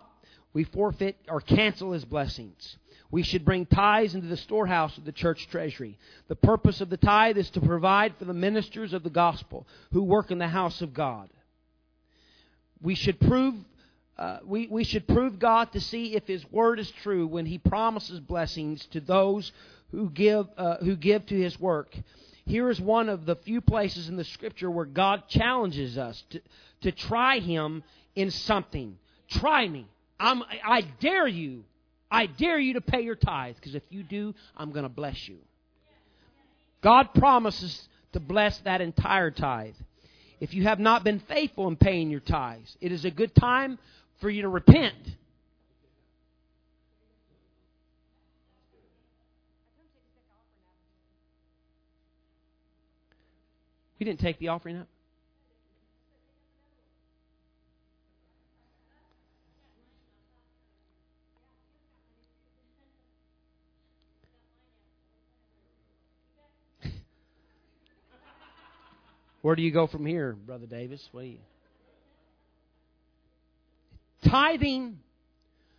we 0.52 0.64
forfeit 0.64 1.16
or 1.28 1.40
cancel 1.40 1.92
His 1.92 2.04
blessings. 2.04 2.76
We 3.11 3.22
should 3.22 3.44
bring 3.44 3.66
tithes 3.66 4.14
into 4.14 4.28
the 4.28 4.36
storehouse 4.36 4.96
of 4.96 5.04
the 5.04 5.12
church 5.12 5.48
treasury. 5.50 5.98
The 6.28 6.36
purpose 6.36 6.80
of 6.80 6.90
the 6.90 6.96
tithe 6.96 7.38
is 7.38 7.50
to 7.50 7.61
provide 7.61 8.14
for 8.16 8.24
the 8.24 8.34
ministers 8.34 8.92
of 8.92 9.02
the 9.02 9.11
gospel 9.11 9.66
who 9.92 10.04
work 10.04 10.30
in 10.30 10.38
the 10.38 10.48
house 10.48 10.80
of 10.80 10.94
God. 10.94 11.28
We 12.80 12.94
should 12.94 13.18
prove 13.20 13.54
uh, 14.16 14.38
we, 14.44 14.66
we 14.66 14.84
should 14.84 15.08
prove 15.08 15.38
God 15.38 15.72
to 15.72 15.80
see 15.80 16.14
if 16.14 16.26
His 16.26 16.44
word 16.52 16.78
is 16.78 16.90
true 17.02 17.26
when 17.26 17.46
He 17.46 17.56
promises 17.56 18.20
blessings 18.20 18.84
to 18.92 19.00
those 19.00 19.50
who 19.92 20.11
give 20.11 20.46
uh, 20.58 20.76
who 20.76 20.94
give 20.94 21.24
to 21.26 21.34
His 21.34 21.58
work. 21.58 21.96
Here 22.44 22.68
is 22.68 22.80
one 22.80 23.08
of 23.08 23.24
the 23.24 23.36
few 23.36 23.61
places 23.61 24.08
in 24.08 24.16
the 24.16 24.24
Scripture 24.24 24.70
where 24.70 24.84
God 24.84 25.26
challenges 25.28 25.96
us 25.96 26.22
to 26.30 26.40
to 26.82 26.92
try 26.92 27.38
Him 27.38 27.82
in 28.14 28.30
something. 28.30 28.98
Try 29.28 29.68
me. 29.68 29.86
I'm, 30.18 30.42
I 30.64 30.82
dare 31.00 31.26
you 31.26 31.64
I 32.11 32.26
dare 32.26 32.58
you 32.58 32.74
to 32.74 32.80
pay 32.80 33.02
your 33.02 33.14
tithe 33.14 33.54
because 33.54 33.74
if 33.74 33.84
you 33.88 34.02
do, 34.02 34.34
I'm 34.56 34.72
going 34.72 34.82
to 34.82 34.88
bless 34.88 35.28
you. 35.28 35.38
God 36.82 37.14
promises 37.14 37.88
to 38.12 38.20
bless 38.20 38.58
that 38.61 38.80
entire 38.80 39.30
tithe. 39.30 39.74
If 40.40 40.54
you 40.54 40.64
have 40.64 40.80
not 40.80 41.04
been 41.04 41.20
faithful 41.20 41.68
in 41.68 41.76
paying 41.76 42.11
your 42.11 42.20
tithes, 42.20 42.76
it 42.80 42.90
is 42.90 43.04
a 43.04 43.11
good 43.11 43.34
time 43.34 43.78
for 44.20 44.28
you 44.28 44.42
to 44.42 44.48
repent. 44.48 44.96
We 54.00 54.06
didn't 54.06 54.20
take 54.20 54.38
the 54.38 54.48
offering 54.48 54.78
up. 54.78 54.88
Where 69.43 69.57
do 69.57 69.62
you 69.62 69.70
go 69.70 69.86
from 69.86 70.05
here, 70.05 70.32
Brother 70.32 70.66
Davis? 70.66 71.09
What 71.12 71.22
do 71.22 71.28
you... 71.28 71.38
Tithing 74.28 74.99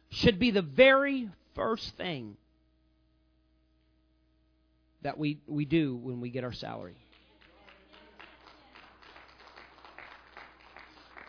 should 0.09 0.39
be 0.39 0.51
the 0.51 0.63
very 0.63 1.29
first 1.55 1.95
thing 1.95 2.35
that 5.03 5.17
we, 5.17 5.39
we 5.47 5.65
do 5.65 5.95
when 5.95 6.21
we 6.21 6.29
get 6.29 6.43
our 6.43 6.53
salary. 6.53 6.95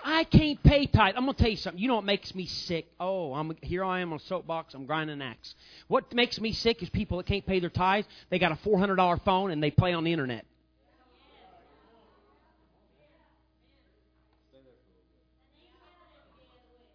I 0.05 0.24
can't 0.24 0.61
pay 0.62 0.87
tithe. 0.87 1.14
I'm 1.16 1.24
going 1.24 1.37
to 1.37 1.43
tell 1.43 1.51
you 1.51 1.57
something. 1.57 1.80
You 1.80 1.89
know 1.89 1.95
what 1.95 2.05
makes 2.05 2.35
me 2.35 2.47
sick? 2.47 2.87
Oh, 2.99 3.35
I'm 3.35 3.57
here. 3.62 3.85
I 3.85 4.01
am 4.01 4.12
on 4.12 4.18
a 4.18 4.22
soapbox. 4.22 4.74
I'm 4.74 4.85
grinding 4.85 5.14
an 5.14 5.22
axe. 5.22 5.55
What 5.87 6.12
makes 6.12 6.41
me 6.41 6.53
sick 6.53 6.83
is 6.83 6.91
people 6.91 7.18
that 7.18 7.26
can't 7.26 7.47
pay 7.47 7.61
their 7.61 7.70
tithes. 7.70 8.09
They 8.28 8.41
got 8.41 8.51
a 8.51 8.57
$400 8.57 9.24
phone 9.24 9.53
and 9.53 9.62
they 9.62 9.70
play 9.70 9.93
on 9.93 10.03
the 10.03 10.12
internet. 10.12 10.45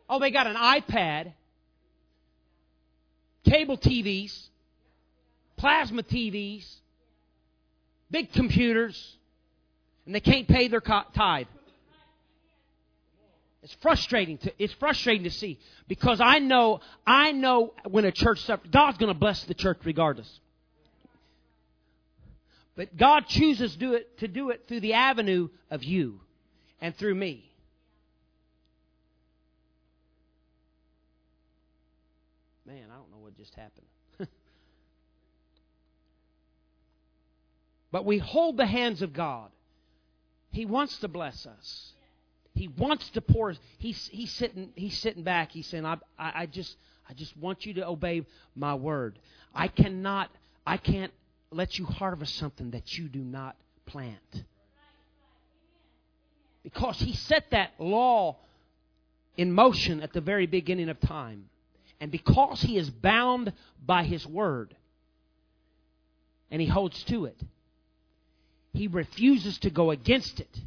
Oh, 0.09 0.19
they 0.19 0.31
got 0.31 0.47
an 0.47 0.55
iPad, 0.55 1.33
cable 3.45 3.77
TVs, 3.77 4.47
plasma 5.57 6.03
TVs, 6.03 6.65
big 8.09 8.31
computers, 8.31 9.15
and 10.05 10.15
they 10.15 10.21
can't 10.21 10.47
pay 10.47 10.67
their 10.69 10.81
tithe. 10.81 11.47
It's 13.63 13.75
frustrating 13.81 14.37
to 14.39 14.53
it's 14.63 14.73
frustrating 14.75 15.25
to 15.25 15.29
see 15.29 15.59
because 15.89 16.21
I 16.21 16.39
know 16.39 16.79
I 17.05 17.33
know 17.33 17.73
when 17.89 18.05
a 18.05 18.11
church 18.13 18.39
suffers, 18.45 18.69
God's 18.71 18.97
going 18.97 19.11
to 19.11 19.19
bless 19.19 19.43
the 19.43 19.53
church 19.53 19.79
regardless. 19.83 20.39
But 22.77 22.95
God 22.95 23.27
chooses 23.27 23.75
do 23.75 23.95
it 23.95 24.19
to 24.19 24.27
do 24.29 24.51
it 24.51 24.65
through 24.67 24.81
the 24.81 24.93
avenue 24.93 25.49
of 25.69 25.83
you 25.83 26.21
and 26.79 26.95
through 26.95 27.15
me. 27.15 27.51
Man, 32.67 32.89
I 32.91 32.97
don't 32.97 33.09
know 33.11 33.19
what 33.19 33.37
just 33.37 33.55
happened. 33.55 33.87
but 37.91 38.03
we 38.03 38.17
hold 38.17 38.57
the 38.57 38.65
hands 38.65 39.01
of 39.01 39.13
God. 39.13 39.49
He 40.51 40.65
wants 40.65 40.97
to 40.97 41.07
bless 41.07 41.45
us. 41.45 41.93
He 42.53 42.67
wants 42.67 43.09
to 43.11 43.21
pour. 43.21 43.53
He's 43.77 44.09
he's 44.11 44.31
sitting 44.31 44.71
he's 44.75 44.97
sitting 44.97 45.23
back. 45.23 45.51
He's 45.51 45.67
saying, 45.67 45.85
I, 45.85 45.97
I, 46.19 46.31
I 46.35 46.45
just 46.47 46.75
I 47.09 47.13
just 47.13 47.37
want 47.37 47.65
you 47.65 47.75
to 47.75 47.87
obey 47.87 48.25
my 48.53 48.75
word. 48.75 49.17
I 49.55 49.69
cannot 49.69 50.29
I 50.65 50.75
can't 50.77 51.13
let 51.51 51.79
you 51.79 51.85
harvest 51.85 52.35
something 52.35 52.71
that 52.71 52.97
you 52.97 53.07
do 53.07 53.19
not 53.19 53.55
plant. 53.85 54.43
Because 56.63 56.99
he 56.99 57.13
set 57.13 57.51
that 57.51 57.71
law 57.79 58.35
in 59.37 59.53
motion 59.53 60.01
at 60.01 60.11
the 60.11 60.19
very 60.19 60.47
beginning 60.47 60.89
of 60.89 60.99
time. 60.99 61.45
And 61.99 62.11
because 62.11 62.61
he 62.61 62.77
is 62.77 62.89
bound 62.89 63.53
by 63.83 64.03
his 64.03 64.25
word 64.25 64.75
and 66.51 66.61
he 66.61 66.67
holds 66.67 67.03
to 67.05 67.25
it, 67.25 67.39
he 68.73 68.87
refuses 68.87 69.57
to 69.59 69.69
go 69.69 69.91
against 69.91 70.39
it. 70.39 70.59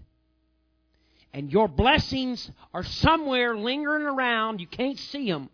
And 1.32 1.52
your 1.52 1.68
blessings 1.68 2.50
are 2.74 2.82
somewhere 2.82 3.56
lingering 3.56 4.04
around. 4.04 4.60
You 4.60 4.66
can't 4.66 4.98
see 4.98 5.30
them. 5.30 5.48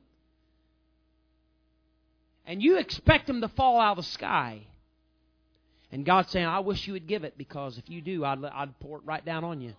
And 2.46 2.62
you 2.62 2.78
expect 2.78 3.26
them 3.26 3.42
to 3.42 3.48
fall 3.48 3.78
out 3.78 3.98
of 3.98 4.04
the 4.04 4.10
sky. 4.10 4.62
And 5.92 6.06
God's 6.06 6.30
saying, 6.30 6.46
I 6.46 6.60
wish 6.60 6.86
you 6.86 6.94
would 6.94 7.06
give 7.06 7.24
it 7.24 7.36
because 7.36 7.76
if 7.76 7.90
you 7.90 8.00
do, 8.00 8.24
I'd, 8.24 8.42
I'd 8.44 8.78
pour 8.80 8.98
it 8.98 9.04
right 9.04 9.24
down 9.24 9.44
on 9.44 9.60
you. 9.60 9.74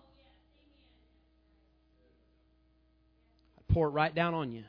I'd 3.58 3.74
pour 3.74 3.88
it 3.88 3.90
right 3.90 4.14
down 4.14 4.34
on 4.34 4.52
you. 4.52 4.62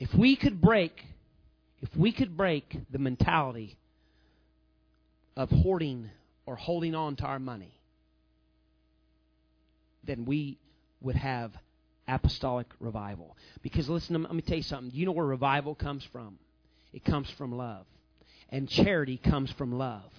If 0.00 0.14
we 0.14 0.34
could 0.34 0.60
break, 0.60 0.92
if 1.82 1.94
we 1.94 2.10
could 2.10 2.36
break 2.36 2.76
the 2.90 2.98
mentality 2.98 3.76
of 5.36 5.50
hoarding 5.50 6.10
or 6.46 6.56
holding 6.56 6.94
on 6.94 7.16
to 7.16 7.24
our 7.24 7.38
money, 7.38 7.72
then 10.04 10.24
we 10.24 10.58
would 11.02 11.16
have 11.16 11.52
apostolic 12.08 12.66
revival. 12.80 13.36
Because 13.62 13.88
listen, 13.88 14.22
let 14.22 14.34
me 14.34 14.42
tell 14.42 14.56
you 14.56 14.62
something. 14.62 14.90
You 14.92 15.06
know 15.06 15.12
where 15.12 15.26
revival 15.26 15.74
comes 15.74 16.02
from? 16.10 16.38
It 16.92 17.04
comes 17.04 17.30
from 17.36 17.56
love. 17.56 17.86
And 18.48 18.68
charity 18.68 19.18
comes 19.18 19.52
from 19.52 19.72
love. 19.72 20.10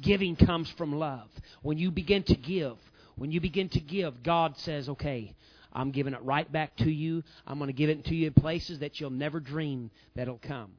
Giving 0.00 0.36
comes 0.36 0.70
from 0.78 0.94
love. 0.94 1.28
When 1.62 1.76
you 1.76 1.90
begin 1.90 2.22
to 2.22 2.36
give, 2.36 2.76
when 3.16 3.32
you 3.32 3.40
begin 3.40 3.68
to 3.70 3.80
give, 3.80 4.22
God 4.22 4.56
says, 4.58 4.88
okay, 4.88 5.34
I'm 5.72 5.90
giving 5.90 6.14
it 6.14 6.22
right 6.22 6.50
back 6.50 6.76
to 6.78 6.90
you. 6.90 7.22
I'm 7.46 7.58
going 7.58 7.68
to 7.68 7.74
give 7.74 7.90
it 7.90 8.04
to 8.06 8.14
you 8.14 8.26
in 8.26 8.32
places 8.32 8.80
that 8.80 9.00
you'll 9.00 9.10
never 9.10 9.40
dream 9.40 9.90
that'll 10.14 10.38
come. 10.38 10.72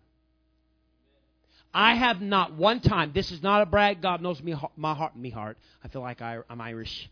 I 1.74 1.96
have 1.96 2.22
not 2.22 2.54
one 2.56 2.82
time, 2.82 3.12
this 3.14 3.32
is 3.32 3.42
not 3.42 3.62
a 3.62 3.66
brag, 3.66 4.02
God 4.02 4.22
knows 4.22 4.42
me, 4.42 4.54
my 4.76 4.94
heart, 4.94 5.16
me 5.16 5.30
heart. 5.30 5.58
I 5.84 5.88
feel 5.88 6.02
like 6.02 6.22
I, 6.22 6.40
I'm 6.50 6.60
Irish. 6.60 7.10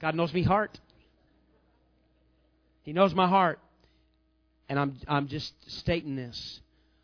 God 0.00 0.14
knows 0.14 0.32
me 0.32 0.44
heart. 0.44 0.78
He 2.82 2.92
knows 2.92 3.14
my 3.14 3.28
heart. 3.28 3.58
And 4.68 4.78
I'm, 4.78 4.96
I'm 5.08 5.26
just 5.26 5.52
stating 5.78 6.14
this. 6.14 6.60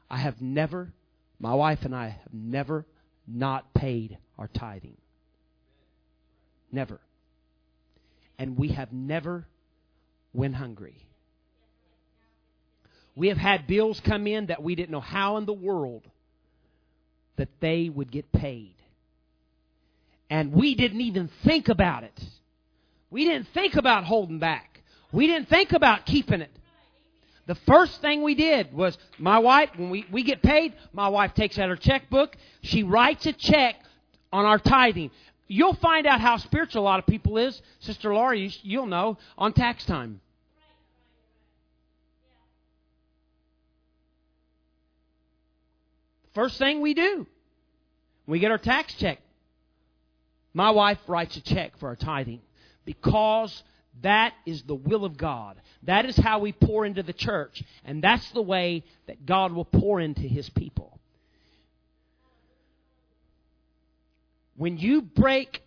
I 0.09 0.19
have 0.19 0.41
never, 0.41 0.93
my 1.41 1.55
wife 1.55 1.81
and 1.83 1.95
I 1.95 2.11
have 2.11 2.33
never 2.33 2.87
not 3.27 3.75
paid 3.75 4.17
our 4.39 4.47
tithing. 4.47 4.97
Never. 6.71 7.01
And 8.39 8.57
we 8.57 8.69
have 8.69 8.93
never 8.93 9.47
when 10.37 10.53
hungry. 10.53 10.97
We 13.15 13.29
have 13.29 13.39
had 13.39 13.67
bills 13.67 13.99
come 14.01 14.27
in 14.27 14.47
that 14.47 14.63
we 14.63 14.75
didn't 14.75 14.91
know 14.91 15.01
how 15.01 15.39
in 15.39 15.47
the 15.47 15.55
world 15.55 16.03
that 17.37 17.49
they 17.61 17.89
would 17.89 18.11
get 18.13 18.31
paid. 18.31 18.75
And 20.29 20.53
we 20.53 20.75
didn't 20.75 21.01
even 21.01 21.31
think 21.45 21.69
about 21.69 22.05
it. 22.05 22.25
We 23.11 23.25
didn't 23.25 23.49
think 23.55 23.77
about 23.77 24.05
holding 24.05 24.39
back. 24.39 24.83
We 25.13 25.27
didn't 25.27 25.49
think 25.49 25.73
about 25.73 26.05
keeping 26.05 26.43
it. 26.43 26.51
The 27.47 27.55
first 27.55 28.01
thing 28.01 28.23
we 28.23 28.35
did 28.35 28.75
was 28.75 28.99
my 29.19 29.39
wife, 29.39 29.71
when 29.77 29.89
we, 29.89 30.05
we 30.11 30.25
get 30.25 30.43
paid, 30.43 30.75
my 30.93 31.09
wife 31.09 31.33
takes 31.33 31.59
out 31.59 31.69
her 31.69 31.77
checkbook. 31.77 32.37
She 32.63 32.83
writes 32.83 33.25
a 33.25 33.33
check 33.33 33.77
on 34.33 34.45
our 34.45 34.59
tithing. 34.59 35.13
You'll 35.47 35.75
find 35.75 36.07
out 36.07 36.21
how 36.21 36.39
spiritual 36.39 36.83
a 36.83 36.85
lot 36.85 36.99
of 36.99 37.07
people 37.07 37.39
is. 37.39 37.63
Sister 37.79 38.13
Laura, 38.13 38.37
you'll 38.37 38.87
know, 38.87 39.17
on 39.39 39.53
tax 39.53 39.85
time. 39.87 40.21
First 46.37 46.59
thing 46.59 46.83
we 46.83 46.93
do, 46.93 47.27
we 48.27 48.41
get 48.41 48.51
our 48.51 48.59
tax 48.59 48.93
check. 48.95 49.21
My 50.53 50.71
wife 50.71 50.99
writes 51.09 51.35
a 51.39 51.41
check 51.41 51.79
for 51.79 51.89
our 51.89 51.97
tithing. 51.97 52.43
because 52.85 53.65
that 54.03 54.35
is 54.45 54.63
the 54.63 54.75
will 54.75 55.07
of 55.07 55.17
God. 55.17 55.57
That 55.85 56.05
is 56.05 56.15
how 56.15 56.41
we 56.41 56.53
pour 56.53 56.85
into 56.85 57.03
the 57.03 57.15
church. 57.15 57.63
And 57.87 58.05
that's 58.05 58.31
the 58.33 58.43
way 58.43 58.85
that 59.07 59.25
God 59.25 59.53
will 59.53 59.65
pour 59.65 59.99
into 59.99 60.21
His 60.21 60.49
people. 60.51 61.01
When 64.57 64.77
you 64.77 65.01
break 65.01 65.63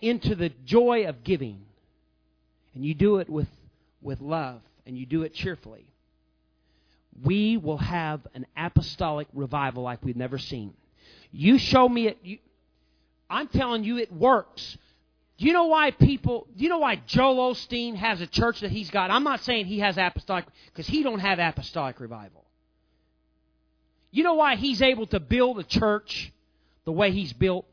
into 0.00 0.34
the 0.34 0.48
joy 0.64 1.06
of 1.06 1.22
giving, 1.22 1.60
and 2.74 2.84
you 2.86 2.94
do 2.94 3.18
it 3.18 3.28
with, 3.28 3.48
with 4.00 4.22
love, 4.22 4.62
and 4.86 4.96
you 4.96 5.04
do 5.04 5.22
it 5.22 5.34
cheerfully, 5.34 5.84
we 7.22 7.56
will 7.56 7.78
have 7.78 8.26
an 8.34 8.46
apostolic 8.56 9.28
revival 9.32 9.82
like 9.82 10.04
we've 10.04 10.16
never 10.16 10.38
seen. 10.38 10.74
You 11.32 11.58
show 11.58 11.88
me 11.88 12.08
it. 12.08 12.18
You, 12.22 12.38
I'm 13.28 13.48
telling 13.48 13.84
you, 13.84 13.98
it 13.98 14.12
works. 14.12 14.76
Do 15.38 15.46
you 15.46 15.52
know 15.52 15.66
why 15.66 15.90
people? 15.90 16.46
Do 16.56 16.62
you 16.62 16.68
know 16.68 16.78
why 16.78 17.00
Joel 17.06 17.54
Osteen 17.54 17.94
has 17.94 18.20
a 18.20 18.26
church 18.26 18.60
that 18.60 18.70
he's 18.70 18.90
got? 18.90 19.10
I'm 19.10 19.24
not 19.24 19.40
saying 19.40 19.66
he 19.66 19.78
has 19.80 19.96
apostolic 19.96 20.44
because 20.66 20.86
he 20.86 21.02
don't 21.02 21.20
have 21.20 21.38
apostolic 21.38 22.00
revival. 22.00 22.44
You 24.10 24.24
know 24.24 24.34
why 24.34 24.56
he's 24.56 24.82
able 24.82 25.06
to 25.08 25.20
build 25.20 25.58
a 25.58 25.64
church 25.64 26.32
the 26.84 26.92
way 26.92 27.12
he's 27.12 27.32
built? 27.32 27.64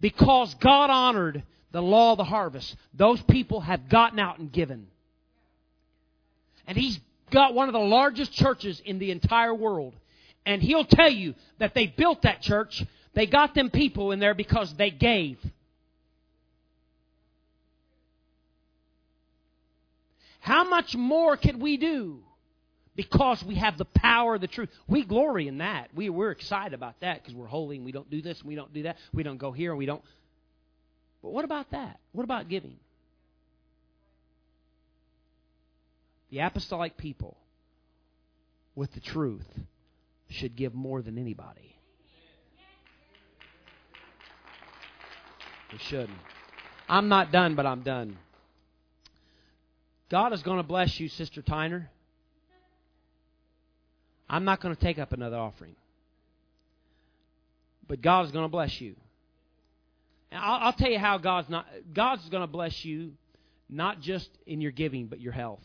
Because 0.00 0.54
God 0.54 0.90
honored 0.90 1.44
the 1.72 1.80
law 1.80 2.12
of 2.12 2.18
the 2.18 2.24
harvest. 2.24 2.76
Those 2.92 3.22
people 3.22 3.60
have 3.60 3.88
gotten 3.88 4.18
out 4.18 4.38
and 4.38 4.50
given. 4.50 4.88
And 6.66 6.76
he's 6.76 6.98
got 7.30 7.54
one 7.54 7.68
of 7.68 7.72
the 7.72 7.78
largest 7.78 8.32
churches 8.32 8.80
in 8.84 8.98
the 8.98 9.10
entire 9.10 9.54
world. 9.54 9.94
And 10.44 10.62
he'll 10.62 10.84
tell 10.84 11.10
you 11.10 11.34
that 11.58 11.74
they 11.74 11.86
built 11.86 12.22
that 12.22 12.40
church. 12.40 12.84
They 13.14 13.26
got 13.26 13.54
them 13.54 13.70
people 13.70 14.12
in 14.12 14.20
there 14.20 14.34
because 14.34 14.72
they 14.74 14.90
gave. 14.90 15.38
How 20.40 20.68
much 20.68 20.94
more 20.94 21.36
can 21.36 21.58
we 21.58 21.76
do? 21.76 22.20
Because 22.94 23.42
we 23.44 23.56
have 23.56 23.76
the 23.76 23.84
power 23.84 24.36
of 24.36 24.40
the 24.40 24.46
truth. 24.46 24.68
We 24.86 25.04
glory 25.04 25.48
in 25.48 25.58
that. 25.58 25.90
We, 25.94 26.08
we're 26.08 26.30
excited 26.30 26.72
about 26.72 27.00
that 27.00 27.20
because 27.20 27.34
we're 27.34 27.46
holy 27.46 27.76
and 27.76 27.84
we 27.84 27.90
don't 27.90 28.08
do 28.08 28.22
this 28.22 28.38
and 28.38 28.48
we 28.48 28.54
don't 28.54 28.72
do 28.72 28.84
that. 28.84 28.96
We 29.12 29.24
don't 29.24 29.38
go 29.38 29.50
here 29.50 29.72
and 29.72 29.78
we 29.78 29.86
don't. 29.86 30.02
But 31.20 31.32
what 31.32 31.44
about 31.44 31.72
that? 31.72 31.98
What 32.12 32.22
about 32.22 32.48
giving? 32.48 32.76
The 36.30 36.40
apostolic 36.40 36.96
people 36.96 37.36
with 38.74 38.92
the 38.92 39.00
truth 39.00 39.46
should 40.28 40.56
give 40.56 40.74
more 40.74 41.02
than 41.02 41.18
anybody. 41.18 41.76
We 45.72 45.78
shouldn't. 45.78 46.18
I'm 46.88 47.08
not 47.08 47.32
done, 47.32 47.54
but 47.54 47.66
I'm 47.66 47.82
done. 47.82 48.18
God 50.08 50.32
is 50.32 50.42
going 50.42 50.58
to 50.58 50.62
bless 50.62 51.00
you, 51.00 51.08
Sister 51.08 51.42
Tyner. 51.42 51.86
I'm 54.28 54.44
not 54.44 54.60
going 54.60 54.74
to 54.74 54.80
take 54.80 54.98
up 54.98 55.12
another 55.12 55.36
offering. 55.36 55.74
But 57.88 58.02
God 58.02 58.26
is 58.26 58.32
going 58.32 58.44
to 58.44 58.50
bless 58.50 58.80
you. 58.80 58.94
And 60.30 60.40
I'll, 60.40 60.66
I'll 60.66 60.72
tell 60.72 60.90
you 60.90 60.98
how 60.98 61.18
God's 61.18 61.48
not. 61.48 61.66
God's 61.92 62.28
going 62.28 62.42
to 62.42 62.48
bless 62.48 62.84
you, 62.84 63.12
not 63.68 64.00
just 64.00 64.28
in 64.46 64.60
your 64.60 64.72
giving, 64.72 65.06
but 65.06 65.20
your 65.20 65.32
health. 65.32 65.62